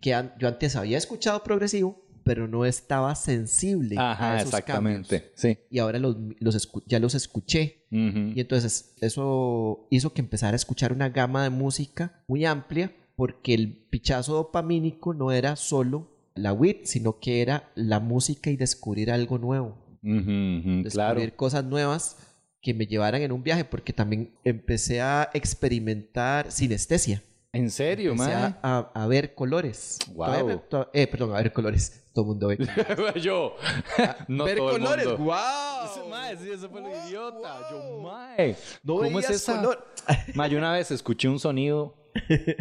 que 0.00 0.14
an- 0.14 0.32
yo 0.38 0.46
antes 0.46 0.76
había 0.76 0.96
escuchado 0.96 1.42
progresivo, 1.42 2.00
pero 2.24 2.48
no 2.48 2.64
estaba 2.64 3.14
sensible 3.14 3.96
a 3.98 4.12
Ajá, 4.12 4.36
esos 4.38 4.48
exactamente. 4.48 5.20
cambios. 5.20 5.32
Sí. 5.36 5.58
Y 5.70 5.78
ahora 5.78 5.98
los, 5.98 6.16
los 6.40 6.56
escu- 6.56 6.82
ya 6.86 6.98
los 6.98 7.14
escuché. 7.14 7.86
Y 7.90 8.38
entonces 8.40 8.94
eso 9.00 9.86
hizo 9.90 10.12
que 10.12 10.20
empezara 10.20 10.52
a 10.52 10.56
escuchar 10.56 10.92
una 10.92 11.08
gama 11.08 11.42
de 11.42 11.50
música 11.50 12.22
muy 12.28 12.44
amplia, 12.44 12.92
porque 13.16 13.54
el 13.54 13.86
pichazo 13.90 14.34
dopamínico 14.34 15.14
no 15.14 15.32
era 15.32 15.56
solo 15.56 16.10
la 16.34 16.52
WIT, 16.52 16.84
sino 16.84 17.18
que 17.18 17.42
era 17.42 17.70
la 17.74 17.98
música 17.98 18.50
y 18.50 18.56
descubrir 18.56 19.10
algo 19.10 19.38
nuevo. 19.38 19.76
Descubrir 20.02 20.90
Claro. 20.92 21.36
cosas 21.36 21.64
nuevas 21.64 22.16
que 22.60 22.74
me 22.74 22.86
llevaran 22.86 23.22
en 23.22 23.32
un 23.32 23.42
viaje, 23.42 23.64
porque 23.64 23.92
también 23.92 24.34
empecé 24.44 25.00
a 25.00 25.30
experimentar 25.34 26.50
sinestesia. 26.52 27.22
¿En 27.52 27.70
serio, 27.70 28.14
man? 28.14 28.58
a, 28.62 28.90
a- 28.94 29.06
ver 29.06 29.34
colores. 29.34 29.98
Wow. 30.14 30.60
Todavía 30.68 30.90
eh, 30.92 31.06
perdón, 31.06 31.30
a 31.34 31.38
ver 31.38 31.52
colores. 31.52 32.04
Todo 32.12 32.24
el 32.24 32.28
mundo 32.28 32.48
ve. 32.48 32.58
Yo. 33.22 33.54
no 34.28 34.44
ver 34.44 34.56
todo 34.58 34.76
el 34.76 34.82
colores. 34.82 35.06
mundo. 35.06 35.24
¡Wow! 35.24 35.90
Ese 35.90 36.08
mae, 36.10 36.36
sí, 36.36 36.50
ese 36.50 36.68
fue 36.68 36.80
lo 36.80 36.88
Wow, 36.88 37.08
idiota. 37.08 37.60
Yo, 37.70 38.00
mae. 38.02 38.56
No 38.82 38.96
¿Cómo 38.96 39.18
es 39.20 39.30
esa? 39.30 39.56
color. 39.60 39.86
Mae, 40.34 40.50
yo 40.50 40.58
una 40.58 40.72
vez 40.72 40.90
escuché 40.90 41.28
un 41.28 41.38
sonido. 41.38 41.94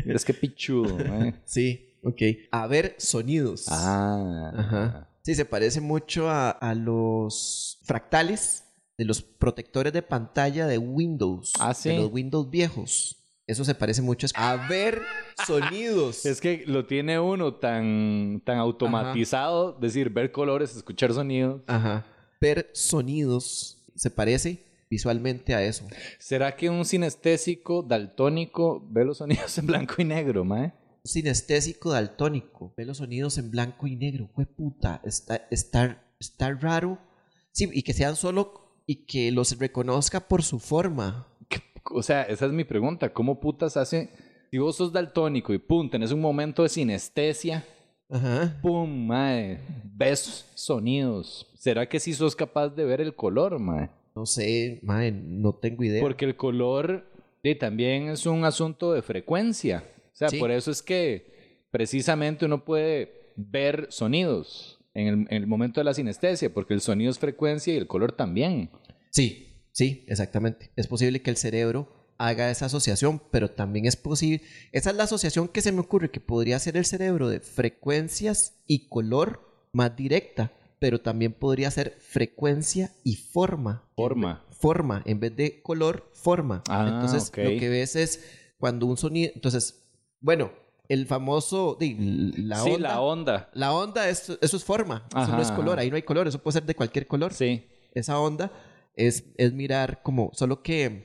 Es 0.06 0.24
que 0.24 0.34
pichudo, 0.34 0.96
mae. 0.98 1.34
Sí, 1.46 1.98
ok. 2.04 2.22
A 2.52 2.68
ver 2.68 2.96
sonidos. 2.98 3.66
Ah. 3.70 4.52
Ajá. 4.56 5.10
Sí, 5.24 5.36
se 5.36 5.44
parece 5.46 5.82
mucho 5.82 6.30
a, 6.30 6.52
a 6.52 6.74
los 6.76 7.80
fractales 7.84 8.64
de 8.98 9.06
los 9.06 9.22
protectores 9.22 9.92
de 9.92 10.02
pantalla 10.02 10.66
de 10.68 10.78
Windows. 10.78 11.54
Ah, 11.60 11.74
sí. 11.74 11.90
De 11.90 11.98
los 11.98 12.12
Windows 12.12 12.50
viejos. 12.50 13.17
Eso 13.48 13.64
se 13.64 13.74
parece 13.74 14.02
mucho 14.02 14.28
a 14.36 14.68
ver 14.68 15.02
sonidos. 15.46 16.26
Es 16.26 16.42
que 16.42 16.66
lo 16.68 16.86
tiene 16.86 17.18
uno 17.18 17.56
tan, 17.56 18.42
tan 18.46 18.58
automatizado, 18.58 19.72
decir, 19.72 20.10
ver 20.10 20.34
colores, 20.34 20.76
escuchar 20.76 21.14
sonidos. 21.14 21.62
Ajá. 21.66 22.06
Ver 22.42 22.70
sonidos 22.74 23.82
se 23.96 24.12
parece 24.12 24.66
visualmente 24.90 25.56
a 25.56 25.64
eso. 25.64 25.88
¿Será 26.20 26.58
que 26.58 26.70
un 26.70 26.84
sinestésico 26.84 27.84
daltónico 27.84 28.86
ve 28.90 29.06
los 29.06 29.20
sonidos 29.20 29.58
en 29.58 29.68
blanco 29.68 29.96
y 30.00 30.04
negro, 30.04 30.44
mae? 30.44 30.74
Un 31.04 31.10
sinestésico 31.10 31.92
daltónico 31.92 32.74
ve 32.76 32.86
los 32.86 32.98
sonidos 32.98 33.38
en 33.38 33.50
blanco 33.50 33.88
y 33.88 33.96
negro. 33.96 34.30
Fue 34.36 34.46
puta, 34.46 35.02
está, 35.06 35.48
está, 35.52 36.04
está 36.20 36.52
raro. 36.54 37.00
Sí, 37.54 37.70
y 37.72 37.84
que 37.84 37.94
sean 37.94 38.18
solo 38.18 38.82
y 38.86 39.06
que 39.06 39.32
los 39.32 39.58
reconozca 39.58 40.28
por 40.28 40.44
su 40.44 40.60
forma. 40.60 41.28
O 41.92 42.02
sea, 42.04 42.24
esa 42.24 42.46
es 42.46 42.52
mi 42.52 42.64
pregunta. 42.64 43.12
¿Cómo 43.14 43.40
putas 43.40 43.78
hace? 43.78 44.10
Si 44.52 44.58
vos 44.58 44.76
sos 44.76 44.92
daltónico 44.94 45.54
y 45.54 45.58
pum, 45.58 45.90
tenés 45.90 46.12
un 46.12 46.22
momento 46.22 46.64
de 46.64 46.70
sinestesia, 46.70 47.66
Ajá. 48.10 48.58
pum, 48.62 49.08
mae, 49.08 49.60
ves 49.84 50.50
sonidos. 50.56 51.48
¿Será 51.56 51.88
que 51.90 52.00
sí 52.00 52.14
sos 52.14 52.36
capaz 52.36 52.70
de 52.70 52.86
ver 52.86 53.02
el 53.02 53.14
color, 53.16 53.60
mae? 53.60 53.90
No 54.16 54.26
sé, 54.26 54.80
madre, 54.84 55.12
no 55.12 55.54
tengo 55.54 55.84
idea. 55.84 56.02
Porque 56.02 56.26
el 56.26 56.36
color 56.36 57.06
sí, 57.44 57.56
también 57.56 58.10
es 58.10 58.26
un 58.26 58.46
asunto 58.46 58.94
de 58.94 59.02
frecuencia. 59.02 59.84
O 60.14 60.16
sea, 60.16 60.30
Sí. 60.30 60.40
por 60.40 60.50
eso 60.52 60.72
es 60.72 60.82
que 60.82 61.66
precisamente 61.72 62.46
uno 62.46 62.64
puede 62.66 63.34
ver 63.36 63.88
sonidos 63.90 64.80
en 64.94 65.08
el, 65.08 65.14
en 65.14 65.28
el 65.44 65.48
momento 65.48 65.80
de 65.80 65.84
la 65.86 65.94
sinestesia, 65.94 66.52
porque 66.54 66.74
el 66.74 66.82
sonido 66.82 67.12
es 67.12 67.20
frecuencia 67.20 67.74
y 67.74 67.78
el 67.78 67.86
color 67.88 68.14
también. 68.14 68.70
Sí, 69.12 69.47
sí, 69.78 70.04
exactamente. 70.08 70.72
Es 70.76 70.88
posible 70.88 71.22
que 71.22 71.30
el 71.30 71.38
cerebro 71.38 71.88
haga 72.18 72.50
esa 72.50 72.66
asociación, 72.66 73.22
pero 73.30 73.52
también 73.52 73.86
es 73.86 73.96
posible. 73.96 74.42
Esa 74.72 74.90
es 74.90 74.96
la 74.96 75.04
asociación 75.04 75.48
que 75.48 75.62
se 75.62 75.72
me 75.72 75.82
ocurre 75.82 76.10
que 76.10 76.20
podría 76.20 76.58
ser 76.58 76.76
el 76.78 76.86
cerebro 76.86 77.30
de 77.30 77.40
frecuencias 77.40 78.56
y 78.66 78.88
color 78.88 79.42
más 79.72 79.96
directa, 79.96 80.52
pero 80.80 81.00
también 81.00 81.34
podría 81.34 81.70
ser 81.70 81.96
frecuencia 82.00 82.92
y 83.04 83.18
forma. 83.18 83.84
Forma. 83.96 84.44
Forma, 84.50 85.04
en 85.06 85.20
vez 85.20 85.36
de 85.36 85.62
color, 85.62 86.10
forma. 86.14 86.64
Ah, 86.68 86.88
Entonces, 86.92 87.32
lo 87.38 87.60
que 87.60 87.70
ves 87.70 87.96
es 87.96 88.24
cuando 88.58 88.88
un 88.88 88.98
sonido. 88.98 89.32
Entonces, 89.36 89.84
bueno, 90.20 90.52
el 90.90 91.06
famoso. 91.06 91.78
La 91.80 92.64
sí, 92.64 92.72
onda. 92.72 92.90
la 92.90 93.02
onda. 93.02 93.50
La 93.54 93.74
onda, 93.74 94.10
es, 94.10 94.28
eso 94.42 94.58
es 94.58 94.64
forma. 94.64 95.06
eso 95.16 95.28
no 95.28 95.42
es 95.42 95.50
Ajá, 95.50 95.56
color. 95.56 95.74
ajá. 95.74 95.82
Ahí 95.82 95.92
no 95.92 95.98
hay 95.98 96.02
color. 96.02 96.28
Eso 96.28 96.40
puede 96.40 96.54
ser 96.54 96.66
de 96.66 96.74
cualquier 96.74 97.06
color 97.06 97.32
Sí. 97.34 97.68
esa 97.94 98.20
onda 98.20 98.52
es, 98.98 99.26
es 99.38 99.54
mirar 99.54 100.02
como, 100.04 100.32
solo 100.34 100.62
que 100.64 101.04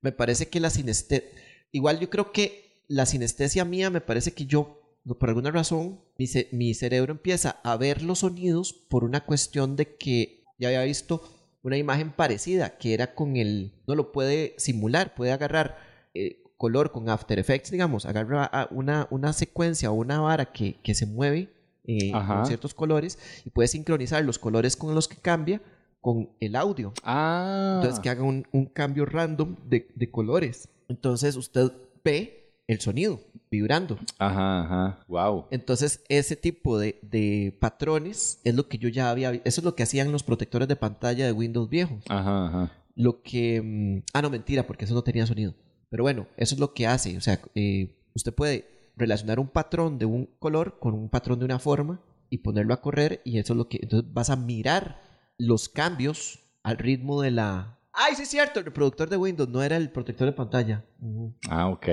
me 0.00 0.12
parece 0.12 0.48
que 0.48 0.60
la 0.60 0.70
sinestesia, 0.70 1.28
igual 1.70 2.00
yo 2.00 2.08
creo 2.10 2.32
que 2.32 2.82
la 2.88 3.06
sinestesia 3.06 3.64
mía 3.64 3.90
me 3.90 4.00
parece 4.00 4.32
que 4.32 4.46
yo, 4.46 4.80
por 5.18 5.28
alguna 5.28 5.50
razón, 5.50 6.00
mi, 6.18 6.26
ce- 6.26 6.48
mi 6.52 6.74
cerebro 6.74 7.12
empieza 7.12 7.60
a 7.62 7.76
ver 7.76 8.02
los 8.02 8.20
sonidos 8.20 8.72
por 8.72 9.04
una 9.04 9.24
cuestión 9.24 9.76
de 9.76 9.96
que 9.96 10.44
ya 10.58 10.68
había 10.68 10.82
visto 10.84 11.22
una 11.62 11.76
imagen 11.76 12.12
parecida, 12.12 12.76
que 12.78 12.94
era 12.94 13.14
con 13.14 13.36
el, 13.36 13.72
no 13.86 13.94
lo 13.94 14.12
puede 14.12 14.54
simular, 14.58 15.14
puede 15.14 15.32
agarrar 15.32 15.76
eh, 16.14 16.42
color 16.56 16.90
con 16.92 17.08
After 17.08 17.38
Effects, 17.38 17.70
digamos, 17.70 18.04
agarra 18.06 18.68
una, 18.70 19.06
una 19.10 19.32
secuencia 19.32 19.90
o 19.90 19.94
una 19.94 20.20
vara 20.20 20.52
que, 20.52 20.74
que 20.82 20.94
se 20.94 21.06
mueve 21.06 21.48
eh, 21.84 22.12
con 22.12 22.46
ciertos 22.46 22.74
colores 22.74 23.18
y 23.44 23.50
puede 23.50 23.66
sincronizar 23.68 24.24
los 24.24 24.38
colores 24.38 24.76
con 24.76 24.94
los 24.94 25.08
que 25.08 25.16
cambia 25.16 25.60
con 26.02 26.28
el 26.40 26.54
audio. 26.56 26.92
Ah. 27.04 27.76
Entonces 27.76 28.00
que 28.00 28.10
haga 28.10 28.22
un, 28.24 28.46
un 28.52 28.66
cambio 28.66 29.06
random 29.06 29.56
de, 29.66 29.88
de 29.94 30.10
colores. 30.10 30.68
Entonces 30.88 31.36
usted 31.36 31.72
ve 32.04 32.52
el 32.66 32.80
sonido 32.80 33.20
vibrando. 33.50 33.98
Ajá, 34.18 34.64
ajá. 34.64 35.04
Wow. 35.08 35.46
Entonces 35.50 36.04
ese 36.08 36.36
tipo 36.36 36.78
de, 36.78 36.98
de 37.02 37.56
patrones 37.60 38.40
es 38.44 38.54
lo 38.54 38.68
que 38.68 38.78
yo 38.78 38.88
ya 38.88 39.10
había... 39.10 39.30
Eso 39.32 39.60
es 39.60 39.64
lo 39.64 39.74
que 39.74 39.84
hacían 39.84 40.12
los 40.12 40.22
protectores 40.22 40.68
de 40.68 40.76
pantalla 40.76 41.24
de 41.24 41.32
Windows 41.32 41.68
viejos. 41.70 42.02
Ajá, 42.08 42.46
ajá. 42.48 42.72
Lo 42.94 43.22
que... 43.22 43.62
mm, 43.62 44.02
Ah, 44.12 44.22
no, 44.22 44.28
mentira, 44.30 44.66
porque 44.66 44.84
eso 44.84 44.94
no 44.94 45.02
tenía 45.02 45.26
sonido. 45.26 45.54
Pero 45.88 46.02
bueno, 46.02 46.26
eso 46.36 46.54
es 46.54 46.60
lo 46.60 46.74
que 46.74 46.86
hace. 46.86 47.16
O 47.16 47.20
sea, 47.20 47.40
eh, 47.54 47.94
usted 48.14 48.34
puede 48.34 48.66
relacionar 48.96 49.38
un 49.38 49.48
patrón 49.48 49.98
de 49.98 50.06
un 50.06 50.26
color 50.38 50.78
con 50.80 50.94
un 50.94 51.08
patrón 51.08 51.38
de 51.38 51.44
una 51.44 51.58
forma 51.58 52.00
y 52.30 52.38
ponerlo 52.38 52.74
a 52.74 52.80
correr 52.80 53.20
y 53.24 53.38
eso 53.38 53.52
es 53.52 53.56
lo 53.56 53.68
que... 53.68 53.78
Entonces 53.82 54.12
vas 54.12 54.30
a 54.30 54.36
mirar 54.36 55.11
los 55.46 55.68
cambios 55.68 56.40
al 56.62 56.78
ritmo 56.78 57.20
de 57.20 57.30
la... 57.32 57.78
Ay, 57.92 58.14
sí 58.14 58.22
es 58.22 58.28
cierto, 58.28 58.60
el 58.60 58.64
reproductor 58.66 59.10
de 59.10 59.16
Windows 59.16 59.48
no 59.50 59.62
era 59.62 59.76
el 59.76 59.90
protector 59.90 60.26
de 60.26 60.32
pantalla. 60.32 60.84
Ah, 61.48 61.68
ok. 61.68 61.86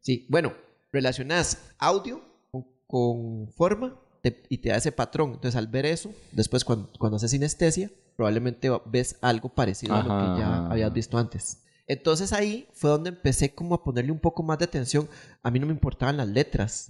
Sí, 0.00 0.26
bueno, 0.30 0.52
relacionas 0.92 1.58
audio 1.78 2.22
con, 2.50 2.66
con 2.86 3.48
forma 3.52 4.00
te- 4.22 4.42
y 4.48 4.58
te 4.58 4.68
da 4.70 4.76
ese 4.76 4.92
patrón. 4.92 5.32
Entonces, 5.34 5.56
al 5.56 5.66
ver 5.66 5.86
eso, 5.86 6.12
después 6.32 6.64
cuando, 6.64 6.88
cuando 6.98 7.16
haces 7.16 7.32
sinestesia, 7.32 7.90
probablemente 8.16 8.70
ves 8.86 9.16
algo 9.20 9.48
parecido 9.48 9.94
a 9.96 10.02
lo 10.02 10.16
que 10.18 10.38
ya 10.38 10.56
ajá, 10.58 10.70
habías 10.70 10.92
visto 10.92 11.18
antes. 11.18 11.60
Entonces 11.86 12.32
ahí 12.32 12.66
fue 12.72 12.88
donde 12.90 13.10
empecé 13.10 13.54
como 13.54 13.74
a 13.74 13.84
ponerle 13.84 14.12
un 14.12 14.18
poco 14.20 14.42
más 14.42 14.58
de 14.58 14.64
atención. 14.64 15.06
A 15.42 15.50
mí 15.50 15.58
no 15.58 15.66
me 15.66 15.72
importaban 15.72 16.16
las 16.16 16.28
letras. 16.28 16.86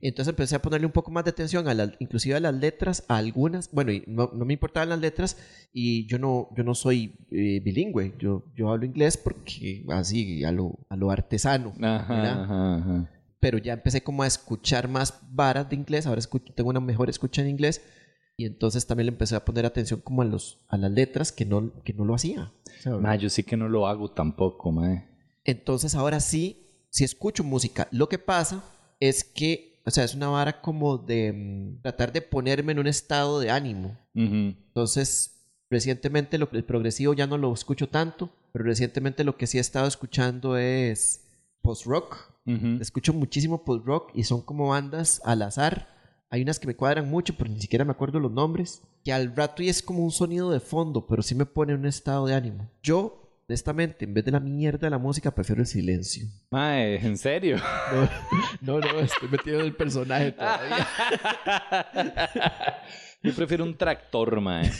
Entonces 0.00 0.30
empecé 0.30 0.54
a 0.54 0.62
ponerle 0.62 0.86
un 0.86 0.92
poco 0.92 1.10
más 1.10 1.24
de 1.24 1.30
atención 1.30 1.68
a 1.68 1.74
las, 1.74 1.90
inclusive 1.98 2.36
a 2.36 2.40
las 2.40 2.54
letras, 2.54 3.04
a 3.08 3.16
algunas. 3.16 3.70
Bueno, 3.72 3.92
y 3.92 4.04
no, 4.06 4.30
no 4.32 4.44
me 4.44 4.52
importaban 4.52 4.88
las 4.90 5.00
letras 5.00 5.36
y 5.72 6.06
yo 6.06 6.18
no, 6.18 6.48
yo 6.56 6.62
no 6.62 6.74
soy 6.74 7.16
eh, 7.30 7.60
bilingüe. 7.64 8.14
Yo, 8.18 8.44
yo 8.54 8.70
hablo 8.70 8.86
inglés 8.86 9.16
porque 9.16 9.84
así, 9.88 10.44
a 10.44 10.52
lo, 10.52 10.78
a 10.88 10.96
lo 10.96 11.10
artesano. 11.10 11.74
Ajá, 11.82 12.42
ajá, 12.42 12.76
ajá. 12.76 13.10
pero 13.40 13.58
ya 13.58 13.72
empecé 13.72 14.02
como 14.02 14.22
a 14.22 14.26
escuchar 14.26 14.88
más 14.88 15.18
varas 15.30 15.68
de 15.68 15.76
inglés, 15.76 16.06
ahora 16.06 16.20
escucho, 16.20 16.52
tengo 16.54 16.70
una 16.70 16.80
mejor 16.80 17.10
escucha 17.10 17.42
en 17.42 17.48
inglés 17.48 17.82
y 18.40 18.46
entonces 18.46 18.86
también 18.86 19.06
le 19.06 19.12
empecé 19.12 19.34
a 19.34 19.44
poner 19.44 19.66
atención 19.66 20.00
como 20.00 20.22
a, 20.22 20.24
los, 20.24 20.64
a 20.68 20.76
las 20.76 20.92
letras 20.92 21.32
que 21.32 21.44
no, 21.44 21.72
que 21.82 21.92
no 21.92 22.04
lo 22.04 22.14
hacía. 22.14 22.52
Ma, 23.00 23.16
yo 23.16 23.28
sí 23.30 23.42
que 23.42 23.56
no 23.56 23.68
lo 23.68 23.88
hago 23.88 24.12
tampoco, 24.12 24.70
mae. 24.70 25.08
Entonces 25.42 25.96
ahora 25.96 26.20
sí, 26.20 26.86
sí 26.88 27.02
escucho 27.02 27.42
música. 27.42 27.88
Lo 27.90 28.08
que 28.08 28.18
pasa 28.18 28.62
es 29.00 29.24
que, 29.24 29.77
o 29.88 29.90
sea, 29.90 30.04
es 30.04 30.14
una 30.14 30.28
vara 30.28 30.60
como 30.60 30.98
de 30.98 31.32
mm, 31.32 31.82
tratar 31.82 32.12
de 32.12 32.20
ponerme 32.20 32.72
en 32.72 32.78
un 32.78 32.86
estado 32.86 33.40
de 33.40 33.50
ánimo. 33.50 33.96
Entonces, 34.14 35.46
recientemente 35.70 36.36
lo, 36.36 36.48
el 36.52 36.64
progresivo 36.64 37.14
ya 37.14 37.26
no 37.26 37.38
lo 37.38 37.52
escucho 37.54 37.88
tanto, 37.88 38.30
pero 38.52 38.66
recientemente 38.66 39.24
lo 39.24 39.36
que 39.36 39.46
sí 39.46 39.56
he 39.56 39.60
estado 39.60 39.88
escuchando 39.88 40.58
es 40.58 41.24
post-rock. 41.62 42.34
Escucho 42.80 43.12
muchísimo 43.12 43.64
post-rock 43.64 44.10
y 44.14 44.24
son 44.24 44.42
como 44.42 44.68
bandas 44.68 45.22
al 45.24 45.42
azar. 45.42 45.88
Hay 46.30 46.42
unas 46.42 46.58
que 46.58 46.66
me 46.66 46.76
cuadran 46.76 47.08
mucho, 47.08 47.34
pero 47.36 47.50
ni 47.50 47.60
siquiera 47.60 47.84
me 47.84 47.92
acuerdo 47.92 48.20
los 48.20 48.32
nombres. 48.32 48.82
Que 49.04 49.12
al 49.12 49.34
rato 49.34 49.62
y 49.62 49.68
es 49.68 49.82
como 49.82 50.04
un 50.04 50.10
sonido 50.10 50.50
de 50.50 50.60
fondo, 50.60 51.06
pero 51.06 51.22
sí 51.22 51.34
me 51.34 51.46
pone 51.46 51.72
en 51.72 51.80
un 51.80 51.86
estado 51.86 52.26
de 52.26 52.34
ánimo. 52.34 52.70
Yo, 52.82 53.27
honestamente, 53.48 54.04
en 54.04 54.12
vez 54.12 54.24
de 54.26 54.32
la 54.32 54.40
mierda 54.40 54.86
de 54.86 54.90
la 54.90 54.98
música, 54.98 55.34
prefiero 55.34 55.62
el 55.62 55.66
silencio. 55.66 56.26
Mae, 56.50 56.96
¿en 56.96 57.16
serio? 57.16 57.56
No, 58.60 58.78
no, 58.78 59.00
estoy 59.00 59.28
metido 59.30 59.60
en 59.60 59.66
el 59.66 59.74
personaje 59.74 60.32
todavía. 60.32 60.86
Yo 63.22 63.34
prefiero 63.34 63.64
un 63.64 63.76
tractor, 63.76 64.40
mae. 64.40 64.70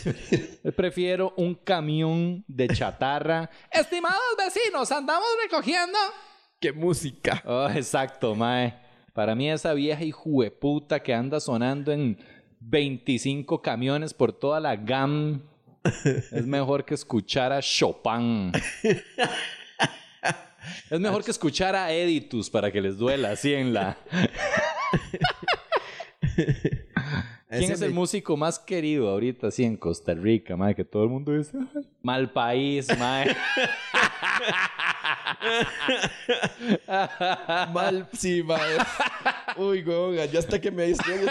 Yo 0.63 0.73
prefiero 0.73 1.33
un 1.39 1.55
camión 1.55 2.45
de 2.47 2.69
chatarra. 2.69 3.49
Estimados 3.71 4.21
vecinos, 4.37 4.93
andamos 4.93 5.27
recogiendo. 5.43 5.99
¡Qué 6.61 6.73
música! 6.73 7.43
Oh, 7.47 7.69
exacto, 7.71 8.35
mae. 8.35 8.75
Para 9.15 9.35
mí 9.35 9.51
esa 9.51 9.73
vieja 9.73 10.05
hijueputa 10.05 11.01
que 11.01 11.15
anda 11.15 11.41
sonando 11.41 11.91
en 11.91 12.19
25 12.61 13.63
camiones 13.63 14.13
por 14.13 14.33
toda 14.33 14.61
la 14.61 14.77
GAM 14.77 15.48
es 15.85 16.47
mejor 16.47 16.85
que 16.85 16.95
escuchar 16.95 17.53
a 17.53 17.61
Chopin. 17.61 18.53
Es 20.91 21.01
mejor 21.01 21.25
que 21.25 21.31
escuchar 21.31 21.75
a 21.75 21.91
Editus 21.93 22.51
para 22.51 22.71
que 22.71 22.81
les 22.81 22.99
duela 22.99 23.31
así 23.31 23.55
en 23.55 23.73
la... 23.73 23.97
¿Quién 27.49 27.73
es 27.73 27.81
el 27.81 27.93
músico 27.95 28.37
más 28.37 28.59
querido 28.59 29.09
ahorita 29.09 29.47
así 29.49 29.65
en 29.65 29.77
Costa 29.79 30.13
Rica, 30.15 30.57
mae? 30.57 30.75
Que 30.75 30.85
todo 30.85 31.05
el 31.05 31.09
mundo 31.09 31.33
dice, 31.33 31.57
"Ay, 31.75 31.89
mal 32.03 32.31
país, 32.31 32.87
mae. 32.99 33.35
Mal, 37.73 38.09
sí, 38.13 38.43
madre. 38.43 38.77
Uy, 39.57 39.83
goga, 39.83 40.25
ya 40.27 40.39
hasta 40.41 40.61
que 40.61 40.71
me 40.71 40.85
distraigo. 40.85 41.31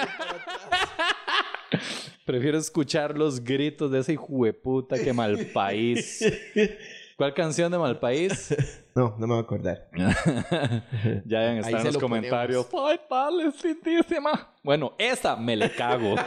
Prefiero 2.27 2.57
escuchar 2.57 3.17
los 3.17 3.41
gritos 3.41 3.89
de 3.89 3.99
ese 3.99 4.11
hijueputa 4.11 4.99
que 4.99 5.13
mal 5.13 5.37
país. 5.53 6.21
¿Cuál 7.15 7.33
canción 7.33 7.71
de 7.71 7.77
Malpaís? 7.77 8.53
No, 8.93 9.15
no 9.17 9.27
me 9.27 9.33
voy 9.33 9.37
a 9.37 9.41
acordar. 9.41 9.89
ya 11.25 11.39
deben 11.39 11.59
estar 11.59 11.79
en 11.79 11.85
los 11.85 11.93
lo 11.93 12.01
comentarios. 12.01 12.67
¡Ay, 12.77 12.99
tal, 13.09 13.39
es 13.39 13.63
lindísima! 13.63 14.53
Bueno, 14.61 14.93
esa 14.97 15.37
me 15.37 15.55
le 15.55 15.71
cago. 15.71 16.15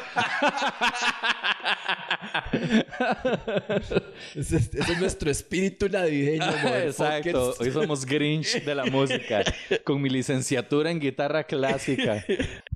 Ese, 4.34 4.57
ese 4.57 4.80
es 4.80 5.01
nuestro 5.01 5.30
espíritu 5.30 5.88
navideño. 5.88 6.46
Exacto. 6.82 7.55
Hoy 7.61 7.70
somos 7.72 8.07
Grinch 8.07 8.64
de 8.64 8.74
la 8.74 8.86
música. 8.86 9.42
Con 9.84 10.01
mi 10.01 10.09
licenciatura 10.09 10.90
en 10.90 10.98
guitarra 10.98 11.44
clásica. 11.44 12.24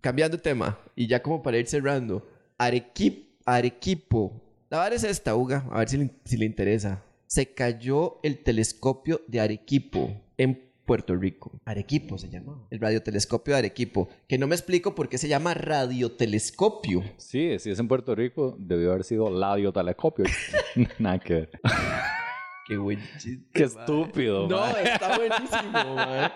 Cambiando 0.02 0.38
tema, 0.38 0.78
y 0.94 1.06
ya 1.06 1.22
como 1.22 1.42
para 1.42 1.56
ir 1.56 1.66
cerrando. 1.66 2.33
Arequip, 2.58 3.40
Arequipo. 3.44 4.40
La 4.70 4.78
verdad 4.78 4.94
es 4.94 5.04
esta, 5.04 5.34
Uga, 5.34 5.66
a 5.70 5.78
ver 5.78 5.88
si 5.88 5.96
le, 5.96 6.10
si 6.24 6.36
le 6.36 6.46
interesa. 6.46 7.02
Se 7.26 7.52
cayó 7.52 8.20
el 8.22 8.42
telescopio 8.42 9.22
de 9.26 9.40
Arequipo 9.40 10.10
en 10.36 10.70
Puerto 10.84 11.16
Rico. 11.16 11.52
Arequipo 11.64 12.18
se 12.18 12.28
llama. 12.28 12.66
El 12.70 12.80
radiotelescopio 12.80 13.54
de 13.54 13.58
Arequipo. 13.58 14.08
Que 14.28 14.38
no 14.38 14.46
me 14.46 14.54
explico 14.54 14.94
por 14.94 15.08
qué 15.08 15.18
se 15.18 15.28
llama 15.28 15.54
radiotelescopio. 15.54 17.02
Sí, 17.16 17.58
si 17.58 17.70
es 17.70 17.78
en 17.78 17.88
Puerto 17.88 18.14
Rico, 18.14 18.56
debió 18.58 18.92
haber 18.92 19.04
sido 19.04 19.30
ladio 19.30 19.72
telescopio. 19.72 20.26
Nada 20.98 21.18
que 21.18 21.34
ver. 21.34 21.50
Qué 22.66 22.76
buen 22.78 22.98
chiste. 23.18 23.44
Qué 23.52 23.64
estúpido. 23.64 24.48
No, 24.48 24.66
está 24.76 25.16
buenísimo, 25.18 25.94
mae. 25.96 26.30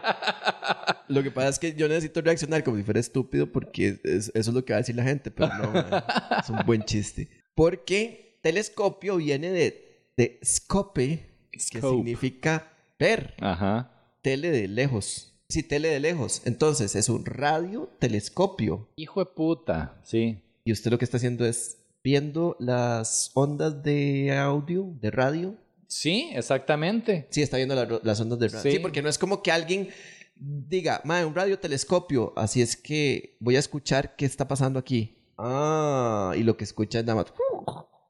Lo 1.09 1.23
que 1.23 1.31
pasa 1.31 1.49
es 1.49 1.59
que 1.59 1.75
yo 1.75 1.89
necesito 1.89 2.21
reaccionar 2.21 2.63
como 2.63 2.77
si 2.77 2.83
fuera 2.83 3.01
estúpido 3.01 3.51
porque 3.51 3.99
es- 4.05 4.29
eso 4.35 4.51
es 4.51 4.55
lo 4.55 4.65
que 4.65 4.73
va 4.75 4.79
a 4.79 4.81
decir 4.81 4.95
la 4.95 5.05
gente, 5.05 5.31
pero 5.31 5.49
no, 5.57 5.73
es 6.39 6.49
un 6.51 6.59
buen 6.67 6.83
chiste. 6.83 7.31
Porque 7.55 8.39
telescopio 8.43 9.17
viene 9.17 9.51
de, 9.51 10.11
de 10.17 10.39
scope, 10.45 11.31
que 11.51 11.61
significa 11.61 12.73
ver, 12.99 13.35
Ajá. 13.41 13.91
tele 14.23 14.51
de 14.51 14.69
lejos. 14.69 15.35
Sí, 15.49 15.63
tele 15.63 15.89
de 15.89 15.99
lejos. 16.01 16.43
Entonces 16.45 16.95
es 16.95 17.09
un 17.09 17.25
radiotelescopio. 17.25 18.89
Hijo 18.97 19.21
de 19.21 19.27
puta. 19.27 19.99
Sí. 20.05 20.43
Y 20.65 20.73
usted 20.73 20.91
lo 20.91 20.99
que 20.99 21.05
está 21.07 21.17
haciendo 21.17 21.47
es 21.47 21.79
viendo 22.05 22.55
las 22.61 23.31
ondas 23.35 23.83
de 23.83 24.37
audio, 24.37 24.93
de 25.01 25.11
radio, 25.11 25.55
Sí, 25.89 26.31
exactamente. 26.35 27.27
Sí, 27.31 27.43
está 27.43 27.57
viendo 27.57 27.75
la- 27.75 28.01
las 28.05 28.21
ondas 28.21 28.39
de 28.39 28.49
radio. 28.49 28.63
Sí. 28.63 28.73
Sí. 28.73 28.79
porque 28.79 29.03
no 29.03 29.09
es 29.09 29.19
como 29.19 29.43
que 29.43 29.51
alguien 29.51 29.89
diga, 30.37 31.01
madre, 31.05 31.25
un 31.25 31.35
radiotelescopio, 31.35 32.33
así 32.37 32.63
es 32.63 32.77
que 32.77 33.37
voy 33.41 33.57
a 33.57 33.59
escuchar 33.59 34.15
qué 34.15 34.25
está 34.27 34.47
pasando 34.47 34.79
aquí. 34.79 35.17
Ah, 35.37 36.33
y 36.37 36.43
lo 36.43 36.57
que 36.57 36.65
escucha 36.65 37.01
es 37.01 37.05
nada 37.05 37.17
más. 37.23 37.33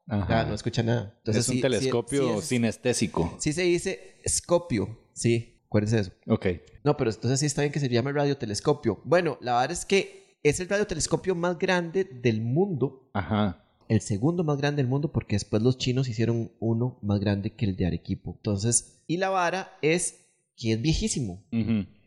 Ajá. 0.07 0.41
Ah, 0.41 0.45
no 0.45 0.53
escucha 0.55 0.83
nada. 0.83 1.13
Entonces, 1.19 1.43
es 1.45 1.49
un 1.49 1.55
sí- 1.55 1.61
telescopio 1.61 2.21
sí 2.33 2.39
es- 2.39 2.45
sinestésico. 2.45 3.35
sí 3.39 3.53
se 3.53 3.61
dice 3.63 4.17
escopio. 4.23 4.99
Sí, 5.13 5.59
acuérdense 5.67 5.95
de 5.97 6.01
eso. 6.03 6.11
Ok. 6.27 6.47
No, 6.83 6.97
pero 6.97 7.11
entonces 7.11 7.39
sí 7.39 7.45
está 7.45 7.61
bien 7.61 7.71
que 7.71 7.79
se 7.79 7.89
llame 7.89 8.11
radiotelescopio. 8.11 9.01
Bueno, 9.05 9.37
la 9.41 9.53
verdad 9.53 9.71
es 9.71 9.85
que 9.85 10.37
es 10.43 10.59
el 10.59 10.67
radiotelescopio 10.69 11.35
más 11.35 11.57
grande 11.59 12.03
del 12.05 12.41
mundo. 12.41 13.09
Ajá. 13.13 13.63
El 13.89 14.01
segundo 14.01 14.43
más 14.43 14.59
grande 14.59 14.83
del 14.83 14.89
mundo 14.89 15.11
porque 15.11 15.35
después 15.35 15.63
los 15.63 15.79
chinos 15.79 16.07
hicieron 16.07 16.51
uno 16.59 16.99
más 17.01 17.19
grande 17.19 17.55
que 17.55 17.65
el 17.65 17.75
de 17.75 17.87
Arequipo. 17.87 18.35
Entonces, 18.37 19.01
y 19.07 19.17
la 19.17 19.29
vara 19.29 19.77
es 19.81 20.27
que 20.55 20.73
es 20.73 20.81
viejísimo. 20.81 21.43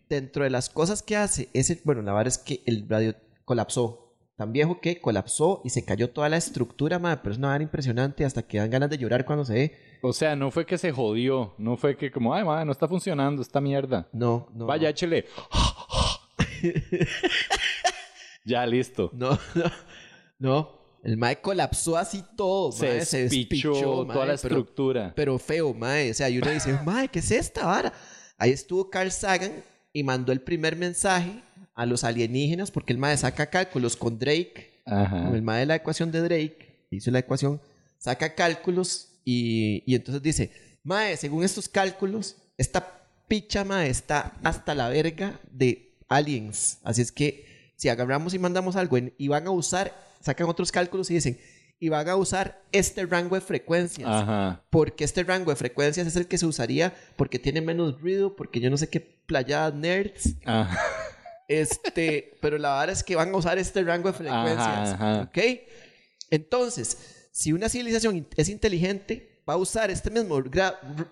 Dentro 0.08 0.44
de 0.44 0.50
las 0.50 0.70
cosas 0.70 1.02
que 1.02 1.16
hace 1.16 1.48
es 1.52 1.70
el, 1.70 1.80
bueno, 1.84 2.00
la 2.02 2.12
verdad 2.12 2.28
es 2.28 2.38
que 2.38 2.62
el 2.66 2.88
radio 2.88 3.16
colapsó. 3.44 4.14
Tan 4.36 4.52
viejo 4.52 4.80
que 4.80 5.00
colapsó 5.00 5.60
y 5.64 5.70
se 5.70 5.84
cayó 5.84 6.10
toda 6.10 6.28
la 6.28 6.36
estructura, 6.36 7.00
madre, 7.00 7.20
pero 7.20 7.32
es 7.32 7.38
una 7.38 7.48
vara 7.48 7.64
impresionante 7.64 8.24
hasta 8.24 8.44
que 8.44 8.58
dan 8.58 8.70
ganas 8.70 8.88
de 8.88 8.98
llorar 8.98 9.24
cuando 9.24 9.44
se 9.44 9.54
ve. 9.54 9.76
O 10.02 10.12
sea, 10.12 10.36
no 10.36 10.52
fue 10.52 10.64
que 10.64 10.78
se 10.78 10.92
jodió. 10.92 11.54
No 11.58 11.76
fue 11.76 11.96
que 11.96 12.12
como, 12.12 12.32
ay, 12.32 12.44
madre, 12.44 12.64
no 12.64 12.70
está 12.70 12.86
funcionando 12.86 13.42
esta 13.42 13.60
mierda. 13.60 14.08
No, 14.12 14.48
no. 14.54 14.66
Vaya, 14.66 14.88
échele. 14.88 15.26
ya, 18.44 18.64
listo. 18.66 19.10
No, 19.12 19.30
no. 19.56 19.64
No. 20.38 20.81
El 21.02 21.16
mae 21.16 21.40
colapsó 21.40 21.96
así 21.96 22.22
todo, 22.36 22.70
Se 22.72 22.86
mae, 22.86 22.94
despichó 22.98 23.72
toda 23.72 24.04
mae, 24.06 24.16
la 24.16 24.22
pero- 24.24 24.34
estructura. 24.34 25.12
Pero 25.16 25.38
feo, 25.38 25.74
mae. 25.74 26.10
O 26.10 26.14
sea, 26.14 26.30
y 26.30 26.38
uno 26.38 26.50
dice, 26.50 26.72
mae, 26.84 27.08
¿qué 27.08 27.18
es 27.18 27.30
esta 27.30 27.66
vara? 27.66 27.92
Ahí 28.38 28.50
estuvo 28.52 28.88
Carl 28.90 29.10
Sagan 29.10 29.52
y 29.92 30.02
mandó 30.04 30.32
el 30.32 30.40
primer 30.40 30.76
mensaje 30.76 31.42
a 31.74 31.86
los 31.86 32.04
alienígenas 32.04 32.70
porque 32.70 32.92
el 32.92 32.98
mae 32.98 33.16
saca 33.16 33.46
cálculos 33.50 33.96
con 33.96 34.18
Drake 34.18 34.82
Ajá. 34.84 35.22
Como 35.22 35.34
el 35.36 35.42
mae 35.42 35.60
de 35.60 35.66
la 35.66 35.76
ecuación 35.76 36.10
de 36.10 36.20
Drake, 36.22 36.86
hizo 36.90 37.10
la 37.12 37.20
ecuación, 37.20 37.60
saca 37.98 38.34
cálculos 38.34 39.20
y, 39.24 39.84
y 39.86 39.94
entonces 39.94 40.20
dice, 40.22 40.50
mae, 40.82 41.16
según 41.16 41.44
estos 41.44 41.68
cálculos, 41.68 42.36
esta 42.58 43.06
picha 43.28 43.64
mae 43.64 43.88
está 43.90 44.34
hasta 44.42 44.74
la 44.74 44.88
verga 44.88 45.40
de 45.52 45.94
aliens. 46.08 46.78
Así 46.82 47.00
es 47.00 47.12
que 47.12 47.72
si 47.76 47.88
agarramos 47.88 48.34
y 48.34 48.40
mandamos 48.40 48.74
algo 48.74 48.96
en- 48.96 49.14
y 49.18 49.28
van 49.28 49.46
a 49.46 49.50
usar, 49.52 49.94
sacan 50.22 50.48
otros 50.48 50.72
cálculos 50.72 51.10
y 51.10 51.14
dicen, 51.14 51.38
y 51.82 51.88
van 51.88 52.08
a 52.08 52.14
usar 52.14 52.62
este 52.70 53.04
rango 53.06 53.34
de 53.34 53.40
frecuencias. 53.40 54.08
Ajá. 54.08 54.64
Porque 54.70 55.02
este 55.02 55.24
rango 55.24 55.50
de 55.50 55.56
frecuencias 55.56 56.06
es 56.06 56.14
el 56.14 56.28
que 56.28 56.38
se 56.38 56.46
usaría 56.46 56.94
porque 57.16 57.40
tiene 57.40 57.60
menos 57.60 58.00
ruido, 58.00 58.36
porque 58.36 58.60
yo 58.60 58.70
no 58.70 58.76
sé 58.76 58.88
qué 58.88 59.00
playadas 59.00 59.74
nerds. 59.74 60.36
Ajá. 60.44 60.78
Este, 61.48 62.38
pero 62.40 62.56
la 62.56 62.78
verdad 62.78 62.90
es 62.90 63.02
que 63.02 63.16
van 63.16 63.34
a 63.34 63.36
usar 63.36 63.58
este 63.58 63.82
rango 63.82 64.08
de 64.08 64.14
frecuencias. 64.14 64.92
Ajá. 64.92 65.22
¿Ok? 65.22 65.38
Entonces, 66.30 67.28
si 67.32 67.52
una 67.52 67.68
civilización 67.68 68.28
es 68.36 68.48
inteligente, 68.48 69.42
va 69.46 69.54
a 69.54 69.56
usar 69.56 69.90
este 69.90 70.08
mismo 70.08 70.40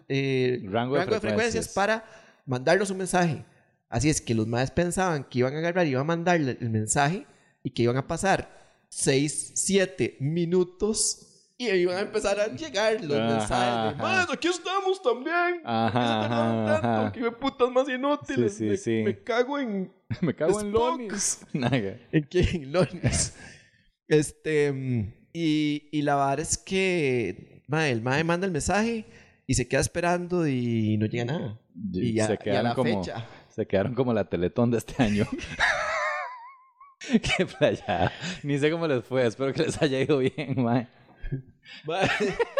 eh, 0.09 0.63
Rango 0.71 0.97
de 0.99 1.21
frecuencias. 1.21 1.69
para 1.69 2.05
mandarnos 2.47 2.91
un 2.91 2.99
mensaje. 2.99 3.45
Así 3.89 4.09
es 4.09 4.21
que 4.21 4.35
los 4.35 4.47
más 4.47 4.71
pensaban 4.71 5.25
que 5.25 5.41
iban 5.41 5.55
a 5.57 5.59
agarrar 5.59 5.87
y 5.87 5.91
iban 5.91 6.03
a 6.03 6.05
mandarle 6.05 6.57
el 6.61 6.71
mensaje 6.71 7.27
y 7.65 7.71
que 7.71 7.83
iban 7.83 7.97
a 7.97 8.07
pasar 8.07 8.60
6, 8.91 9.53
7 9.55 10.17
minutos 10.21 11.27
y 11.57 11.69
iban 11.71 11.97
a 11.97 12.01
empezar 12.01 12.41
a 12.41 12.47
llegar 12.49 13.03
los 13.05 13.17
Ajá, 13.19 13.37
mensajes 13.37 13.97
de. 13.99 14.03
"Mae, 14.03 14.27
aquí 14.33 14.49
estamos 14.49 15.03
también. 15.03 15.61
Ajá, 15.65 15.91
¿Qué 15.93 15.99
ajá, 15.99 16.77
ajá. 16.77 17.13
Que 17.13 17.21
me 17.21 17.33
putas 17.33 17.71
más 17.71 17.89
inútiles. 17.89 18.55
Sí, 18.55 18.59
sí, 18.59 18.65
me, 18.71 18.77
sí. 18.77 19.03
me 19.05 19.23
cago 19.23 19.59
en 19.59 19.93
Me 20.23 20.35
cago 20.35 20.61
en 20.61 20.69
Spock. 20.69 20.99
Lonis. 20.99 21.41
¿En 22.13 22.23
quién? 22.31 22.63
En 22.65 22.73
Lonis. 22.73 23.35
Este. 24.09 25.15
Y, 25.33 25.89
y 25.93 26.03
la 26.03 26.17
verdad 26.17 26.41
es 26.41 26.59
que. 26.59 27.63
mae, 27.69 27.93
el 27.93 28.03
mae 28.03 28.25
manda 28.25 28.47
el 28.47 28.53
mensaje 28.53 29.05
y 29.47 29.55
se 29.55 29.69
queda 29.69 29.81
esperando 29.81 30.49
y 30.49 30.97
no 30.97 31.07
llega 31.07 31.27
nada. 31.27 31.61
Y, 31.93 32.15
ya, 32.15 32.27
se 32.27 32.39
y 32.45 32.51
a 32.51 32.63
la 32.63 32.75
como 32.75 33.03
fecha. 33.05 33.27
se 33.55 33.67
quedaron 33.67 33.95
como 33.95 34.13
la 34.15 34.29
Teletón 34.29 34.71
de 34.71 34.79
este 34.79 35.01
año. 35.03 35.27
Qué 37.37 37.47
playa. 37.47 38.13
Ni 38.43 38.59
sé 38.59 38.71
cómo 38.71 38.87
les 38.87 39.05
fue. 39.05 39.27
Espero 39.27 39.53
que 39.53 39.63
les 39.63 39.81
haya 39.83 40.01
ido 40.01 40.19
bien, 40.19 40.63
mae. 40.63 40.89
Mae, 41.87 42.09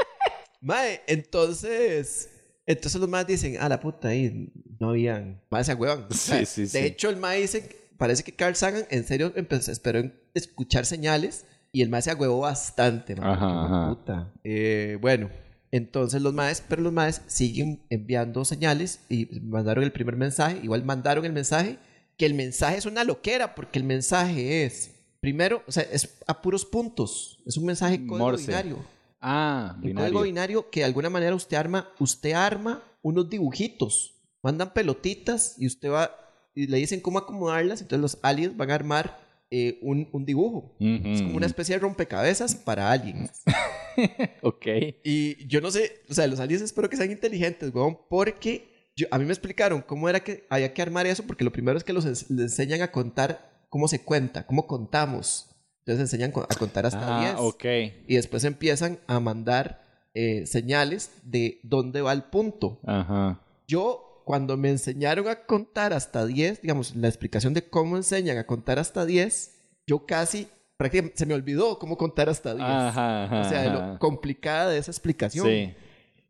mae, 0.61 1.01
entonces. 1.07 2.31
Entonces 2.67 3.01
los 3.01 3.09
más 3.11 3.27
dicen, 3.27 3.57
ah, 3.61 3.69
la 3.69 3.81
puta, 3.81 4.09
ahí 4.09 4.53
no 4.79 4.91
habían. 4.91 5.41
Mae, 5.51 5.65
se 5.65 5.75
huevan. 5.75 6.07
Sí, 6.11 6.47
sí, 6.47 6.63
de 6.63 6.69
sí. 6.69 6.79
hecho, 6.79 7.11
el 7.11 7.17
mae 7.17 7.41
dice, 7.41 7.69
parece 7.97 8.23
que 8.23 8.33
Carl 8.33 8.55
Sagan 8.55 8.85
en 8.91 9.05
serio 9.05 9.33
empezó, 9.35 9.73
esperó 9.73 10.03
escuchar 10.35 10.87
señales 10.87 11.47
y 11.73 11.83
el 11.83 11.89
mae 11.89 12.03
se 12.03 12.11
agüevó 12.11 12.41
bastante. 12.41 13.17
mae, 13.17 13.33
Ajá, 13.33 13.65
ajá. 13.65 13.89
puta. 13.89 14.33
Eh, 14.45 14.99
bueno, 15.01 15.31
entonces 15.73 16.23
los 16.23 16.33
maes, 16.35 16.63
pero 16.69 16.83
los 16.83 16.93
maes 16.93 17.23
siguen 17.27 17.83
enviando 17.91 18.45
señales 18.45 19.01
y 19.09 19.27
mandaron 19.41 19.83
el 19.85 19.93
primer 19.93 20.17
mensaje. 20.17 20.61
Igual 20.63 20.85
mandaron 20.85 21.25
el 21.25 21.33
mensaje, 21.33 21.79
que 22.21 22.27
el 22.27 22.35
mensaje 22.35 22.77
es 22.77 22.85
una 22.85 23.03
loquera, 23.03 23.55
porque 23.55 23.79
el 23.79 23.85
mensaje 23.87 24.65
es, 24.67 24.91
primero, 25.21 25.63
o 25.67 25.73
sea, 25.73 25.85
es 25.85 26.19
a 26.27 26.43
puros 26.43 26.67
puntos. 26.67 27.39
Es 27.47 27.57
un 27.57 27.65
mensaje 27.65 27.97
código 28.07 28.19
Morse. 28.19 28.47
binario. 28.47 28.77
Ah, 29.23 29.73
Un 29.77 29.81
binario. 29.81 30.05
código 30.13 30.23
binario 30.23 30.71
que 30.71 30.81
de 30.81 30.87
alguna 30.87 31.09
manera 31.09 31.35
usted 31.35 31.57
arma, 31.57 31.91
usted 31.99 32.33
arma 32.33 32.83
unos 33.01 33.31
dibujitos. 33.31 34.17
Mandan 34.43 34.75
pelotitas 34.75 35.55
y 35.59 35.67
usted 35.67 35.91
va 35.91 36.11
y 36.55 36.67
le 36.67 36.77
dicen 36.77 37.01
cómo 37.01 37.19
acomodarlas. 37.19 37.81
Entonces 37.81 38.03
los 38.03 38.19
aliens 38.23 38.55
van 38.55 38.71
a 38.71 38.75
armar 38.75 39.19
eh, 39.51 39.79
un, 39.81 40.07
un 40.13 40.27
dibujo. 40.27 40.77
Es 40.79 41.23
como 41.23 41.37
una 41.39 41.47
especie 41.47 41.75
de 41.75 41.79
rompecabezas 41.81 42.55
para 42.55 42.91
aliens. 42.93 43.31
Ok. 44.43 44.67
Y 45.05 45.47
yo 45.47 45.61
no 45.61 45.71
sé, 45.71 46.03
o 46.09 46.15
sea, 46.15 46.27
los 46.27 46.41
aliens 46.41 46.63
espero 46.63 46.89
que 46.89 46.97
sean 46.97 47.11
inteligentes, 47.11 47.75
weón, 47.75 47.99
porque 48.09 48.80
yo, 49.01 49.07
a 49.11 49.19
mí 49.19 49.25
me 49.25 49.33
explicaron 49.33 49.83
cómo 49.83 50.09
era 50.09 50.21
que 50.21 50.47
había 50.51 50.73
que 50.75 50.83
armar 50.83 51.07
eso, 51.07 51.25
porque 51.27 51.45
lo 51.45 51.53
primero 51.53 51.77
es 51.79 51.85
que 51.85 51.93
los 51.93 52.07
ens- 52.07 52.27
les 52.29 52.53
enseñan 52.53 52.83
a 52.83 52.91
contar 52.93 53.65
cómo 53.69 53.89
se 53.89 54.03
cuenta, 54.03 54.47
cómo 54.47 54.67
contamos. 54.67 55.47
Entonces 55.81 56.01
enseñan 56.03 56.33
a 56.49 56.55
contar 56.57 56.87
hasta 56.87 57.21
10. 57.21 57.33
Ah, 57.37 57.41
ok. 57.41 57.65
Y 58.07 58.17
después 58.17 58.45
empiezan 58.45 58.99
a 59.07 59.19
mandar 59.21 59.85
eh, 60.15 60.47
señales 60.47 61.11
de 61.23 61.61
dónde 61.63 62.03
va 62.03 62.13
el 62.13 62.25
punto. 62.25 62.81
Ajá. 62.85 63.41
Yo, 63.67 64.23
cuando 64.27 64.57
me 64.57 64.71
enseñaron 64.71 65.27
a 65.29 65.45
contar 65.47 65.93
hasta 65.93 66.27
10, 66.27 66.63
digamos, 66.63 66.95
la 66.97 67.09
explicación 67.09 67.55
de 67.55 67.69
cómo 67.69 67.97
enseñan 67.97 68.37
a 68.39 68.47
contar 68.47 68.79
hasta 68.79 69.07
10, 69.07 69.57
yo 69.87 70.07
casi, 70.07 70.49
prácticamente, 70.77 71.17
se 71.19 71.27
me 71.27 71.35
olvidó 71.35 71.79
cómo 71.79 71.97
contar 71.97 72.29
hasta 72.29 72.55
10. 72.55 72.67
Ajá, 72.69 73.25
ajá, 73.25 73.41
o 73.41 73.45
sea, 73.49 73.63
de 73.63 73.71
lo 73.71 73.99
complicada 73.99 74.71
de 74.71 74.79
esa 74.79 74.91
explicación. 74.91 75.47
Sí. 75.47 75.75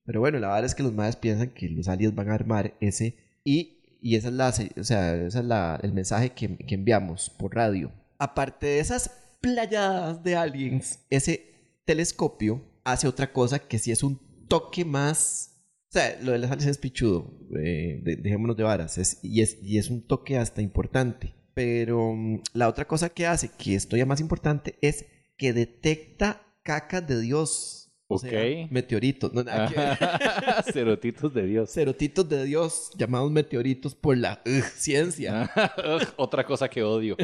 Pero 0.05 0.21
bueno, 0.21 0.39
la 0.39 0.49
verdad 0.49 0.65
es 0.65 0.75
que 0.75 0.83
los 0.83 0.95
madres 0.95 1.17
piensan 1.17 1.51
que 1.51 1.69
los 1.69 1.89
aliens 1.89 2.15
van 2.15 2.31
a 2.31 2.35
armar 2.35 2.75
ese 2.81 3.17
y, 3.45 3.99
y 4.01 4.17
esa 4.17 4.29
es 4.29 4.35
la, 4.35 4.49
o 4.49 4.85
sea, 4.85 5.15
esa 5.17 5.39
es 5.41 5.45
la, 5.45 5.79
el 5.83 5.93
mensaje 5.93 6.31
que, 6.31 6.57
que 6.57 6.75
enviamos 6.75 7.31
por 7.31 7.55
radio. 7.55 7.93
Aparte 8.19 8.67
de 8.67 8.81
esas 8.81 9.11
playadas 9.41 10.23
de 10.23 10.37
aliens, 10.37 11.01
ese 11.11 11.81
telescopio 11.85 12.63
hace 12.85 13.07
otra 13.09 13.33
cosa 13.33 13.59
que 13.59 13.79
sí 13.79 13.91
es 13.93 14.03
un 14.03 14.21
toque 14.49 14.85
más... 14.85 15.47
O 15.89 15.93
sea, 15.93 16.17
lo 16.23 16.33
de 16.33 16.39
las 16.39 16.51
aliens 16.53 16.71
es 16.71 16.79
pichudo, 16.79 17.33
eh, 17.61 18.01
de- 18.05 18.17
dejémonos 18.17 18.57
de 18.57 18.63
varas, 18.63 18.97
es- 18.99 19.19
y, 19.23 19.41
es, 19.43 19.59
y 19.63 19.79
es 19.79 19.91
un 19.91 20.07
toque 20.07 20.39
hasta 20.39 20.63
importante. 20.63 21.35
Pero 21.55 22.15
mm, 22.15 22.43
la 22.55 22.69
otra 22.69 22.87
cosa 22.87 23.09
que 23.09 23.27
hace, 23.27 23.51
que 23.59 23.75
es 23.75 23.87
todavía 23.87 24.07
más 24.07 24.21
importante, 24.21 24.77
es 24.83 25.05
que 25.37 25.53
detecta 25.53 26.43
cacas 26.63 27.07
de 27.09 27.21
Dios. 27.21 27.80
O 28.13 28.19
sea, 28.19 28.31
Ok. 28.65 28.71
meteoritos. 28.73 29.33
No, 29.33 29.45
nada 29.45 29.69
que 29.69 29.77
ver. 29.79 30.65
Cerotitos 30.73 31.33
de 31.33 31.47
Dios. 31.47 31.71
Cerotitos 31.73 32.29
de 32.29 32.45
Dios 32.45 32.91
llamados 32.97 33.31
meteoritos 33.31 33.95
por 33.95 34.19
la 34.19 34.43
ciencia. 34.75 35.49
Otra 36.17 36.45
cosa 36.45 36.69
que 36.69 36.83
odio. 36.83 37.17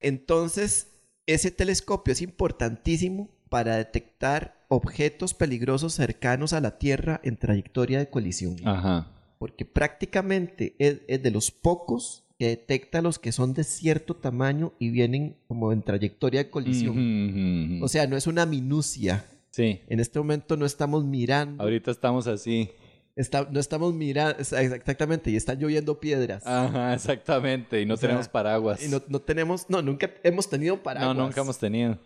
Entonces, 0.00 0.88
ese 1.26 1.50
telescopio 1.50 2.12
es 2.12 2.20
importantísimo 2.20 3.30
para 3.48 3.76
detectar 3.76 4.64
objetos 4.68 5.34
peligrosos 5.34 5.94
cercanos 5.94 6.52
a 6.52 6.60
la 6.60 6.78
Tierra 6.78 7.20
en 7.24 7.36
trayectoria 7.36 7.98
de 7.98 8.10
colisión. 8.10 8.56
Ajá. 8.64 9.10
Porque 9.38 9.64
prácticamente 9.64 10.74
es, 10.78 10.98
es 11.08 11.22
de 11.22 11.30
los 11.30 11.50
pocos 11.50 12.23
que 12.44 12.48
detecta 12.50 13.00
los 13.00 13.18
que 13.18 13.32
son 13.32 13.54
de 13.54 13.64
cierto 13.64 14.14
tamaño 14.14 14.72
y 14.78 14.90
vienen 14.90 15.36
como 15.48 15.72
en 15.72 15.82
trayectoria 15.82 16.44
de 16.44 16.50
colisión. 16.50 17.80
O 17.82 17.88
sea, 17.88 18.06
no 18.06 18.16
es 18.16 18.26
una 18.26 18.44
minucia. 18.44 19.24
sí. 19.50 19.80
En 19.88 19.98
este 20.00 20.18
momento 20.18 20.56
no 20.56 20.66
estamos 20.66 21.04
mirando. 21.04 21.62
Ahorita 21.62 21.90
estamos 21.90 22.26
así. 22.26 22.70
Está- 23.16 23.48
no 23.50 23.60
estamos 23.60 23.94
mirando. 23.94 24.36
Exactamente. 24.40 25.30
Y 25.30 25.36
están 25.36 25.58
lloviendo 25.58 26.00
piedras. 26.00 26.46
Ajá, 26.46 26.92
exactamente. 26.94 27.80
Y 27.80 27.86
no 27.86 27.94
O 27.94 27.96
sea, 27.96 28.08
tenemos 28.08 28.28
paraguas. 28.28 28.84
Y 28.84 28.88
no, 28.88 29.00
no 29.08 29.20
tenemos. 29.20 29.70
No, 29.70 29.80
nunca 29.80 30.10
hemos 30.22 30.50
tenido 30.50 30.82
paraguas. 30.82 31.16
no, 31.16 31.24
nunca 31.24 31.40
hemos 31.40 31.58
tenido. 31.58 31.98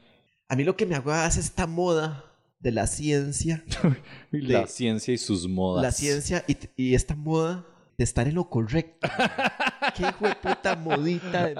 A 0.48 0.54
mí 0.56 0.64
lo 0.64 0.76
que 0.76 0.86
me 0.86 0.94
es 1.26 1.36
esta 1.36 1.66
moda 1.66 2.24
de 2.60 2.70
la 2.72 2.86
ciencia. 2.86 3.64
La 4.30 4.60
De- 4.60 4.66
ciencia 4.68 5.12
y 5.14 5.18
sus 5.18 5.48
modas. 5.48 5.82
La 5.82 5.90
ciencia 5.92 6.44
y, 6.46 6.56
y 6.76 6.94
esta 6.94 7.14
moda 7.16 7.64
de 7.98 8.04
estar 8.04 8.28
en 8.28 8.36
lo 8.36 8.48
correcto. 8.48 9.08
Qué 9.96 10.04
hijo 10.04 10.28
de 10.28 10.34
puta 10.36 10.76
modita. 10.76 11.46
de. 11.46 11.52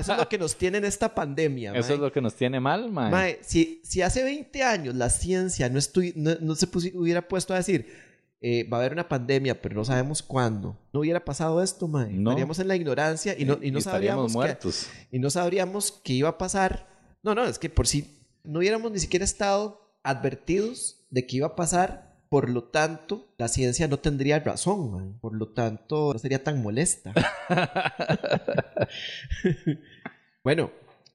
Eso 0.00 0.12
es 0.12 0.18
lo 0.18 0.28
que 0.28 0.36
nos 0.36 0.56
tiene 0.56 0.78
en 0.78 0.84
esta 0.84 1.14
pandemia. 1.14 1.70
Eso 1.72 1.88
mae. 1.88 1.94
es 1.94 2.00
lo 2.00 2.12
que 2.12 2.20
nos 2.20 2.34
tiene 2.34 2.58
mal, 2.58 2.90
man. 2.90 3.12
Mae, 3.12 3.38
si, 3.42 3.80
si 3.84 4.02
hace 4.02 4.24
20 4.24 4.62
años 4.64 4.96
la 4.96 5.08
ciencia 5.08 5.68
no, 5.68 5.78
estu- 5.78 6.12
no, 6.16 6.32
no 6.40 6.54
se 6.56 6.66
hubiera 6.94 7.22
puesto 7.28 7.54
a 7.54 7.58
decir, 7.58 7.86
eh, 8.40 8.68
va 8.68 8.78
a 8.78 8.80
haber 8.80 8.92
una 8.92 9.08
pandemia, 9.08 9.62
pero 9.62 9.76
no 9.76 9.84
sabemos 9.84 10.20
cuándo, 10.20 10.76
no 10.92 11.00
hubiera 11.00 11.24
pasado 11.24 11.62
esto, 11.62 11.86
mae. 11.86 12.10
No. 12.12 12.30
Estaríamos 12.32 12.58
en 12.58 12.68
la 12.68 12.74
ignorancia 12.76 13.36
y 13.38 13.44
no, 13.44 13.58
y 13.62 13.70
no 13.70 13.78
estaríamos 13.78 14.32
sabríamos 14.32 14.32
que, 14.32 14.36
muertos. 14.36 14.86
y 15.12 15.18
no 15.20 15.30
sabríamos 15.30 16.00
qué 16.02 16.12
iba 16.14 16.28
a 16.30 16.38
pasar. 16.38 16.88
No, 17.22 17.36
no, 17.36 17.44
es 17.44 17.60
que 17.60 17.70
por 17.70 17.86
si 17.86 18.18
no 18.42 18.58
hubiéramos 18.58 18.90
ni 18.90 18.98
siquiera 18.98 19.24
estado 19.24 19.96
advertidos 20.02 21.06
de 21.10 21.24
que 21.24 21.36
iba 21.36 21.46
a 21.48 21.54
pasar, 21.56 22.07
por 22.28 22.50
lo 22.50 22.64
tanto, 22.64 23.26
la 23.38 23.48
ciencia 23.48 23.88
no 23.88 23.98
tendría 23.98 24.38
razón, 24.40 25.18
por 25.20 25.34
lo 25.34 25.48
tanto, 25.52 26.12
no 26.12 26.18
sería 26.18 26.42
tan 26.44 26.62
molesta. 26.62 27.12
bueno, 30.44 30.70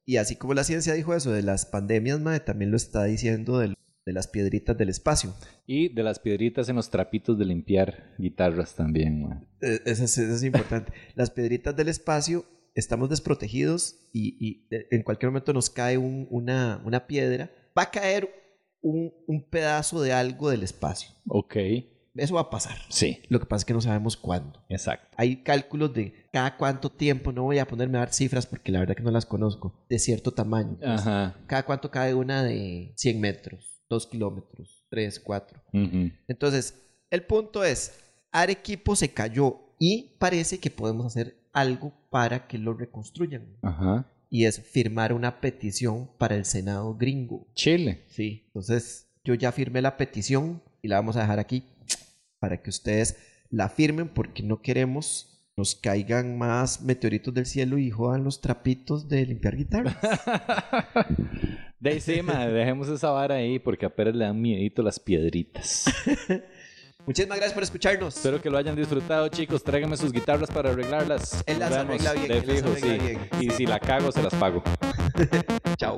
y 0.06 0.18
así 0.18 0.36
como 0.36 0.54
la 0.54 0.64
ciencia 0.64 0.94
dijo 0.94 1.14
eso 1.16 1.32
de 1.32 1.44
las 1.44 1.66
pandemias, 1.66 2.20
también 2.46 2.72
lo 2.72 2.78
está 2.78 3.04
diciendo 3.06 3.60
de 3.60 3.76
las 4.06 4.28
piedritas 4.28 4.78
del 4.78 4.90
espacio. 4.90 5.34
Y 5.66 5.94
de 5.94 6.04
las 6.04 6.20
piedritas 6.20 6.68
en 6.70 6.76
los 6.76 6.90
trapitos 6.90 7.38
de 7.40 7.46
limpiar 7.46 8.14
guitarras 8.18 8.76
también. 8.76 9.46
Eh, 9.62 9.80
Eso 9.86 10.04
es, 10.04 10.18
eso 10.18 10.34
es 10.36 10.44
importante. 10.44 10.92
Las 11.16 11.30
piedritas 11.32 11.74
del 11.76 11.88
espacio, 11.88 12.46
estamos 12.76 13.10
desprotegidos 13.10 13.96
y, 14.12 14.36
y, 14.46 14.68
eh, 14.76 14.88
en 14.92 15.04
cualquier 15.04 15.30
momento 15.32 15.54
nos 15.54 15.70
cae 15.70 15.98
un- 15.98 16.28
una, 16.30 16.82
una 16.84 17.08
piedra. 17.08 17.50
Va 17.78 17.84
a 17.84 17.92
caer 17.92 18.30
un, 18.84 19.12
un 19.26 19.42
pedazo 19.50 20.02
de 20.02 20.14
algo 20.14 20.50
del 20.52 20.62
espacio. 20.62 21.10
Ok. 21.28 21.56
Eso 22.16 22.36
va 22.36 22.42
a 22.42 22.50
pasar. 22.52 22.78
Sí, 22.90 23.24
Lo 23.30 23.40
que 23.40 23.48
pasa 23.48 23.62
es 23.62 23.66
que 23.66 23.74
no 23.74 23.82
sabemos 23.82 24.16
cuándo. 24.16 24.64
exacto. 24.70 25.08
Hay 25.18 25.38
cálculos 25.38 25.92
de 25.96 26.14
cada 26.32 26.56
cuánto 26.58 26.92
tiempo, 26.92 27.32
no 27.32 27.42
voy 27.42 27.58
a 27.58 27.66
ponerme 27.68 27.98
a 27.98 28.02
dar 28.02 28.14
cifras 28.14 28.46
porque 28.46 28.72
la 28.72 28.82
verdad 28.82 28.96
que 28.96 29.02
no 29.02 29.10
las 29.10 29.26
conozco, 29.26 29.74
de 29.90 29.98
cierto 29.98 30.32
tamaño. 30.32 30.78
Ajá. 30.86 31.36
Cada 31.48 31.66
cuánto 31.66 31.90
cae 31.90 32.14
una 32.14 32.44
de 32.44 32.94
100 32.98 33.20
metros, 33.20 33.82
2 33.90 34.06
kilómetros, 34.06 34.86
3, 34.90 35.20
4. 35.22 35.60
Ujú. 35.74 36.12
Entonces, 36.28 36.76
el 37.10 37.24
punto 37.24 37.64
es, 37.64 38.00
Arequipo 38.32 38.96
se 38.96 39.12
cayó 39.12 39.60
y 39.80 40.16
parece 40.20 40.60
que 40.60 40.70
podemos 40.70 41.08
hacer 41.08 41.36
algo 41.52 41.94
para 42.12 42.48
que 42.48 42.60
lo 42.60 42.74
reconstruyan. 42.76 43.58
Ajá. 43.64 44.06
Y 44.34 44.46
es 44.46 44.60
firmar 44.60 45.14
una 45.14 45.40
petición 45.42 46.10
para 46.18 46.36
el 46.36 46.46
Senado 46.46 46.96
gringo. 46.96 47.46
Chile. 47.54 48.02
Sí. 48.08 48.42
Entonces, 48.48 49.06
yo 49.24 49.36
ya 49.36 49.52
firmé 49.52 49.80
la 49.84 49.96
petición 49.96 50.64
y 50.82 50.88
la 50.88 50.96
vamos 50.96 51.18
a 51.18 51.22
dejar 51.22 51.38
aquí 51.38 51.64
para 52.40 52.60
que 52.60 52.72
ustedes 52.72 53.16
la 53.52 53.70
firmen 53.70 54.10
porque 54.10 54.42
no 54.42 54.64
queremos 54.64 55.34
nos 55.56 55.76
caigan 55.76 56.38
más 56.38 56.82
meteoritos 56.82 57.32
del 57.34 57.46
cielo 57.46 57.78
y 57.78 57.92
jodan 57.92 58.24
los 58.24 58.42
trapitos 58.42 59.08
de 59.08 59.26
limpiar 59.26 59.56
guitarras. 59.56 59.98
De 61.80 62.24
man, 62.24 62.54
dejemos 62.54 62.88
esa 62.88 63.10
vara 63.10 63.36
ahí 63.36 63.60
porque 63.60 63.86
a 63.86 63.94
Pérez 63.94 64.16
le 64.16 64.24
dan 64.24 64.42
miedito 64.42 64.82
las 64.82 65.02
piedritas. 65.02 65.84
Muchísimas 67.06 67.38
gracias 67.38 67.54
por 67.54 67.64
escucharnos. 67.64 68.16
Espero 68.16 68.42
que 68.42 68.50
lo 68.50 68.58
hayan 68.58 68.76
disfrutado, 68.76 69.28
chicos. 69.28 69.64
Tráiganme 69.64 69.98
sus 69.98 70.12
guitarras 70.12 70.50
para 70.50 70.70
arreglarlas. 70.72 71.44
Él 71.46 71.60
las 71.60 71.72
arregla 71.74 72.14
bien, 72.14 72.28
De 72.30 72.38
él 72.38 72.48
las 72.48 72.56
fijo, 72.58 72.72
arregla 72.72 72.94
sí. 72.94 73.00
bien. 73.00 73.30
Y 73.42 73.50
si 73.52 73.66
la 73.66 73.80
cago, 73.80 74.12
se 74.12 74.24
las 74.24 74.34
pago. 74.36 74.64
Chao. 75.78 75.98